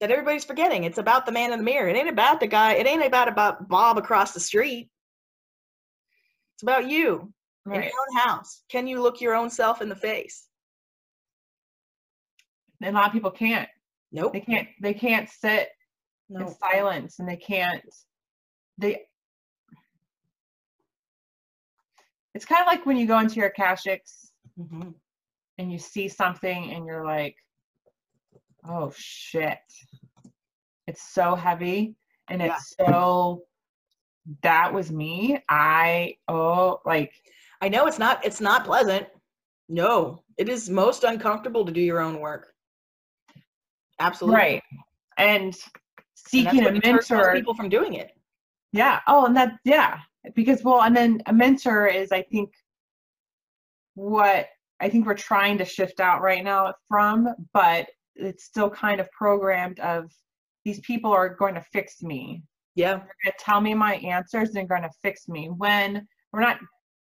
that 0.00 0.10
everybody's 0.10 0.44
forgetting 0.44 0.84
it's 0.84 0.98
about 0.98 1.24
the 1.24 1.32
man 1.32 1.52
in 1.52 1.58
the 1.58 1.64
mirror. 1.64 1.88
It 1.88 1.96
ain't 1.96 2.08
about 2.08 2.38
the 2.38 2.46
guy, 2.46 2.74
it 2.74 2.86
ain't 2.86 3.04
about 3.04 3.28
about 3.28 3.68
Bob 3.68 3.96
across 3.96 4.32
the 4.32 4.40
street. 4.40 4.90
It's 6.54 6.62
about 6.62 6.88
you 6.88 7.32
right. 7.64 7.76
in 7.76 7.82
your 7.82 7.92
own 7.92 8.16
house. 8.18 8.62
Can 8.68 8.86
you 8.86 9.00
look 9.00 9.20
your 9.20 9.34
own 9.34 9.50
self 9.50 9.82
in 9.82 9.88
the 9.88 9.96
face? 9.96 10.48
And 12.80 12.94
a 12.94 12.98
lot 12.98 13.06
of 13.06 13.12
people 13.12 13.30
can't. 13.30 13.68
Nope. 14.12 14.32
They 14.32 14.40
can't 14.40 14.68
they 14.80 14.94
can't 14.94 15.28
sit 15.28 15.70
nope. 16.28 16.48
in 16.48 16.54
silence 16.54 17.18
and 17.18 17.28
they 17.28 17.36
can't 17.36 17.82
they 18.78 19.02
it's 22.34 22.44
kind 22.44 22.60
of 22.60 22.66
like 22.66 22.84
when 22.84 22.96
you 22.96 23.06
go 23.06 23.18
into 23.18 23.36
your 23.36 23.50
Akashics 23.50 24.30
mm-hmm. 24.58 24.90
and 25.58 25.72
you 25.72 25.78
see 25.78 26.08
something 26.08 26.72
and 26.72 26.84
you're 26.84 27.04
like, 27.04 27.36
oh 28.68 28.92
shit. 28.96 29.58
It's 30.86 31.12
so 31.14 31.34
heavy 31.34 31.94
and 32.28 32.42
it's 32.42 32.74
so 32.76 33.42
that 34.42 34.72
was 34.72 34.90
me. 34.90 35.38
I 35.48 36.16
oh 36.28 36.80
like 36.84 37.12
I 37.60 37.68
know 37.68 37.86
it's 37.86 37.98
not 37.98 38.24
it's 38.24 38.40
not 38.40 38.64
pleasant. 38.64 39.06
No, 39.68 40.22
it 40.38 40.48
is 40.48 40.68
most 40.68 41.04
uncomfortable 41.04 41.64
to 41.64 41.72
do 41.72 41.80
your 41.80 42.00
own 42.00 42.20
work. 42.20 42.54
Absolutely. 44.00 44.36
Right. 44.36 44.62
And 45.16 45.56
seeking 46.14 46.66
and 46.66 46.76
a 46.76 46.80
mentor 46.86 47.32
people 47.34 47.54
from 47.54 47.68
doing 47.68 47.94
it. 47.94 48.10
Yeah. 48.72 49.00
Oh, 49.06 49.26
and 49.26 49.36
that 49.36 49.58
yeah 49.64 50.00
because 50.34 50.62
well 50.62 50.82
and 50.82 50.96
then 50.96 51.22
a 51.26 51.32
mentor 51.32 51.86
is 51.86 52.10
i 52.10 52.22
think 52.22 52.52
what 53.94 54.46
i 54.80 54.88
think 54.88 55.06
we're 55.06 55.14
trying 55.14 55.58
to 55.58 55.64
shift 55.64 56.00
out 56.00 56.22
right 56.22 56.44
now 56.44 56.72
from 56.88 57.28
but 57.52 57.86
it's 58.16 58.44
still 58.44 58.70
kind 58.70 59.00
of 59.00 59.10
programmed 59.10 59.80
of 59.80 60.10
these 60.64 60.80
people 60.80 61.12
are 61.12 61.28
going 61.28 61.54
to 61.54 61.60
fix 61.72 62.02
me 62.02 62.42
yeah 62.74 62.92
they're 62.92 62.98
going 62.98 63.08
to 63.26 63.32
tell 63.38 63.60
me 63.60 63.74
my 63.74 63.94
answers 63.96 64.48
and 64.48 64.56
they're 64.56 64.66
going 64.66 64.82
to 64.82 64.90
fix 65.02 65.28
me 65.28 65.48
when 65.48 66.06
we're 66.32 66.40
not 66.40 66.58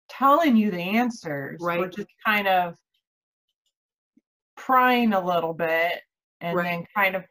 telling 0.08 0.56
you 0.56 0.70
the 0.70 0.78
answers 0.78 1.58
right 1.60 1.78
we're 1.78 1.88
just 1.88 2.08
kind 2.24 2.46
of 2.46 2.74
prying 4.56 5.12
a 5.12 5.24
little 5.24 5.54
bit 5.54 6.00
and 6.40 6.56
right. 6.56 6.64
then 6.64 6.84
kind 6.94 7.16
of 7.16 7.24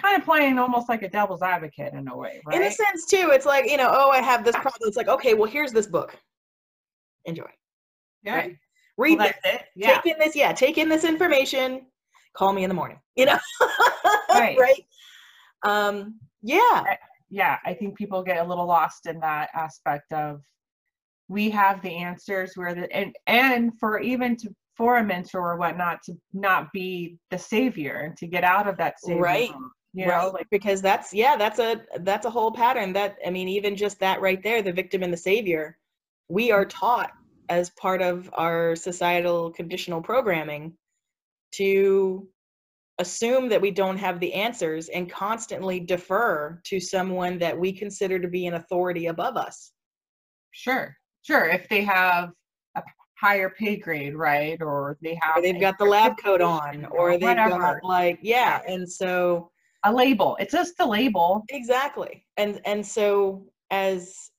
kind 0.00 0.16
of 0.16 0.24
playing 0.24 0.58
almost 0.58 0.88
like 0.88 1.02
a 1.02 1.08
devil's 1.08 1.42
advocate 1.42 1.92
in 1.92 2.08
a 2.08 2.16
way, 2.16 2.40
right? 2.46 2.56
In 2.56 2.62
a 2.62 2.70
sense, 2.70 3.06
too, 3.06 3.30
it's 3.32 3.46
like 3.46 3.70
you 3.70 3.76
know, 3.76 3.88
oh, 3.90 4.10
I 4.10 4.20
have 4.20 4.44
this 4.44 4.56
problem. 4.56 4.80
It's 4.82 4.96
like, 4.96 5.08
okay, 5.08 5.34
well, 5.34 5.50
here's 5.50 5.72
this 5.72 5.86
book. 5.86 6.16
Enjoy. 7.24 7.48
Yeah. 8.22 8.34
Right? 8.34 8.56
Read 8.96 9.18
well, 9.18 9.32
this. 9.44 9.62
Yeah. 9.76 10.00
Take 10.00 10.06
in 10.12 10.18
this. 10.18 10.36
Yeah. 10.36 10.52
Take 10.52 10.78
in 10.78 10.88
this 10.88 11.04
information. 11.04 11.86
Call 12.34 12.52
me 12.52 12.64
in 12.64 12.68
the 12.68 12.74
morning. 12.74 12.98
You 13.16 13.26
know. 13.26 13.38
right. 14.30 14.58
right. 14.58 14.84
Um. 15.64 16.18
Yeah. 16.42 16.96
Yeah. 17.34 17.58
I 17.64 17.74
think 17.74 17.98
people 17.98 18.22
get 18.22 18.38
a 18.38 18.48
little 18.48 18.66
lost 18.66 19.06
in 19.06 19.18
that 19.18 19.50
aspect 19.54 20.12
of 20.12 20.40
we 21.26 21.50
have 21.50 21.82
the 21.82 21.96
answers 21.96 22.52
where 22.54 22.76
the 22.76 22.90
and 22.94 23.16
and 23.26 23.76
for 23.80 23.98
even 23.98 24.36
to 24.36 24.54
for 24.76 24.98
a 24.98 25.04
mentor 25.04 25.50
or 25.52 25.56
whatnot 25.56 26.00
to 26.04 26.12
not 26.32 26.72
be 26.72 27.18
the 27.32 27.38
savior 27.38 28.02
and 28.02 28.16
to 28.18 28.28
get 28.28 28.44
out 28.44 28.68
of 28.68 28.76
that 28.76 29.00
savior 29.00 29.20
right 29.20 29.50
you 29.94 30.06
right. 30.06 30.22
know 30.22 30.28
like 30.30 30.46
because 30.50 30.80
that's 30.80 31.12
yeah 31.12 31.36
that's 31.36 31.58
a 31.58 31.80
that's 32.00 32.26
a 32.26 32.30
whole 32.30 32.52
pattern 32.52 32.92
that 32.92 33.16
i 33.26 33.30
mean 33.30 33.48
even 33.48 33.74
just 33.74 33.98
that 33.98 34.20
right 34.20 34.42
there 34.42 34.62
the 34.62 34.72
victim 34.72 35.02
and 35.02 35.12
the 35.12 35.16
savior 35.16 35.76
we 36.28 36.52
are 36.52 36.64
taught 36.64 37.10
as 37.48 37.70
part 37.70 38.02
of 38.02 38.30
our 38.34 38.76
societal 38.76 39.50
conditional 39.50 40.00
programming 40.00 40.72
to 41.52 42.28
assume 42.98 43.48
that 43.48 43.60
we 43.60 43.70
don't 43.70 43.96
have 43.96 44.20
the 44.20 44.32
answers 44.32 44.88
and 44.88 45.10
constantly 45.10 45.80
defer 45.80 46.60
to 46.64 46.78
someone 46.78 47.38
that 47.38 47.58
we 47.58 47.72
consider 47.72 48.18
to 48.18 48.28
be 48.28 48.46
an 48.46 48.54
authority 48.54 49.06
above 49.06 49.36
us 49.36 49.72
sure 50.52 50.96
sure 51.22 51.48
if 51.48 51.68
they 51.68 51.82
have 51.82 52.30
a 52.76 52.82
higher 53.20 53.50
pay 53.50 53.76
grade 53.76 54.14
right 54.14 54.62
or 54.62 54.96
they 55.02 55.18
have 55.20 55.38
or 55.38 55.42
they've 55.42 55.60
got 55.60 55.76
the 55.78 55.84
lab 55.84 56.16
coat 56.22 56.40
on 56.40 56.84
or 56.86 57.12
they've 57.12 57.22
whatever. 57.22 57.58
got 57.58 57.84
like 57.84 58.18
yeah 58.22 58.60
and 58.68 58.88
so 58.90 59.50
a 59.84 59.92
label. 59.92 60.36
It's 60.40 60.52
just 60.52 60.80
a 60.80 60.86
label. 60.86 61.44
Exactly. 61.50 62.26
And 62.36 62.60
and 62.64 62.84
so 62.84 63.46
as 63.70 64.30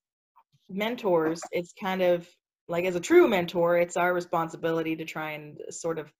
mentors, 0.70 1.42
it's 1.52 1.74
kind 1.82 2.02
of 2.02 2.28
like 2.68 2.86
as 2.86 2.96
a 2.96 3.00
true 3.00 3.28
mentor, 3.28 3.78
it's 3.78 3.96
our 3.96 4.14
responsibility 4.14 4.96
to 4.96 5.06
try 5.06 5.32
and 5.32 5.60
sort 5.70 6.00
of 6.00 6.12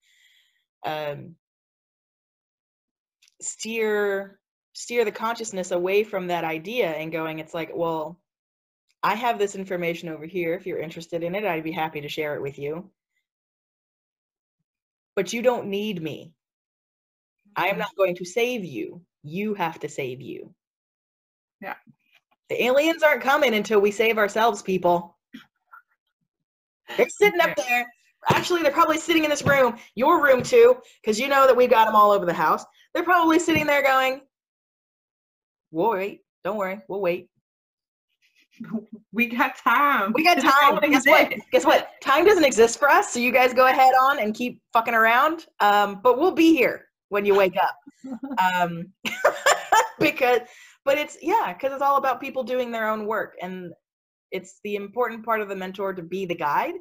um, 0.86 1.36
steer 3.42 4.40
steer 4.74 5.06
the 5.06 5.12
consciousness 5.12 5.72
away 5.72 6.04
from 6.04 6.28
that 6.28 6.44
idea 6.44 6.92
and 6.92 7.12
going 7.12 7.40
it's 7.40 7.54
like 7.54 7.72
well 7.74 8.20
i 9.04 9.14
have 9.14 9.38
this 9.38 9.56
information 9.56 10.10
over 10.10 10.26
here 10.26 10.54
if 10.54 10.66
you're 10.66 10.80
interested 10.80 11.24
in 11.24 11.36
it 11.36 11.46
i'd 11.46 11.64
be 11.64 11.72
happy 11.72 12.02
to 12.02 12.10
share 12.10 12.36
it 12.36 12.42
with 12.42 12.58
you 12.58 12.90
but 15.16 15.34
you 15.34 15.42
don't 15.42 15.68
need 15.68 16.02
me 16.02 16.34
i 17.56 17.66
am 17.66 17.72
mm-hmm. 17.72 17.80
not 17.80 17.96
going 17.96 18.16
to 18.16 18.26
save 18.26 18.64
you 18.64 19.02
you 19.26 19.56
have 19.56 19.80
to 19.80 19.90
save 19.90 20.22
you. 20.22 20.54
Yeah. 21.62 21.74
The 22.50 22.64
aliens 22.64 23.02
aren't 23.02 23.24
coming 23.24 23.56
until 23.56 23.80
we 23.80 23.92
save 23.92 24.18
ourselves, 24.18 24.62
people. 24.62 25.18
They're 26.96 27.10
sitting 27.10 27.42
up 27.42 27.56
there. 27.56 27.92
Actually, 28.30 28.62
they're 28.62 28.72
probably 28.72 29.00
sitting 29.00 29.24
in 29.24 29.30
this 29.30 29.44
room, 29.44 29.78
your 29.96 30.24
room 30.24 30.44
too, 30.44 30.78
because 31.02 31.20
you 31.20 31.28
know 31.28 31.48
that 31.48 31.56
we've 31.58 31.70
got 31.70 31.86
them 31.86 31.96
all 31.96 32.12
over 32.12 32.26
the 32.26 32.34
house. 32.34 32.64
They're 32.96 33.04
probably 33.04 33.38
sitting 33.38 33.68
there 33.68 33.84
going, 33.84 34.22
We'll 35.76 35.92
wait. 35.92 36.22
Don't 36.46 36.56
worry. 36.56 36.80
We'll 36.88 37.02
wait. 37.02 37.28
we 39.12 39.26
got 39.26 39.58
time. 39.58 40.14
We 40.14 40.24
got 40.24 40.40
time. 40.40 40.80
Guess 40.90 41.06
what? 41.06 41.34
Guess 41.52 41.66
what? 41.66 41.90
Time 42.02 42.24
doesn't 42.24 42.46
exist 42.46 42.80
for 42.80 42.90
us, 42.90 43.12
so 43.12 43.20
you 43.20 43.34
guys 43.34 43.54
go 43.54 43.68
ahead 43.68 43.92
on 44.00 44.20
and 44.20 44.34
keep 44.34 44.62
fucking 44.72 44.94
around. 44.94 45.48
Um, 45.60 46.00
but 46.02 46.18
we'll 46.18 46.32
be 46.32 46.56
here 46.56 46.86
when 47.10 47.26
you 47.26 47.36
wake 47.36 47.58
up. 47.62 47.76
Um, 48.54 48.94
because, 50.00 50.42
but 50.86 51.00
it's 51.00 51.18
yeah, 51.20 51.54
because 51.54 51.74
it's 51.74 51.82
all 51.82 51.98
about 51.98 52.22
people 52.22 52.44
doing 52.44 52.72
their 52.72 52.88
own 52.88 53.08
work, 53.08 53.34
and 53.42 53.74
it's 54.32 54.60
the 54.64 54.76
important 54.76 55.26
part 55.26 55.42
of 55.42 55.50
the 55.50 55.56
mentor 55.56 55.92
to 55.92 56.04
be 56.04 56.28
the 56.28 56.36
guide, 56.36 56.76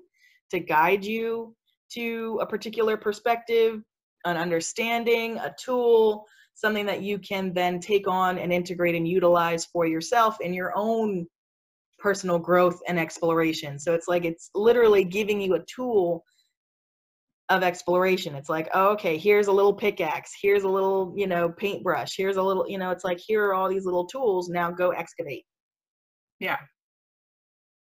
to 0.50 0.60
guide 0.60 1.02
you 1.02 1.56
to 1.94 2.38
a 2.42 2.46
particular 2.46 2.98
perspective, 2.98 3.82
an 4.24 4.36
understanding, 4.36 5.38
a 5.38 5.54
tool, 5.58 6.26
something 6.54 6.86
that 6.86 7.02
you 7.02 7.18
can 7.18 7.52
then 7.52 7.80
take 7.80 8.08
on 8.08 8.38
and 8.38 8.52
integrate 8.52 8.94
and 8.94 9.06
utilize 9.06 9.64
for 9.66 9.86
yourself 9.86 10.40
in 10.40 10.54
your 10.54 10.72
own 10.76 11.26
personal 11.98 12.38
growth 12.38 12.80
and 12.86 12.98
exploration. 12.98 13.78
So 13.78 13.94
it's 13.94 14.08
like 14.08 14.24
it's 14.24 14.50
literally 14.54 15.04
giving 15.04 15.40
you 15.40 15.54
a 15.54 15.64
tool 15.64 16.24
of 17.50 17.62
exploration. 17.62 18.34
It's 18.34 18.48
like, 18.48 18.68
oh, 18.74 18.90
okay, 18.92 19.18
here's 19.18 19.48
a 19.48 19.52
little 19.52 19.74
pickaxe, 19.74 20.32
here's 20.40 20.64
a 20.64 20.68
little, 20.68 21.12
you 21.16 21.26
know, 21.26 21.50
paintbrush, 21.50 22.16
here's 22.16 22.36
a 22.36 22.42
little, 22.42 22.66
you 22.68 22.78
know, 22.78 22.90
it's 22.90 23.04
like 23.04 23.18
here 23.18 23.44
are 23.46 23.54
all 23.54 23.68
these 23.68 23.84
little 23.84 24.06
tools. 24.06 24.48
Now 24.48 24.70
go 24.70 24.90
excavate. 24.90 25.44
Yeah. 26.40 26.58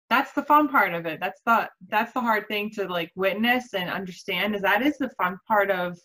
That's 0.09 0.31
the 0.33 0.43
fun 0.43 0.67
part 0.67 0.93
of 0.93 1.05
it. 1.05 1.19
That's 1.19 1.41
the 1.45 1.69
that's 1.89 2.13
the 2.13 2.21
hard 2.21 2.47
thing 2.47 2.69
to 2.71 2.87
like 2.87 3.11
witness 3.15 3.73
and 3.73 3.89
understand 3.89 4.55
is 4.55 4.61
that 4.61 4.83
is 4.83 4.97
the 4.97 5.09
fun 5.17 5.37
part 5.47 5.71
of 5.71 5.97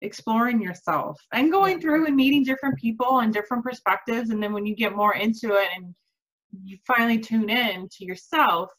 exploring 0.00 0.62
yourself 0.62 1.20
and 1.32 1.50
going 1.50 1.80
through 1.80 2.06
and 2.06 2.14
meeting 2.14 2.44
different 2.44 2.78
people 2.78 3.20
and 3.20 3.32
different 3.32 3.64
perspectives 3.64 4.30
and 4.30 4.42
then 4.42 4.52
when 4.52 4.64
you 4.64 4.76
get 4.76 4.94
more 4.94 5.14
into 5.14 5.54
it 5.54 5.68
and 5.76 5.94
you 6.64 6.78
finally 6.86 7.18
tune 7.18 7.50
in 7.50 7.88
to 7.90 8.04
yourself 8.04 8.70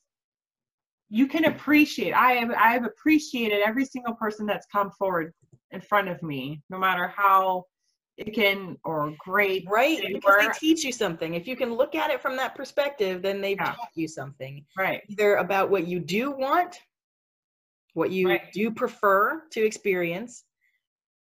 you 1.09 1.28
can 1.28 1.45
appreciate 1.45 2.13
i 2.13 2.34
have 2.34 2.51
i 2.51 2.72
have 2.72 2.86
appreciated 2.86 3.59
every 3.65 3.84
single 3.84 4.13
person 4.13 4.45
that's 4.45 4.65
come 4.72 4.91
forward 4.91 5.34
in 5.72 5.82
front 5.82 6.07
of 6.07 6.24
me 6.24 6.61
no 6.70 6.80
matter 6.80 7.07
how 7.07 7.65
it 8.15 8.34
can 8.34 8.78
or 8.86 9.13
great 9.20 9.65
right 9.67 10.01
they 10.01 10.13
because 10.13 10.36
were. 10.38 10.43
they 10.43 10.57
teach 10.57 10.84
you 10.84 10.91
something 10.91 11.34
if 11.34 11.47
you 11.47 11.55
can 11.55 11.74
look 11.74 11.95
at 11.95 12.11
it 12.11 12.22
from 12.22 12.36
that 12.38 12.55
perspective 12.55 13.22
then 13.22 13.41
they've 13.41 13.57
yeah. 13.59 13.74
taught 13.74 13.89
you 13.95 14.07
something 14.07 14.63
right 14.78 15.01
either 15.09 15.36
about 15.36 15.70
what 15.70 15.86
you 15.88 15.99
do 15.99 16.32
want 16.32 16.78
what 17.93 18.11
you 18.11 18.30
right. 18.30 18.51
do 18.53 18.72
prefer 18.72 19.43
to 19.51 19.65
experience 19.65 20.43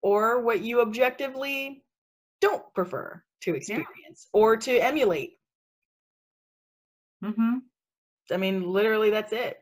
or 0.08 0.40
what 0.40 0.62
you 0.62 0.80
objectively 0.80 1.84
don't 2.40 2.62
prefer 2.74 3.22
to 3.42 3.54
experience 3.54 3.86
yeah. 4.32 4.40
or 4.40 4.56
to 4.56 4.78
emulate. 4.78 5.32
Mm-hmm. 7.22 7.58
I 8.32 8.36
mean, 8.38 8.62
literally, 8.72 9.10
that's 9.10 9.34
it. 9.34 9.58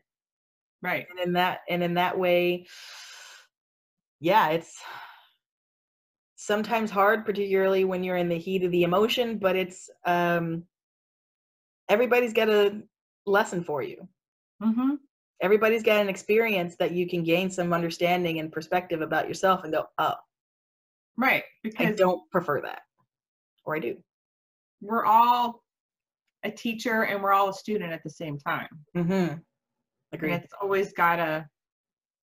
Right. 0.82 1.05
And 1.11 1.18
in 1.18 1.32
that, 1.32 1.62
and 1.68 1.82
in 1.82 1.94
that 1.94 2.16
way, 2.16 2.66
yeah, 4.20 4.51
it's 4.51 4.80
sometimes 6.36 6.92
hard, 6.92 7.26
particularly 7.26 7.84
when 7.84 8.05
you're 8.05 8.16
in 8.16 8.28
the 8.28 8.38
heat 8.38 8.62
of 8.62 8.70
the 8.70 8.84
emotion. 8.84 9.38
But 9.38 9.57
it's 9.57 9.90
um, 10.05 10.62
everybody's 11.88 12.32
got 12.32 12.49
a 12.49 12.82
lesson 13.26 13.64
for 13.64 13.82
you. 13.82 14.09
Mm-hmm. 14.62 14.94
Everybody's 15.42 15.82
got 15.82 16.01
an 16.01 16.09
experience 16.09 16.76
that 16.76 16.92
you 16.92 17.09
can 17.09 17.24
gain 17.24 17.51
some 17.51 17.72
understanding 17.72 18.38
and 18.38 18.53
perspective 18.53 19.01
about 19.01 19.26
yourself 19.26 19.64
and 19.64 19.72
go, 19.72 19.86
oh, 19.99 20.14
Right. 21.17 21.45
Because 21.62 21.87
I 21.87 21.93
don't 21.93 22.21
prefer 22.31 22.61
that. 22.62 22.83
Or 23.64 23.77
I 23.77 23.79
do. 23.79 23.97
We're 24.81 25.05
all 25.05 25.62
a 26.45 26.51
teacher 26.51 27.05
and 27.05 27.23
we're 27.23 27.33
all 27.33 27.49
a 27.49 27.55
student 27.55 27.93
at 27.93 28.03
the 28.03 28.11
same 28.11 28.39
time. 28.39 28.69
Mm-hmm. 28.97 29.35
Agree. 30.12 30.33
And 30.33 30.43
it's 30.43 30.53
always 30.61 30.93
gotta, 30.93 31.47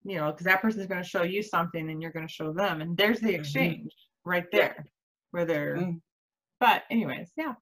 you 0.04 0.18
know, 0.18 0.32
because 0.32 0.46
that 0.46 0.62
person's 0.62 0.88
gonna 0.88 1.04
show 1.04 1.24
you 1.24 1.44
something 1.44 1.90
and 1.90 2.02
you're 2.02 2.12
gonna 2.12 2.28
show 2.28 2.54
them. 2.54 2.82
And 2.82 2.96
there's 2.96 3.20
the 3.20 3.28
mm-hmm. 3.28 3.36
exchange 3.36 3.92
mm-hmm. 3.92 4.30
right 4.30 4.46
there. 4.52 4.76
Yeah. 4.78 4.84
Where 5.32 5.46
they're 5.46 5.78
mm. 5.78 6.00
but 6.60 6.84
anyways, 6.92 7.32
yeah. 7.36 7.54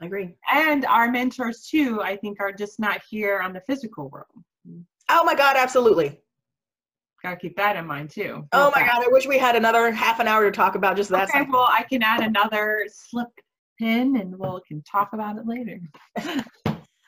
I 0.00 0.06
agree. 0.06 0.36
And 0.50 0.86
our 0.86 1.10
mentors 1.10 1.66
too, 1.70 2.02
I 2.02 2.16
think, 2.16 2.40
are 2.40 2.52
just 2.52 2.80
not 2.80 3.02
here 3.10 3.40
on 3.40 3.52
the 3.52 3.60
physical 3.66 4.08
world. 4.08 4.26
Oh 5.10 5.24
my 5.24 5.34
God, 5.34 5.56
absolutely 5.56 6.18
gotta 7.22 7.36
keep 7.36 7.56
that 7.56 7.76
in 7.76 7.86
mind 7.86 8.10
too. 8.10 8.46
Oh 8.52 8.70
my 8.74 8.82
god, 8.82 9.02
I 9.04 9.08
wish 9.08 9.26
we 9.26 9.38
had 9.38 9.56
another 9.56 9.90
half 9.90 10.20
an 10.20 10.28
hour 10.28 10.44
to 10.44 10.50
talk 10.50 10.74
about 10.74 10.96
just 10.96 11.10
that. 11.10 11.28
Okay, 11.28 11.46
well, 11.50 11.68
I 11.68 11.82
can 11.82 12.02
add 12.02 12.22
another 12.22 12.86
slip 12.88 13.28
pin, 13.78 14.16
and 14.16 14.38
we'll 14.38 14.60
can 14.66 14.82
talk 14.82 15.12
about 15.12 15.36
it 15.36 15.46
later. 15.46 15.80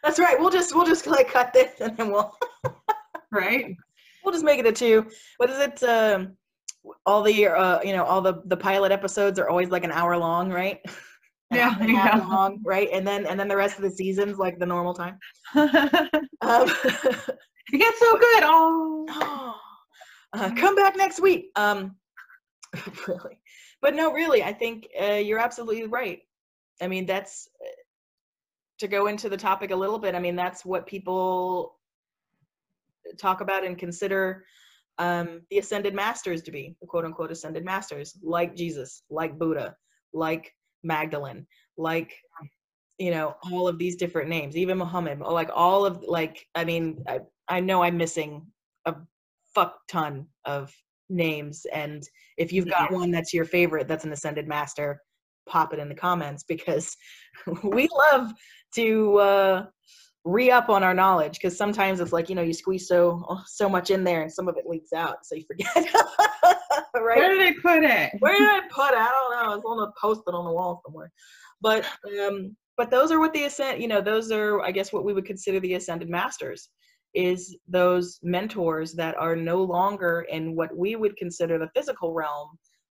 That's 0.03 0.19
right. 0.19 0.39
We'll 0.39 0.51
just 0.51 0.75
we'll 0.75 0.87
just 0.87 1.07
like 1.07 1.33
cut 1.33 1.53
this, 1.53 1.81
and 1.81 1.97
then 1.97 2.11
we'll. 2.11 2.35
right. 3.31 3.77
We'll 4.25 4.33
just 4.33 4.45
make 4.45 4.59
it 4.59 4.67
a 4.67 4.73
two. 4.73 5.07
What 5.39 5.51
is 5.51 5.59
it? 5.59 5.83
Um, 5.83 6.37
all 7.07 7.23
the 7.23 7.49
uh, 7.49 7.83
you 7.83 7.93
know, 7.93 8.05
all 8.05 8.21
the 8.21 8.43
the 8.47 8.57
pilot 8.57 8.93
episodes 8.93 9.39
are 9.39 9.49
always 9.49 9.71
like 9.71 9.85
an 9.85 9.93
hour 9.93 10.17
long, 10.17 10.51
right? 10.51 10.81
yeah, 11.53 11.77
yeah. 11.83 12.17
long, 12.29 12.61
right? 12.65 12.89
And 12.93 13.07
then 13.07 13.27
and 13.27 13.39
then 13.39 13.49
the 13.49 13.57
rest 13.57 13.77
of 13.77 13.83
the 13.83 13.91
seasons 13.91 14.39
like 14.39 14.59
the 14.59 14.67
normal 14.67 14.95
time. 14.95 15.19
um, 15.57 15.71
it 16.41 17.79
gets 17.79 17.99
so 17.99 18.19
good. 18.19 18.43
Oh 18.45 18.88
uh, 20.39 20.55
come 20.55 20.75
back 20.75 20.97
next 20.97 21.21
week. 21.21 21.51
Um, 21.57 21.97
really, 23.09 23.41
but 23.81 23.95
no, 23.95 24.13
really, 24.13 24.43
I 24.43 24.53
think 24.53 24.89
uh, 25.01 25.15
you're 25.15 25.39
absolutely 25.39 25.87
right. 25.87 26.21
I 26.81 26.89
mean, 26.89 27.07
that's 27.07 27.49
uh, 27.61 27.71
to 28.79 28.89
go 28.89 29.07
into 29.07 29.29
the 29.29 29.37
topic 29.37 29.71
a 29.71 29.77
little 29.77 29.99
bit. 29.99 30.15
I 30.15 30.21
mean, 30.21 30.37
that's 30.37 30.65
what 30.65 30.87
people 30.87 31.77
talk 33.19 33.41
about 33.41 33.65
and 33.65 33.77
consider 33.77 34.45
um, 34.99 35.43
the 35.51 35.59
ascended 35.59 35.95
masters 35.95 36.43
to 36.43 36.51
be, 36.51 36.77
the 36.81 36.87
quote 36.87 37.05
unquote 37.05 37.31
ascended 37.31 37.65
masters, 37.65 38.17
like 38.23 38.55
Jesus, 38.55 39.03
like 39.11 39.39
Buddha, 39.39 39.75
like 40.13 40.53
Magdalene, 40.83 41.47
like 41.77 42.13
you 42.99 43.13
know 43.13 43.37
all 43.45 43.69
of 43.69 43.79
these 43.79 43.97
different 43.97 44.29
names 44.29 44.57
even 44.57 44.77
muhammad 44.77 45.21
like 45.21 45.51
all 45.55 45.87
of 45.87 46.03
like 46.03 46.47
i 46.55 46.65
mean 46.65 47.03
i, 47.07 47.21
I 47.49 47.61
know 47.61 47.83
i'm 47.83 47.97
missing 47.97 48.45
a 48.85 48.95
fuck 49.59 49.79
ton 49.89 50.27
of 50.45 50.73
names. 51.09 51.67
And 51.73 52.03
if 52.37 52.53
you've 52.53 52.69
got 52.69 52.93
one 52.93 53.11
that's 53.11 53.35
your 53.35 53.45
favorite, 53.45 53.89
that's 53.89 54.05
an 54.05 54.13
ascended 54.13 54.47
master, 54.47 55.01
pop 55.49 55.73
it 55.73 55.81
in 55.81 55.89
the 55.89 55.95
comments 55.95 56.45
because 56.47 56.97
we 57.65 57.89
love 58.13 58.33
to 58.77 59.19
uh, 59.19 59.67
re 60.25 60.51
up 60.51 60.69
on 60.69 60.85
our 60.85 60.95
knowledge 60.95 61.33
because 61.33 61.57
sometimes 61.57 62.01
it's 62.01 62.13
like 62.13 62.29
you 62.29 62.35
know 62.35 62.43
you 62.43 62.53
squeeze 62.53 62.87
so 62.87 63.25
so 63.47 63.69
much 63.69 63.91
in 63.91 64.05
there 64.05 64.23
and 64.23 64.33
some 64.33 64.47
of 64.47 64.57
it 64.57 64.67
leaks 64.67 64.93
out, 64.93 65.25
so 65.25 65.35
you 65.35 65.45
forget. 65.47 65.75
right? 66.95 67.19
Where 67.19 67.35
did 67.35 67.49
I 67.49 67.55
put 67.63 67.83
it? 67.83 68.13
Where 68.21 68.37
did 68.37 68.49
I 68.49 68.61
put 68.71 68.93
it? 68.93 68.99
I 68.99 69.09
don't 69.09 69.49
know. 69.49 69.55
It's 69.55 69.65
on 69.65 69.89
a 69.89 69.93
post 70.01 70.23
it 70.27 70.35
on 70.35 70.45
the 70.45 70.53
wall 70.53 70.83
somewhere. 70.87 71.11
But 71.61 71.85
um, 72.25 72.57
but 72.77 72.91
those 72.91 73.11
are 73.11 73.19
what 73.19 73.33
the 73.33 73.45
ascent. 73.45 73.81
You 73.81 73.89
know, 73.89 74.01
those 74.01 74.31
are 74.31 74.61
I 74.61 74.71
guess 74.71 74.93
what 74.93 75.05
we 75.05 75.15
would 75.15 75.25
consider 75.25 75.59
the 75.59 75.75
ascended 75.75 76.09
masters 76.09 76.69
is 77.15 77.57
those 77.67 78.19
mentors 78.23 78.95
that 78.95 79.17
are 79.17 79.35
no 79.35 79.63
longer 79.63 80.27
in 80.31 80.55
what 80.55 80.77
we 80.77 80.97
would 80.97 81.17
consider 81.17 81.59
the 81.59 81.71
physical 81.75 82.13
realm 82.13 82.51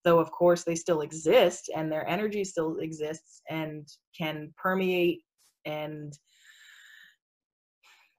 though 0.03 0.19
of 0.19 0.31
course 0.31 0.63
they 0.63 0.75
still 0.75 1.01
exist 1.01 1.69
and 1.75 1.91
their 1.91 2.07
energy 2.07 2.43
still 2.43 2.77
exists 2.77 3.41
and 3.49 3.87
can 4.17 4.53
permeate 4.57 5.21
and 5.65 6.17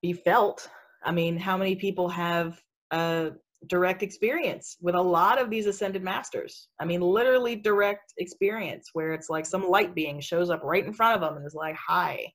be 0.02 0.12
felt. 0.12 0.68
I 1.04 1.12
mean 1.12 1.38
how 1.38 1.56
many 1.56 1.76
people 1.76 2.08
have 2.08 2.60
a 2.90 3.32
direct 3.66 4.02
experience 4.02 4.76
with 4.80 4.94
a 4.94 5.00
lot 5.00 5.40
of 5.40 5.50
these 5.50 5.66
ascended 5.66 6.02
masters? 6.02 6.68
I 6.80 6.84
mean 6.84 7.00
literally 7.00 7.56
direct 7.56 8.12
experience 8.18 8.90
where 8.92 9.12
it's 9.12 9.30
like 9.30 9.46
some 9.46 9.68
light 9.68 9.94
being 9.94 10.20
shows 10.20 10.50
up 10.50 10.62
right 10.62 10.84
in 10.84 10.92
front 10.92 11.14
of 11.14 11.20
them 11.20 11.36
and 11.36 11.46
is 11.46 11.54
like 11.54 11.76
hi 11.76 12.26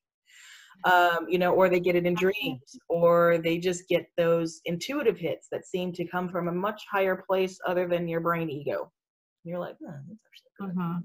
um, 0.84 1.26
you 1.28 1.38
know, 1.38 1.52
or 1.52 1.68
they 1.68 1.80
get 1.80 1.96
it 1.96 2.06
in 2.06 2.14
dreams, 2.14 2.78
or 2.88 3.38
they 3.38 3.58
just 3.58 3.88
get 3.88 4.06
those 4.16 4.60
intuitive 4.64 5.18
hits 5.18 5.48
that 5.50 5.66
seem 5.66 5.92
to 5.94 6.06
come 6.06 6.28
from 6.28 6.48
a 6.48 6.52
much 6.52 6.82
higher 6.90 7.24
place 7.28 7.58
other 7.66 7.88
than 7.88 8.08
your 8.08 8.20
brain 8.20 8.50
ego. 8.50 8.90
And 9.44 9.50
you're 9.50 9.58
like, 9.58 9.76
that's 9.80 9.94
actually 10.26 10.50
good. 10.60 10.76
Mm-hmm. 10.76 10.98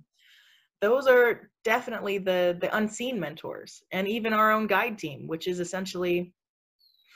Those 0.82 1.08
are 1.08 1.50
definitely 1.64 2.18
the 2.18 2.58
the 2.60 2.76
unseen 2.76 3.20
mentors, 3.20 3.84
and 3.92 4.08
even 4.08 4.34
our 4.34 4.52
own 4.52 4.68
guide 4.68 4.98
team, 4.98 5.28
which 5.28 5.48
is 5.48 5.60
essentially. 5.60 6.34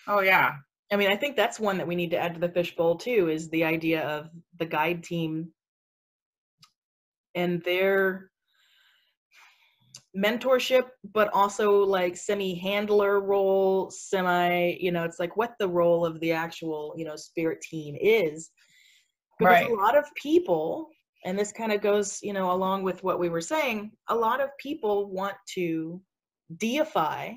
Oh 0.07 0.21
yeah. 0.21 0.53
I 0.93 0.97
mean, 0.97 1.09
I 1.09 1.15
think 1.15 1.35
that's 1.35 1.59
one 1.59 1.77
that 1.77 1.87
we 1.87 1.95
need 1.95 2.11
to 2.11 2.17
add 2.17 2.35
to 2.35 2.39
the 2.39 2.49
fishbowl 2.49 2.97
too. 2.97 3.29
Is 3.29 3.49
the 3.49 3.63
idea 3.63 4.07
of 4.07 4.29
the 4.59 4.67
guide 4.67 5.03
team 5.03 5.51
and 7.33 7.61
their 7.63 8.29
mentorship 10.15 10.85
but 11.13 11.29
also 11.33 11.83
like 11.83 12.15
semi 12.15 12.55
handler 12.55 13.19
role 13.19 13.91
semi 13.91 14.77
you 14.79 14.91
know 14.91 15.03
it's 15.03 15.19
like 15.19 15.35
what 15.35 15.53
the 15.59 15.67
role 15.67 16.05
of 16.05 16.19
the 16.21 16.31
actual 16.31 16.93
you 16.97 17.03
know 17.03 17.15
spirit 17.15 17.59
team 17.61 17.95
is 17.99 18.49
because 19.37 19.61
right. 19.61 19.69
a 19.69 19.73
lot 19.73 19.97
of 19.97 20.05
people 20.15 20.89
and 21.25 21.37
this 21.37 21.51
kind 21.51 21.71
of 21.73 21.81
goes 21.81 22.19
you 22.23 22.31
know 22.31 22.51
along 22.51 22.81
with 22.83 23.03
what 23.03 23.19
we 23.19 23.27
were 23.27 23.41
saying 23.41 23.91
a 24.07 24.15
lot 24.15 24.39
of 24.39 24.49
people 24.57 25.11
want 25.11 25.35
to 25.47 26.01
deify 26.57 27.31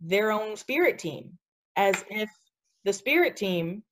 their 0.00 0.30
own 0.30 0.56
spirit 0.56 0.98
team 0.98 1.36
as 1.76 2.04
if 2.08 2.30
the 2.84 2.92
spirit 2.92 3.36
team 3.36 3.82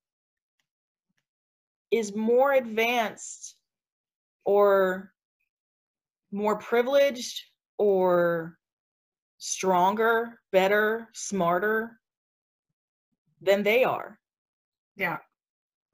is 1.90 2.14
more 2.14 2.52
advanced 2.52 3.56
or 4.44 5.12
more 6.32 6.58
privileged 6.58 7.42
or 7.78 8.56
stronger, 9.38 10.40
better, 10.52 11.08
smarter 11.14 11.98
than 13.40 13.62
they 13.62 13.84
are. 13.84 14.18
Yeah. 14.96 15.18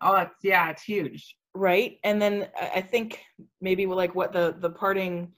Oh, 0.00 0.16
it's 0.16 0.34
yeah, 0.42 0.70
it's 0.70 0.82
huge. 0.82 1.36
Right. 1.54 1.98
And 2.02 2.20
then 2.20 2.48
uh, 2.60 2.68
I 2.74 2.80
think 2.80 3.20
maybe 3.60 3.86
like 3.86 4.14
what 4.14 4.32
the 4.32 4.56
the 4.58 4.70
parting 4.70 5.32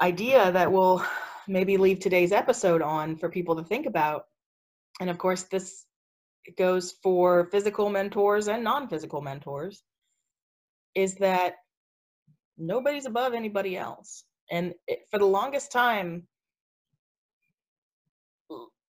idea 0.00 0.50
that 0.52 0.70
we'll 0.70 1.04
maybe 1.48 1.76
leave 1.76 2.00
today's 2.00 2.32
episode 2.32 2.82
on 2.82 3.16
for 3.16 3.28
people 3.28 3.56
to 3.56 3.64
think 3.64 3.86
about. 3.86 4.24
And 5.00 5.08
of 5.10 5.18
course, 5.18 5.44
this 5.44 5.86
goes 6.56 6.94
for 7.02 7.48
physical 7.50 7.90
mentors 7.90 8.48
and 8.48 8.64
non-physical 8.64 9.20
mentors 9.20 9.82
is 10.94 11.14
that 11.16 11.54
nobody's 12.60 13.06
above 13.06 13.32
anybody 13.34 13.76
else. 13.76 14.24
And 14.50 14.74
it, 14.86 15.00
for 15.10 15.18
the 15.18 15.26
longest 15.26 15.72
time, 15.72 16.26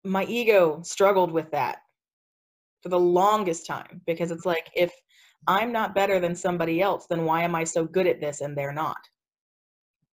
my 0.03 0.25
ego 0.25 0.81
struggled 0.83 1.31
with 1.31 1.51
that 1.51 1.79
for 2.81 2.89
the 2.89 2.99
longest 2.99 3.65
time 3.65 4.01
because 4.05 4.31
it's 4.31 4.45
like 4.45 4.69
if 4.75 4.93
I'm 5.47 5.71
not 5.71 5.95
better 5.95 6.19
than 6.19 6.35
somebody 6.35 6.81
else, 6.81 7.05
then 7.09 7.25
why 7.25 7.43
am 7.43 7.55
I 7.55 7.63
so 7.63 7.85
good 7.85 8.07
at 8.07 8.21
this 8.21 8.41
and 8.41 8.57
they're 8.57 8.73
not? 8.73 8.97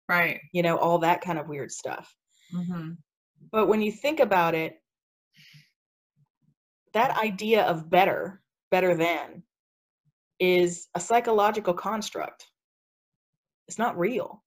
Right. 0.07 0.39
You 0.53 0.63
know, 0.63 0.77
all 0.77 0.99
that 0.99 1.21
kind 1.21 1.39
of 1.39 1.47
weird 1.47 1.71
stuff. 1.71 2.13
Mm-hmm. 2.53 2.91
But 3.51 3.67
when 3.67 3.81
you 3.81 3.91
think 3.91 4.19
about 4.19 4.55
it, 4.55 4.75
that 6.93 7.17
idea 7.17 7.63
of 7.63 7.89
better, 7.89 8.41
better 8.71 8.95
than, 8.95 9.43
is 10.39 10.87
a 10.95 10.99
psychological 10.99 11.73
construct. 11.73 12.45
It's 13.69 13.77
not 13.77 13.99
real. 13.99 14.43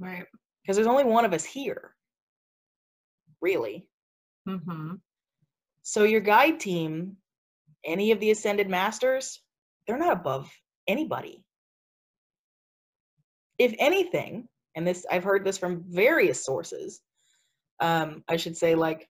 Right. 0.00 0.26
Because 0.60 0.74
there's 0.74 0.88
only 0.88 1.04
one 1.04 1.24
of 1.24 1.32
us 1.32 1.44
here, 1.44 1.94
really. 3.40 3.86
Mm-hmm. 4.48 4.94
So 5.84 6.02
your 6.02 6.20
guide 6.20 6.58
team, 6.58 7.18
any 7.84 8.10
of 8.10 8.18
the 8.18 8.32
ascended 8.32 8.68
masters, 8.68 9.40
they're 9.86 9.96
not 9.96 10.12
above 10.12 10.50
anybody. 10.88 11.44
If 13.58 13.76
anything, 13.78 14.48
and 14.74 14.84
this 14.84 15.06
I've 15.08 15.22
heard 15.22 15.44
this 15.44 15.58
from 15.58 15.84
various 15.86 16.44
sources, 16.44 17.00
um, 17.78 18.24
I 18.26 18.38
should 18.38 18.56
say 18.56 18.74
like 18.74 19.08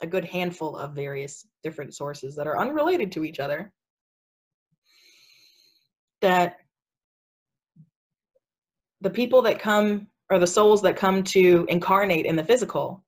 a 0.00 0.06
good 0.06 0.24
handful 0.24 0.78
of 0.78 0.94
various 0.94 1.46
different 1.62 1.94
sources 1.94 2.36
that 2.36 2.46
are 2.46 2.58
unrelated 2.58 3.12
to 3.12 3.24
each 3.24 3.38
other, 3.38 3.70
that 6.22 6.56
the 9.00 9.10
people 9.10 9.42
that 9.42 9.58
come 9.58 10.08
or 10.30 10.38
the 10.38 10.46
souls 10.46 10.82
that 10.82 10.96
come 10.96 11.22
to 11.24 11.66
incarnate 11.68 12.26
in 12.26 12.36
the 12.36 12.44
physical 12.44 13.04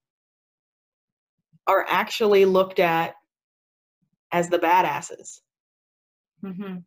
are 1.66 1.86
actually 1.88 2.44
looked 2.44 2.80
at 2.80 3.14
as 4.32 4.48
the 4.48 4.58
badasses. 4.58 5.40
Mm-hmm. 6.44 6.78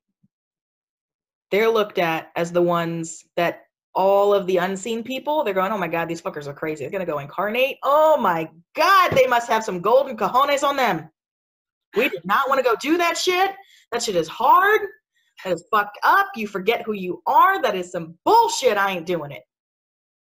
They're 1.51 1.70
looked 1.70 1.99
at 1.99 2.32
as 2.36 2.51
the 2.51 2.62
ones 2.62 3.24
that 3.38 3.62
all 3.93 4.34
of 4.34 4.45
the 4.45 4.58
unseen 4.58 5.03
people, 5.03 5.43
they're 5.43 5.53
going, 5.53 5.72
oh 5.72 5.78
my 5.78 5.88
God, 5.88 6.10
these 6.10 6.22
fuckers 6.22 6.47
are 6.47 6.53
crazy. 6.53 6.84
They're 6.84 6.91
going 6.91 7.06
to 7.06 7.12
go 7.12 7.20
incarnate. 7.20 7.78
Oh 7.84 8.18
my 8.18 8.49
God, 8.76 9.12
they 9.12 9.28
must 9.28 9.47
have 9.47 9.64
some 9.64 9.80
golden 9.80 10.18
cojones 10.18 10.64
on 10.64 10.76
them. 10.76 11.10
We 11.95 12.10
did 12.10 12.26
not 12.26 12.49
want 12.49 12.60
to 12.60 12.70
go 12.70 12.76
do 12.82 12.97
that 12.97 13.18
shit. 13.18 13.51
That 13.93 14.03
shit 14.03 14.18
is 14.18 14.28
hard. 14.28 14.82
That 15.46 15.54
is 15.54 15.64
fucked 15.70 16.00
up. 16.04 16.30
You 16.36 16.48
forget 16.48 16.82
who 16.82 16.93
you 16.93 17.22
are. 17.28 17.62
That 17.62 17.76
is 17.76 17.91
some 17.91 18.18
bullshit. 18.26 18.78
I 18.78 18.91
ain't 18.91 19.06
doing 19.06 19.32
it. 19.32 19.43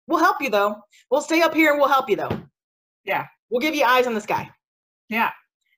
We'll 0.08 0.18
help 0.18 0.42
you 0.42 0.50
though. 0.50 0.76
We'll 1.08 1.20
stay 1.20 1.40
up 1.40 1.54
here 1.54 1.70
and 1.70 1.78
we'll 1.78 1.88
help 1.88 2.10
you 2.10 2.16
though. 2.16 2.42
Yeah. 3.04 3.26
We'll 3.48 3.60
give 3.60 3.76
you 3.76 3.84
eyes 3.84 4.08
on 4.08 4.14
the 4.14 4.20
sky. 4.20 4.50
Yeah. 5.08 5.30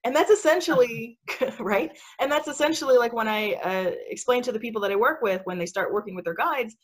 And 0.04 0.16
that's 0.16 0.30
essentially, 0.30 1.18
right? 1.60 1.90
And 2.18 2.32
that's 2.32 2.48
essentially 2.48 2.96
like 2.96 3.12
when 3.12 3.28
I 3.28 3.52
uh, 3.54 3.90
explain 4.08 4.42
to 4.44 4.52
the 4.52 4.58
people 4.58 4.80
that 4.80 4.90
I 4.90 4.96
work 4.96 5.20
with 5.20 5.42
when 5.44 5.58
they 5.58 5.66
start 5.66 5.92
working 5.92 6.14
with 6.14 6.24
their 6.24 6.34
guides, 6.34 6.74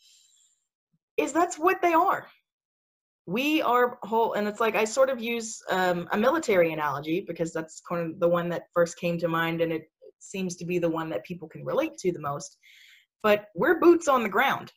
is 1.17 1.33
that's 1.33 1.57
what 1.57 1.81
they 1.81 1.93
are. 1.93 2.27
We 3.25 3.61
are 3.61 3.97
whole, 4.03 4.33
and 4.33 4.47
it's 4.47 4.59
like 4.59 4.75
I 4.75 4.83
sort 4.83 5.09
of 5.09 5.21
use 5.21 5.57
um, 5.69 6.07
a 6.11 6.17
military 6.17 6.73
analogy 6.73 7.23
because 7.25 7.53
that's 7.53 7.81
kind 7.87 8.11
of 8.11 8.19
the 8.19 8.27
one 8.27 8.49
that 8.49 8.63
first 8.73 8.97
came 8.97 9.17
to 9.19 9.29
mind, 9.29 9.61
and 9.61 9.71
it 9.71 9.83
seems 10.23 10.55
to 10.57 10.65
be 10.65 10.79
the 10.79 10.89
one 10.89 11.09
that 11.09 11.23
people 11.23 11.47
can 11.47 11.65
relate 11.65 11.97
to 11.99 12.11
the 12.11 12.19
most. 12.19 12.57
But 13.21 13.45
we're 13.55 13.79
boots 13.79 14.07
on 14.07 14.23
the 14.23 14.29
ground. 14.29 14.71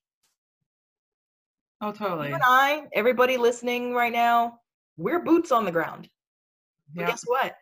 Oh, 1.80 1.92
totally. 1.92 2.28
You 2.28 2.34
and 2.34 2.42
I, 2.46 2.84
everybody 2.94 3.36
listening 3.36 3.92
right 3.92 4.12
now, 4.12 4.60
we're 4.96 5.22
boots 5.22 5.52
on 5.52 5.64
the 5.64 5.72
ground. 5.72 6.08
But 6.94 7.06
guess 7.06 7.24
what? 7.26 7.54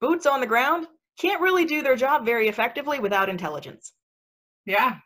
Boots 0.00 0.26
on 0.26 0.40
the 0.40 0.46
ground 0.46 0.86
can't 1.18 1.40
really 1.40 1.64
do 1.64 1.82
their 1.82 1.96
job 1.96 2.24
very 2.24 2.48
effectively 2.48 3.00
without 3.00 3.28
intelligence. 3.28 3.92
Yeah. 4.64 4.96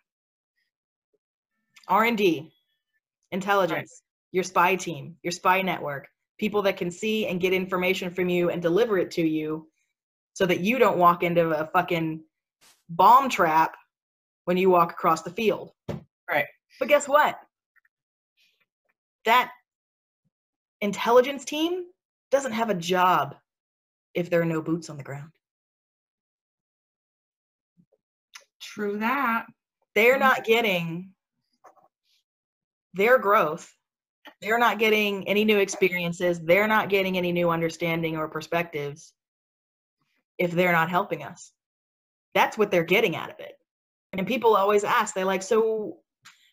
R&D, 1.89 2.53
intelligence, 3.33 4.03
your 4.31 4.45
spy 4.45 4.77
team, 4.77 5.17
your 5.23 5.33
spy 5.33 5.63
network, 5.63 6.09
people 6.39 6.63
that 6.63 6.77
can 6.77 6.91
see 6.91 7.27
and 7.27 7.41
get 7.41 7.53
information 7.53 8.11
from 8.11 8.29
you 8.29 8.51
and 8.51 8.63
deliver 8.63 8.99
it 8.99 9.11
to 9.13 9.23
you 9.23 9.67
so 10.35 10.47
that 10.47 10.61
you 10.61 10.79
don't 10.79 10.99
walk 10.99 11.23
into 11.23 11.51
a 11.51 11.67
fucking 11.67 12.23
bomb 12.89 13.29
trap 13.29 13.77
when 14.45 14.57
you 14.57 14.71
walk 14.71 14.93
across 14.93 15.23
the 15.23 15.31
field. 15.31 15.73
Right. 16.31 16.47
But 16.79 16.89
guess 16.89 17.09
what? 17.09 17.39
That 19.25 19.51
intelligence 20.81 21.45
team 21.45 21.85
doesn't 22.31 22.53
have 22.53 22.71
a 22.71 22.75
job 22.75 23.37
if 24.15 24.31
there 24.31 24.41
are 24.41 24.47
no 24.47 24.63
boots 24.63 24.89
on 24.91 24.97
the 24.97 25.03
ground. 25.03 25.31
True 28.61 28.99
that. 28.99 29.47
They're 29.95 30.19
not 30.19 30.45
getting 30.45 31.13
their 32.95 33.19
growth. 33.19 33.73
They're 34.41 34.59
not 34.59 34.79
getting 34.79 35.27
any 35.29 35.45
new 35.45 35.59
experiences. 35.59 36.41
They're 36.41 36.69
not 36.69 36.89
getting 36.89 37.19
any 37.19 37.33
new 37.33 37.51
understanding 37.51 38.17
or 38.17 38.29
perspectives 38.29 39.13
if 40.41 40.51
they're 40.51 40.73
not 40.73 40.91
helping 40.91 41.23
us. 41.23 41.53
That's 42.35 42.59
what 42.59 42.73
they're 42.73 42.83
getting 42.83 43.15
out 43.15 43.31
of 43.31 43.39
it. 43.39 43.53
And 44.15 44.27
people 44.27 44.57
always 44.57 44.83
ask, 44.83 45.15
they're 45.15 45.25
like, 45.25 45.43
so 45.43 45.99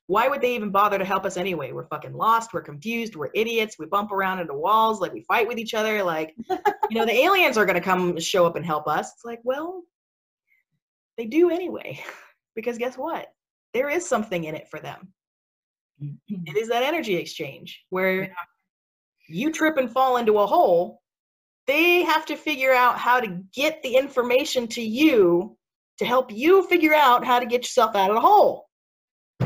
why 0.07 0.27
would 0.27 0.41
they 0.41 0.55
even 0.55 0.69
bother 0.69 0.99
to 0.99 1.05
help 1.05 1.25
us 1.25 1.37
anyway? 1.37 1.71
We're 1.71 1.87
fucking 1.87 2.13
lost. 2.13 2.53
We're 2.53 2.61
confused. 2.61 3.15
We're 3.15 3.31
idiots. 3.33 3.79
We 3.79 3.85
bump 3.87 4.11
around 4.11 4.39
into 4.39 4.53
walls. 4.53 4.99
Like 4.99 5.13
we 5.13 5.21
fight 5.21 5.47
with 5.47 5.57
each 5.57 5.73
other. 5.73 6.03
Like, 6.03 6.35
you 6.49 6.97
know, 6.99 7.05
the 7.05 7.15
aliens 7.15 7.57
are 7.57 7.65
going 7.65 7.75
to 7.75 7.81
come 7.81 8.19
show 8.19 8.45
up 8.45 8.57
and 8.57 8.65
help 8.65 8.87
us. 8.87 9.13
It's 9.13 9.25
like, 9.25 9.39
well, 9.43 9.83
they 11.17 11.25
do 11.25 11.49
anyway. 11.49 12.03
Because 12.55 12.79
guess 12.79 12.97
what? 12.97 13.27
There 13.75 13.87
is 13.87 14.09
something 14.09 14.45
in 14.45 14.55
it 14.55 14.67
for 14.67 14.79
them. 14.79 15.13
Mm-hmm. 16.01 16.47
It 16.47 16.57
is 16.57 16.69
that 16.69 16.81
energy 16.81 17.15
exchange 17.15 17.83
where 17.91 18.33
you 19.29 19.51
trip 19.51 19.77
and 19.77 19.91
fall 19.91 20.17
into 20.17 20.39
a 20.39 20.47
hole. 20.47 21.03
They 21.67 22.03
have 22.03 22.25
to 22.27 22.37
figure 22.37 22.73
out 22.73 22.97
how 22.97 23.19
to 23.19 23.27
get 23.53 23.83
the 23.83 23.95
information 23.95 24.67
to 24.69 24.81
you 24.81 25.57
to 25.99 26.05
help 26.05 26.31
you 26.31 26.65
figure 26.67 26.93
out 26.93 27.25
how 27.25 27.39
to 27.39 27.45
get 27.45 27.63
yourself 27.63 27.95
out 27.95 28.09
of 28.09 28.15
the 28.15 28.21
hole. 28.21 28.67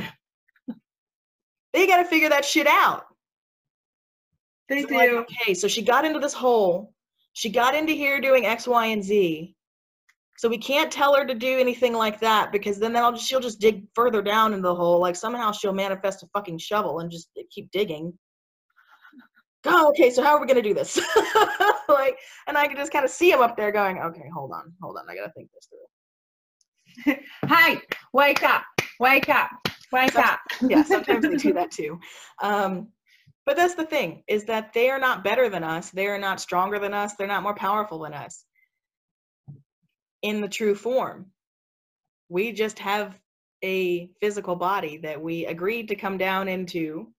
they 1.73 1.87
got 1.87 1.97
to 1.97 2.05
figure 2.05 2.29
that 2.29 2.45
shit 2.45 2.67
out. 2.67 3.05
They 4.69 4.83
So, 4.83 4.95
like, 4.95 5.09
do. 5.09 5.17
okay, 5.19 5.53
so 5.53 5.67
she 5.67 5.81
got 5.81 6.05
into 6.05 6.19
this 6.19 6.33
hole. 6.33 6.93
She 7.33 7.49
got 7.49 7.75
into 7.75 7.93
here 7.93 8.21
doing 8.21 8.45
X, 8.45 8.67
Y, 8.67 8.85
and 8.87 9.03
Z. 9.03 9.55
So 10.37 10.49
we 10.49 10.57
can't 10.57 10.91
tell 10.91 11.15
her 11.15 11.25
to 11.25 11.35
do 11.35 11.59
anything 11.59 11.93
like 11.93 12.19
that 12.21 12.51
because 12.51 12.79
then 12.79 12.93
they'll, 12.93 13.15
she'll 13.15 13.39
just 13.39 13.59
dig 13.59 13.85
further 13.93 14.21
down 14.21 14.53
in 14.53 14.61
the 14.61 14.73
hole. 14.73 14.99
Like 14.99 15.15
somehow 15.15 15.51
she'll 15.51 15.73
manifest 15.73 16.23
a 16.23 16.27
fucking 16.33 16.57
shovel 16.57 16.99
and 16.99 17.11
just 17.11 17.29
keep 17.51 17.69
digging. 17.71 18.17
Oh, 19.65 19.89
okay, 19.89 20.09
so 20.09 20.23
how 20.23 20.35
are 20.35 20.41
we 20.41 20.47
gonna 20.47 20.61
do 20.61 20.73
this? 20.73 20.97
like, 21.89 22.17
and 22.47 22.57
I 22.57 22.67
can 22.67 22.75
just 22.77 22.91
kind 22.91 23.05
of 23.05 23.11
see 23.11 23.31
him 23.31 23.41
up 23.41 23.55
there 23.55 23.71
going, 23.71 23.99
okay, 23.99 24.29
hold 24.33 24.51
on, 24.51 24.73
hold 24.81 24.97
on, 24.97 25.03
I 25.09 25.15
gotta 25.15 25.31
think 25.33 25.49
this 25.53 25.67
through. 27.05 27.15
Hi, 27.45 27.81
wake 28.13 28.43
up, 28.43 28.63
wake 28.99 29.29
up, 29.29 29.49
wake 29.91 30.13
Some- 30.13 30.23
up. 30.23 30.39
yeah, 30.67 30.83
sometimes 30.83 31.23
they 31.25 31.35
do 31.35 31.53
that 31.61 31.71
too. 31.71 31.99
Um, 32.41 32.87
but 33.45 33.55
that's 33.55 33.75
the 33.75 33.85
thing 33.85 34.23
is 34.27 34.45
that 34.45 34.73
they 34.73 34.89
are 34.89 34.99
not 34.99 35.23
better 35.23 35.49
than 35.49 35.63
us. 35.63 35.89
They 35.91 36.07
are 36.07 36.19
not 36.19 36.39
stronger 36.39 36.79
than 36.79 36.93
us. 36.93 37.15
They're 37.15 37.27
not 37.27 37.43
more 37.43 37.55
powerful 37.55 37.99
than 37.99 38.13
us. 38.13 38.45
In 40.21 40.41
the 40.41 40.47
true 40.47 40.75
form, 40.75 41.27
we 42.29 42.51
just 42.51 42.77
have 42.79 43.17
a 43.63 44.09
physical 44.21 44.55
body 44.55 44.97
that 44.97 45.21
we 45.21 45.45
agreed 45.45 45.87
to 45.87 45.95
come 45.95 46.17
down 46.17 46.47
into 46.47 47.11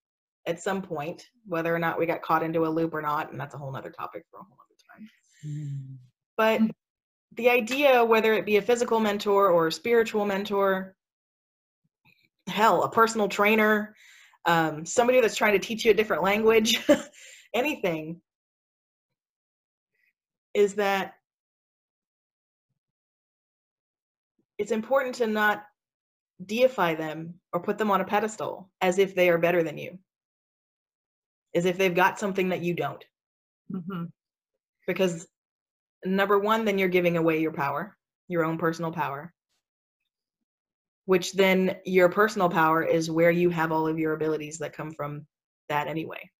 at 0.47 0.61
some 0.61 0.83
point, 0.83 1.27
whether 1.47 1.75
or 1.75 1.79
not 1.79 1.99
we 1.99 2.07
got 2.07 2.23
caught 2.23 2.43
into 2.43 2.67
a 2.67 2.69
loop 2.69 2.95
or 2.95 3.03
not, 3.03 3.31
and 3.31 3.41
that's 3.41 3.55
a 3.55 3.59
whole 3.59 3.75
other 3.77 3.91
topic 3.91 4.25
for 4.31 4.41
a 4.41 4.43
whole 4.43 4.57
other 4.59 4.77
time. 4.91 5.09
Mm. 5.47 5.97
But 6.37 6.61
the 7.37 7.51
idea, 7.51 8.05
whether 8.05 8.35
it 8.35 8.47
be 8.47 8.57
a 8.57 8.63
physical 8.63 9.01
mentor 9.01 9.51
or 9.51 9.69
a 9.69 9.73
spiritual 9.73 10.25
mentor, 10.27 10.97
hell, 12.49 12.83
a 12.83 12.91
personal 12.91 13.29
trainer, 13.29 13.95
um, 14.47 14.85
somebody 14.85 15.21
that's 15.21 15.37
trying 15.37 15.53
to 15.53 15.59
teach 15.59 15.85
you 15.85 15.93
a 15.93 15.95
different 15.95 16.23
language, 16.23 16.85
anything, 17.55 18.21
is 20.55 20.75
that 20.75 21.15
it's 24.59 24.73
important 24.73 25.15
to 25.17 25.27
not 25.27 25.65
deify 26.45 26.95
them 26.95 27.35
or 27.53 27.61
put 27.61 27.79
them 27.79 27.91
on 27.91 28.01
a 28.01 28.05
pedestal 28.05 28.71
as 28.81 28.99
if 28.99 29.15
they 29.15 29.29
are 29.31 29.39
better 29.39 29.63
than 29.63 29.79
you, 29.79 29.99
as 31.55 31.65
if 31.65 31.79
they've 31.79 31.95
got 31.95 32.19
something 32.19 32.51
that 32.51 32.63
you 32.63 32.75
don't. 32.75 33.05
Mm-hmm. 33.73 34.05
Because 34.87 35.27
number 36.05 36.39
one, 36.39 36.65
then 36.65 36.79
you're 36.79 36.89
giving 36.89 37.17
away 37.17 37.41
your 37.41 37.53
power, 37.53 37.97
your 38.29 38.45
own 38.45 38.59
personal 38.59 38.93
power, 38.93 39.33
which 41.05 41.33
then 41.33 41.77
your 41.85 42.09
personal 42.09 42.49
power 42.49 42.83
is 42.83 43.11
where 43.11 43.31
you 43.31 43.51
have 43.51 43.73
all 43.73 43.87
of 43.87 43.99
your 43.99 44.13
abilities 44.15 44.59
that 44.59 44.73
come 44.73 44.93
from 44.93 45.27
that 45.69 45.87
anyway. 45.87 46.31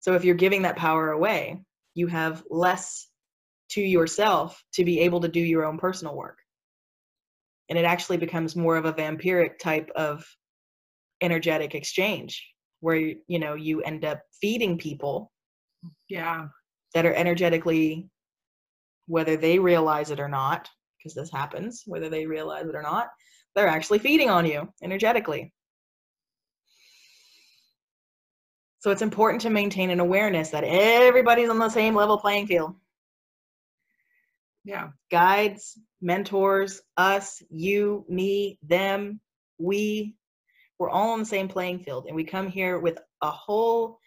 So 0.00 0.14
if 0.14 0.24
you're 0.24 0.34
giving 0.34 0.62
that 0.62 0.76
power 0.76 1.10
away, 1.10 1.60
you 1.94 2.06
have 2.06 2.44
less 2.50 3.08
to 3.70 3.80
yourself 3.80 4.62
to 4.74 4.84
be 4.84 5.00
able 5.00 5.20
to 5.20 5.28
do 5.28 5.40
your 5.40 5.64
own 5.64 5.78
personal 5.78 6.14
work. 6.14 6.38
And 7.68 7.78
it 7.78 7.84
actually 7.84 8.18
becomes 8.18 8.54
more 8.54 8.76
of 8.76 8.84
a 8.84 8.92
vampiric 8.92 9.58
type 9.58 9.90
of 9.96 10.24
energetic 11.20 11.74
exchange 11.74 12.46
where 12.80 12.96
you 12.96 13.38
know 13.38 13.54
you 13.54 13.82
end 13.82 14.04
up 14.04 14.20
feeding 14.40 14.78
people 14.78 15.32
yeah. 16.08 16.46
that 16.94 17.06
are 17.06 17.14
energetically 17.14 18.08
whether 19.06 19.36
they 19.36 19.58
realize 19.58 20.10
it 20.10 20.20
or 20.20 20.28
not 20.28 20.68
because 20.98 21.14
this 21.14 21.30
happens 21.30 21.82
whether 21.86 22.08
they 22.08 22.26
realize 22.26 22.66
it 22.66 22.74
or 22.74 22.82
not 22.82 23.08
they're 23.56 23.66
actually 23.66 23.98
feeding 23.98 24.28
on 24.28 24.44
you 24.46 24.68
energetically. 24.82 25.52
So 28.80 28.90
it's 28.92 29.02
important 29.02 29.40
to 29.42 29.50
maintain 29.50 29.90
an 29.90 29.98
awareness 29.98 30.50
that 30.50 30.62
everybody's 30.62 31.48
on 31.48 31.58
the 31.58 31.70
same 31.70 31.94
level 31.94 32.18
playing 32.18 32.46
field. 32.46 32.74
Yeah. 34.62 34.90
Guides 35.10 35.78
mentors 36.02 36.82
us 36.96 37.42
you 37.50 38.04
me 38.08 38.58
them 38.62 39.20
we 39.58 40.14
we're 40.78 40.90
all 40.90 41.10
on 41.10 41.20
the 41.20 41.26
same 41.26 41.48
playing 41.48 41.78
field 41.78 42.06
and 42.06 42.14
we 42.14 42.24
come 42.24 42.48
here 42.48 42.78
with 42.78 42.98
a 43.22 43.30
whole 43.30 43.98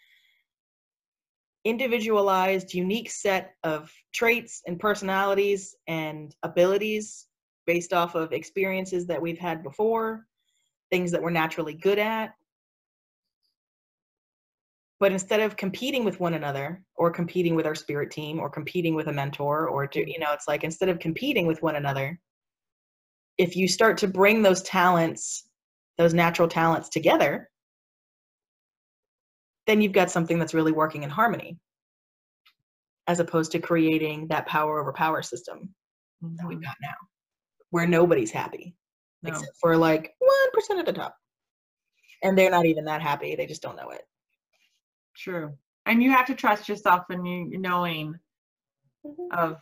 individualized 1.64 2.72
unique 2.72 3.10
set 3.10 3.54
of 3.64 3.92
traits 4.14 4.62
and 4.66 4.78
personalities 4.78 5.74
and 5.86 6.34
abilities 6.42 7.26
based 7.66 7.92
off 7.92 8.14
of 8.14 8.32
experiences 8.32 9.06
that 9.06 9.20
we've 9.20 9.38
had 9.38 9.62
before 9.62 10.26
things 10.90 11.10
that 11.12 11.22
we're 11.22 11.30
naturally 11.30 11.74
good 11.74 11.98
at. 11.98 12.34
But 14.98 15.12
instead 15.12 15.40
of 15.40 15.56
competing 15.56 16.04
with 16.04 16.20
one 16.20 16.34
another 16.34 16.82
or 16.96 17.10
competing 17.10 17.54
with 17.54 17.66
our 17.66 17.74
spirit 17.74 18.10
team 18.10 18.38
or 18.38 18.50
competing 18.50 18.94
with 18.94 19.06
a 19.06 19.12
mentor 19.12 19.68
or 19.68 19.86
to 19.86 20.10
you 20.10 20.18
know 20.18 20.32
it's 20.32 20.48
like 20.48 20.62
instead 20.62 20.88
of 20.88 20.98
competing 20.98 21.46
with 21.46 21.62
one 21.62 21.76
another 21.76 22.20
if 23.38 23.56
you 23.56 23.66
start 23.66 23.96
to 23.98 24.06
bring 24.06 24.42
those 24.42 24.62
talents 24.62 25.48
those 26.00 26.14
natural 26.14 26.48
talents 26.48 26.88
together 26.88 27.50
then 29.66 29.80
you've 29.80 29.92
got 29.92 30.10
something 30.10 30.38
that's 30.38 30.54
really 30.54 30.72
working 30.72 31.02
in 31.02 31.10
harmony 31.10 31.58
as 33.06 33.20
opposed 33.20 33.52
to 33.52 33.58
creating 33.58 34.26
that 34.28 34.46
power 34.46 34.80
over 34.80 34.92
power 34.92 35.20
system 35.22 35.74
mm-hmm. 36.24 36.36
that 36.36 36.46
we've 36.46 36.62
got 36.62 36.76
now 36.80 36.94
where 37.68 37.86
nobody's 37.86 38.30
happy 38.30 38.74
no. 39.22 39.30
except 39.30 39.52
for 39.60 39.76
like 39.76 40.14
1% 40.72 40.78
at 40.78 40.86
the 40.86 40.92
top 40.92 41.14
and 42.22 42.36
they're 42.36 42.50
not 42.50 42.66
even 42.66 42.84
that 42.84 43.02
happy 43.02 43.36
they 43.36 43.46
just 43.46 43.62
don't 43.62 43.76
know 43.76 43.90
it 43.90 44.02
True. 45.16 45.52
And 45.86 46.02
you 46.02 46.10
have 46.12 46.26
to 46.26 46.34
trust 46.34 46.68
yourself 46.68 47.04
in 47.10 47.24
you 47.24 47.58
knowing 47.58 48.14
mm-hmm. 49.04 49.38
of 49.38 49.58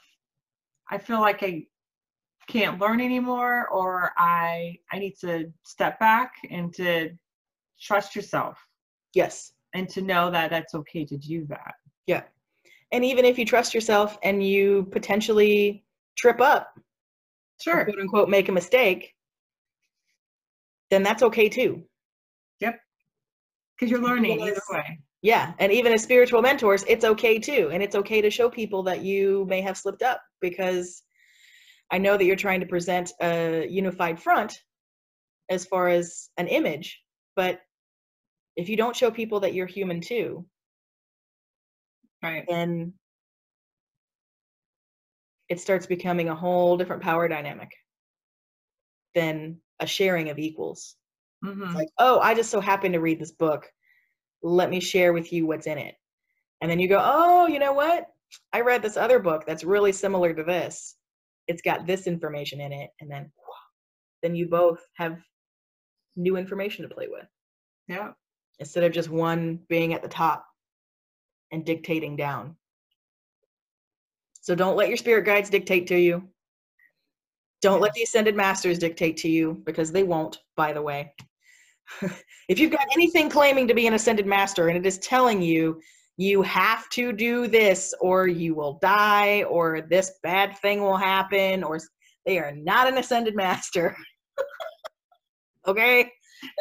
I 0.91 0.99
feel 0.99 1.21
like 1.21 1.43
I 1.43 1.67
can't 2.49 2.81
learn 2.81 3.01
anymore 3.01 3.69
or 3.69 4.13
I 4.17 4.79
I 4.91 4.99
need 4.99 5.15
to 5.21 5.53
step 5.65 6.01
back 6.01 6.33
and 6.51 6.73
to 6.75 7.11
trust 7.81 8.17
yourself. 8.17 8.59
Yes. 9.15 9.53
And 9.75 9.89
to 9.91 10.03
know 10.03 10.31
that 10.31 10.51
that's 10.51 10.75
okay 10.75 11.05
to 11.05 11.17
do 11.17 11.45
that. 11.47 11.75
Yeah. 12.07 12.23
And 12.91 13.05
even 13.05 13.25
if 13.25 13.39
you 13.39 13.45
trust 13.45 13.75
yourself 13.75 14.19
and 14.23 14.43
you 14.43 14.89
potentially 14.91 15.85
trip 16.17 16.41
up, 16.41 16.79
sure, 17.61 17.85
quote 17.85 17.99
unquote, 17.99 18.29
make 18.31 18.49
a 18.49 18.53
mistake, 18.53 19.15
then 20.91 21.03
that's 21.03 21.23
okay 21.23 21.51
too. 21.51 21.85
Yep. 22.61 22.81
Because 23.79 23.91
you're 23.91 24.03
learning 24.03 24.41
either 24.41 24.63
way. 24.71 24.99
Yeah, 25.21 25.53
and 25.59 25.73
even 25.73 25.93
as 25.93 26.03
spiritual 26.03 26.43
mentors, 26.43 26.85
it's 26.87 27.05
okay 27.05 27.39
too. 27.39 27.71
And 27.73 27.83
it's 27.83 27.97
okay 27.97 28.23
to 28.23 28.31
show 28.31 28.49
people 28.49 28.85
that 28.85 29.03
you 29.03 29.45
may 29.49 29.61
have 29.61 29.77
slipped 29.77 30.03
up 30.03 30.23
because 30.41 31.03
I 31.91 31.99
know 31.99 32.17
that 32.17 32.25
you're 32.25 32.37
trying 32.37 32.61
to 32.61 32.67
present 32.67 33.13
a 33.23 33.67
unified 33.69 34.21
front 34.21 34.61
as 35.49 35.65
far 35.65 35.89
as 35.89 36.29
an 36.37 36.49
image, 36.49 37.01
but 37.35 37.61
if 38.57 38.69
you 38.69 38.77
don't 38.77 38.97
show 38.97 39.11
people 39.11 39.41
that 39.41 39.55
you're 39.55 39.67
human 39.67 40.01
too, 40.01 40.45
right, 42.23 42.45
then 42.49 42.93
it 45.49 45.61
starts 45.61 45.87
becoming 45.87 46.29
a 46.29 46.35
whole 46.35 46.77
different 46.77 47.03
power 47.03 47.29
dynamic 47.29 47.71
than 49.15 49.57
a 49.81 49.87
sharing 49.87 50.29
of 50.29 50.39
equals. 50.39 50.97
Mm-hmm. 51.45 51.63
It's 51.63 51.75
like, 51.75 51.89
oh, 51.99 52.21
I 52.21 52.35
just 52.35 52.51
so 52.51 52.61
happened 52.61 52.95
to 52.95 53.01
read 53.01 53.21
this 53.21 53.33
book 53.33 53.71
let 54.43 54.71
me 54.71 54.81
share 54.81 55.13
with 55.13 55.33
you 55.33 55.47
what's 55.47 55.67
in 55.67 55.79
it. 55.79 55.95
And 56.61 56.71
then 56.71 56.79
you 56.79 56.89
go, 56.89 57.01
oh, 57.03 57.47
you 57.47 57.59
know 57.59 57.73
what? 57.73 58.07
I 58.53 58.61
read 58.61 58.83
this 58.83 58.97
other 58.97 59.19
book 59.19 59.45
that's 59.47 59.65
really 59.65 59.93
similar 59.93 60.35
to 60.35 60.43
this. 60.43 60.97
It's 61.49 61.63
got 61.63 61.87
this 61.87 62.07
information 62.07 62.61
in 62.61 62.73
it. 62.73 62.91
And 63.01 63.11
then, 63.11 63.31
then 64.23 64.35
you 64.35 64.49
both 64.49 64.81
have 64.95 65.19
new 66.17 66.37
information 66.37 66.87
to 66.87 66.95
play 66.95 67.09
with. 67.09 67.27
Yeah. 67.89 68.13
Instead 68.59 68.85
of 68.85 68.93
just 68.93 69.09
one 69.09 69.61
being 69.69 69.95
at 69.95 70.03
the 70.03 70.09
top 70.09 70.45
and 71.51 71.65
dictating 71.65 72.17
down. 72.17 72.57
So 74.41 74.55
don't 74.55 74.77
let 74.77 74.89
your 74.89 74.97
spirit 74.97 75.25
guides 75.25 75.51
dictate 75.51 75.87
to 75.89 75.99
you. 75.99 76.29
Don't 77.61 77.81
let 77.81 77.93
the 77.95 78.03
ascended 78.03 78.37
masters 78.37 78.79
dictate 78.79 79.17
to 79.19 79.29
you 79.29 79.63
because 79.65 79.91
they 79.91 80.05
won't, 80.05 80.39
by 80.57 80.73
the 80.73 80.83
way. 80.83 81.13
if 82.49 82.59
you've 82.59 82.71
got 82.71 82.87
anything 82.93 83.29
claiming 83.29 83.67
to 83.69 83.75
be 83.75 83.87
an 83.87 83.95
ascended 83.95 84.27
master 84.27 84.69
and 84.69 84.77
it 84.77 84.87
is 84.87 84.99
telling 84.99 85.43
you 85.43 85.81
you 86.19 86.43
have 86.43 86.87
to 86.91 87.13
do 87.13 87.47
this 87.47 87.95
or 88.01 88.27
you 88.27 88.55
will 88.55 88.79
die 88.83 89.45
or 89.45 89.81
this 89.89 90.13
bad 90.23 90.59
thing 90.59 90.83
will 90.83 90.97
happen 90.97 91.65
or 91.65 91.79
they 92.27 92.39
are 92.39 92.53
not 92.53 92.87
an 92.89 92.99
ascended 92.99 93.35
master. 93.35 93.97
Okay? 95.67 96.11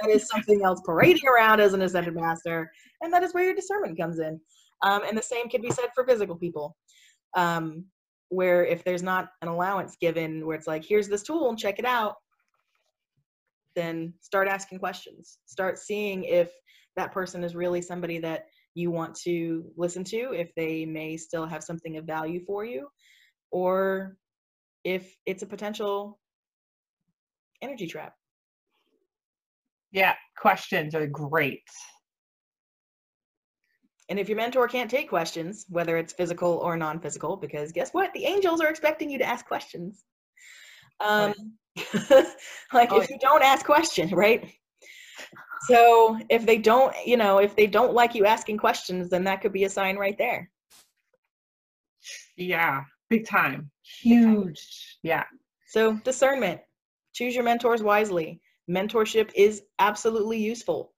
That 0.02 0.10
is 0.10 0.28
something 0.28 0.66
else 0.66 0.82
parading 0.86 1.30
around 1.30 1.62
as 1.62 1.74
an 1.74 1.82
ascended 1.82 2.14
master 2.14 2.70
and 3.00 3.14
that 3.14 3.24
is 3.24 3.34
where 3.34 3.46
your 3.46 3.56
discernment 3.56 3.98
comes 3.98 4.20
in. 4.20 4.38
Um, 4.84 5.04
and 5.08 5.18
the 5.18 5.22
same 5.22 5.48
can 5.48 5.62
be 5.62 5.72
said 5.72 5.86
for 5.96 6.06
physical 6.06 6.36
people. 6.36 6.76
Um, 7.34 7.86
where 8.28 8.66
if 8.66 8.84
there's 8.84 9.04
not 9.04 9.30
an 9.42 9.48
allowance 9.48 9.96
given 10.02 10.46
where 10.46 10.58
it's 10.58 10.68
like 10.68 10.84
here's 10.84 11.08
this 11.08 11.24
tool 11.24 11.48
and 11.48 11.58
check 11.58 11.80
it 11.80 11.86
out 11.86 12.16
then 13.78 14.12
start 14.22 14.48
asking 14.48 14.80
questions. 14.80 15.38
Start 15.46 15.78
seeing 15.78 16.24
if 16.24 16.52
that 16.96 17.14
person 17.14 17.44
is 17.44 17.56
really 17.56 17.82
somebody 17.82 18.18
that 18.18 18.48
you 18.78 18.92
want 18.92 19.16
to 19.16 19.66
listen 19.76 20.04
to, 20.04 20.34
if 20.34 20.54
they 20.56 20.86
may 20.86 21.18
still 21.18 21.48
have 21.48 21.64
something 21.64 21.98
of 21.98 22.06
value 22.06 22.40
for 22.46 22.64
you, 22.64 22.88
or 23.50 24.18
if 24.84 25.16
it's 25.26 25.42
a 25.42 25.48
potential 25.48 26.20
energy 27.62 27.88
trap. 27.88 28.14
Yeah, 29.92 30.14
questions 30.38 30.94
are 30.94 31.08
great. 31.08 31.64
And 34.10 34.20
if 34.20 34.30
your 34.30 34.38
mentor 34.38 34.68
can't 34.68 34.92
take 34.92 35.10
questions, 35.10 35.66
whether 35.70 35.98
it's 35.98 36.14
physical 36.14 36.60
or 36.60 36.78
non 36.78 37.00
physical, 37.00 37.36
because 37.36 37.72
guess 37.72 37.92
what? 37.94 38.14
The 38.14 38.26
angels 38.26 38.62
are 38.62 38.70
expecting 38.70 39.10
you 39.10 39.18
to 39.18 39.28
ask 39.28 39.46
questions. 39.46 40.06
Um, 41.00 41.34
like 42.74 42.92
oh, 42.92 43.02
if 43.02 43.10
you 43.10 43.18
don't 43.20 43.44
ask 43.44 43.66
questions, 43.66 44.14
right? 44.14 44.54
So 45.62 46.20
if 46.30 46.46
they 46.46 46.58
don't, 46.58 46.94
you 47.06 47.18
know, 47.18 47.40
if 47.40 47.56
they 47.56 47.68
don't 47.68 47.94
like 47.94 48.16
you 48.16 48.26
asking 48.26 48.58
questions, 48.58 49.10
then 49.10 49.24
that 49.26 49.42
could 49.42 49.54
be 49.54 49.64
a 49.64 49.70
sign 49.70 49.98
right 49.98 50.18
there. 50.18 50.50
Yeah, 52.36 52.84
big 53.10 53.28
time. 53.28 53.72
Huge. 53.82 54.98
Yeah. 55.04 55.24
So 55.68 55.94
discernment. 56.04 56.62
Choose 57.14 57.34
your 57.34 57.44
mentors 57.44 57.82
wisely. 57.82 58.40
Mentorship 58.70 59.32
is 59.36 59.64
absolutely 59.80 60.38
useful. 60.38 60.94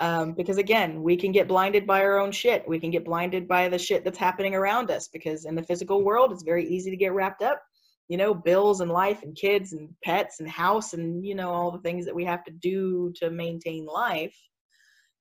Um, 0.00 0.32
because 0.32 0.56
again, 0.56 1.02
we 1.02 1.14
can 1.16 1.30
get 1.30 1.46
blinded 1.46 1.86
by 1.86 2.02
our 2.02 2.18
own 2.18 2.32
shit. 2.32 2.66
We 2.66 2.80
can 2.80 2.90
get 2.90 3.04
blinded 3.04 3.46
by 3.46 3.68
the 3.68 3.78
shit 3.78 4.02
that's 4.02 4.18
happening 4.18 4.54
around 4.54 4.90
us 4.90 5.08
because 5.08 5.44
in 5.44 5.54
the 5.54 5.62
physical 5.62 6.02
world, 6.02 6.32
it's 6.32 6.42
very 6.42 6.66
easy 6.66 6.90
to 6.90 6.96
get 6.96 7.12
wrapped 7.12 7.42
up. 7.42 7.62
You 8.10 8.16
know, 8.16 8.34
bills 8.34 8.80
and 8.80 8.90
life 8.90 9.22
and 9.22 9.36
kids 9.36 9.72
and 9.72 9.88
pets 10.02 10.40
and 10.40 10.48
house 10.48 10.92
and, 10.92 11.24
you 11.24 11.34
know, 11.34 11.50
all 11.50 11.70
the 11.70 11.78
things 11.78 12.04
that 12.04 12.14
we 12.14 12.24
have 12.24 12.44
to 12.44 12.50
do 12.50 13.12
to 13.16 13.30
maintain 13.30 13.86
life 13.86 14.36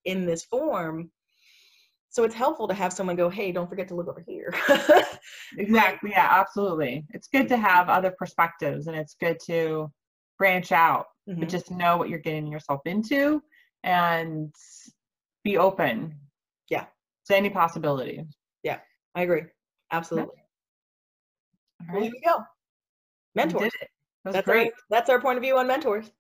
in 0.05 0.25
this 0.25 0.43
form. 0.45 1.11
So 2.09 2.23
it's 2.23 2.33
helpful 2.33 2.67
to 2.67 2.73
have 2.73 2.91
someone 2.91 3.15
go, 3.15 3.29
hey, 3.29 3.51
don't 3.51 3.69
forget 3.69 3.87
to 3.89 3.95
look 3.95 4.07
over 4.07 4.23
here. 4.27 4.51
exactly. 5.57 6.09
Yeah, 6.09 6.27
absolutely. 6.31 7.05
It's 7.11 7.27
good 7.27 7.47
to 7.49 7.57
have 7.57 7.89
other 7.89 8.13
perspectives 8.17 8.87
and 8.87 8.97
it's 8.97 9.15
good 9.21 9.37
to 9.45 9.91
branch 10.39 10.71
out, 10.71 11.05
mm-hmm. 11.29 11.41
but 11.41 11.49
just 11.49 11.69
know 11.69 11.97
what 11.97 12.09
you're 12.09 12.17
getting 12.17 12.47
yourself 12.47 12.81
into 12.85 13.43
and 13.83 14.51
be 15.43 15.57
open. 15.57 16.17
Yeah. 16.69 16.85
To 17.27 17.37
any 17.37 17.51
possibility. 17.51 18.25
Yeah, 18.63 18.79
I 19.13 19.21
agree. 19.21 19.43
Absolutely. 19.91 20.33
Yeah. 20.35 21.85
All 21.87 21.93
right. 21.93 21.93
Well, 21.93 22.03
here 22.03 22.11
we 22.11 22.21
go. 22.25 22.43
Mentors. 23.36 23.71
That 24.25 24.34
that's 24.34 24.45
great. 24.45 24.67
Our, 24.67 24.73
that's 24.89 25.09
our 25.09 25.21
point 25.21 25.38
of 25.38 25.43
view 25.43 25.57
on 25.57 25.67
mentors. 25.67 26.11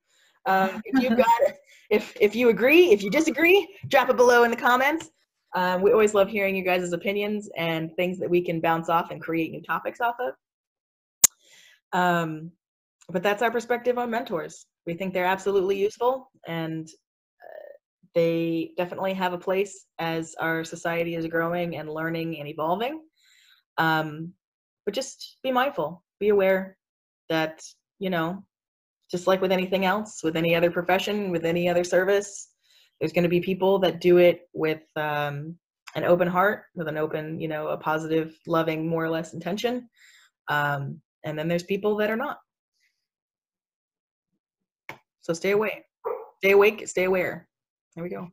Um, 0.45 0.81
if 0.85 1.01
you've 1.01 1.17
got, 1.25 1.41
if 1.89 2.15
if 2.19 2.35
you 2.35 2.49
agree, 2.49 2.91
if 2.91 3.03
you 3.03 3.09
disagree, 3.09 3.67
drop 3.87 4.09
it 4.09 4.17
below 4.17 4.43
in 4.43 4.51
the 4.51 4.57
comments. 4.57 5.09
Um, 5.55 5.81
we 5.81 5.91
always 5.91 6.13
love 6.13 6.29
hearing 6.29 6.55
you 6.55 6.63
guys' 6.63 6.93
opinions 6.93 7.49
and 7.57 7.91
things 7.95 8.19
that 8.19 8.29
we 8.29 8.41
can 8.41 8.61
bounce 8.61 8.87
off 8.87 9.09
and 9.09 9.19
create 9.19 9.51
new 9.51 9.63
topics 9.63 9.99
off 9.99 10.15
of. 10.19 10.33
Um, 11.91 12.51
but 13.09 13.23
that's 13.23 13.41
our 13.41 13.49
perspective 13.49 13.97
on 13.97 14.11
mentors. 14.11 14.67
We 14.85 14.93
think 14.93 15.13
they're 15.13 15.25
absolutely 15.25 15.77
useful 15.79 16.29
and 16.47 16.87
they 18.15 18.71
definitely 18.77 19.13
have 19.13 19.33
a 19.33 19.37
place 19.37 19.85
as 19.99 20.35
our 20.39 20.63
society 20.63 21.15
is 21.15 21.27
growing 21.27 21.77
and 21.77 21.89
learning 21.89 22.39
and 22.39 22.47
evolving. 22.47 23.01
Um, 23.77 24.33
but 24.85 24.93
just 24.93 25.37
be 25.43 25.51
mindful, 25.51 26.03
be 26.19 26.29
aware 26.29 26.77
that, 27.29 27.61
you 27.99 28.09
know, 28.09 28.43
just 29.09 29.27
like 29.27 29.41
with 29.41 29.51
anything 29.51 29.85
else, 29.85 30.21
with 30.23 30.35
any 30.35 30.55
other 30.55 30.69
profession, 30.69 31.31
with 31.31 31.45
any 31.45 31.67
other 31.69 31.83
service, 31.83 32.49
there's 32.99 33.13
going 33.13 33.23
to 33.23 33.29
be 33.29 33.39
people 33.39 33.79
that 33.79 34.01
do 34.01 34.17
it 34.17 34.49
with 34.53 34.81
um, 34.95 35.55
an 35.95 36.03
open 36.03 36.27
heart, 36.27 36.65
with 36.75 36.87
an 36.87 36.97
open, 36.97 37.39
you 37.39 37.47
know, 37.47 37.67
a 37.67 37.77
positive, 37.77 38.37
loving, 38.45 38.87
more 38.87 39.03
or 39.03 39.09
less 39.09 39.33
intention. 39.33 39.89
Um, 40.49 41.01
and 41.23 41.37
then 41.37 41.47
there's 41.47 41.63
people 41.63 41.95
that 41.97 42.09
are 42.09 42.15
not. 42.15 42.39
So 45.21 45.33
stay 45.33 45.51
away, 45.51 45.85
stay 46.39 46.51
awake, 46.51 46.87
stay 46.87 47.05
aware. 47.05 47.47
There 47.95 48.03
we 48.03 48.09
go. 48.09 48.27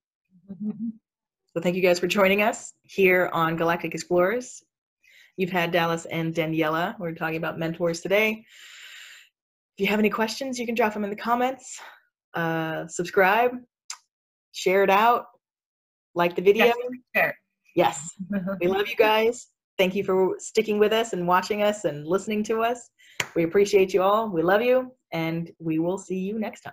So 1.53 1.61
thank 1.61 1.76
you 1.76 1.82
guys 1.82 1.99
for 1.99 2.07
joining 2.07 2.42
us 2.42 2.74
here 2.82 3.30
on 3.32 3.57
Galactic 3.57 3.94
Explorers. 3.94 4.62
You've 5.36 5.51
had 5.51 5.70
Dallas 5.70 6.07
and 6.07 6.34
Daniela. 6.34 6.99
We're 6.99 7.12
talking 7.12 7.36
about 7.36 7.59
mentors 7.59 8.01
today. 8.01 8.44
If 9.77 9.83
you 9.83 9.89
have 9.89 9.99
any 9.99 10.09
questions, 10.09 10.59
you 10.59 10.64
can 10.64 10.74
drop 10.74 10.95
them 10.95 11.05
in 11.05 11.11
the 11.11 11.16
comments. 11.16 11.79
Uh, 12.33 12.87
subscribe, 12.89 13.53
share 14.53 14.83
it 14.83 14.89
out, 14.89 15.27
like 16.14 16.35
the 16.35 16.41
video. 16.41 16.72
Yes. 17.14 17.35
yes. 17.74 18.11
we 18.61 18.68
love 18.68 18.89
you 18.89 18.97
guys. 18.97 19.49
Thank 19.77 19.95
you 19.95 20.03
for 20.03 20.37
sticking 20.39 20.79
with 20.79 20.95
us 20.95 21.12
and 21.12 21.29
watching 21.29 21.62
us 21.62 21.85
and 21.85 22.07
listening 22.07 22.43
to 22.45 22.62
us. 22.62 22.89
We 23.35 23.45
appreciate 23.45 23.93
you 23.93 24.01
all. 24.01 24.31
We 24.31 24.43
love 24.43 24.62
you, 24.62 24.93
and 25.12 25.51
we 25.59 25.79
will 25.79 25.99
see 25.99 26.18
you 26.18 26.39
next 26.39 26.62
time. 26.62 26.72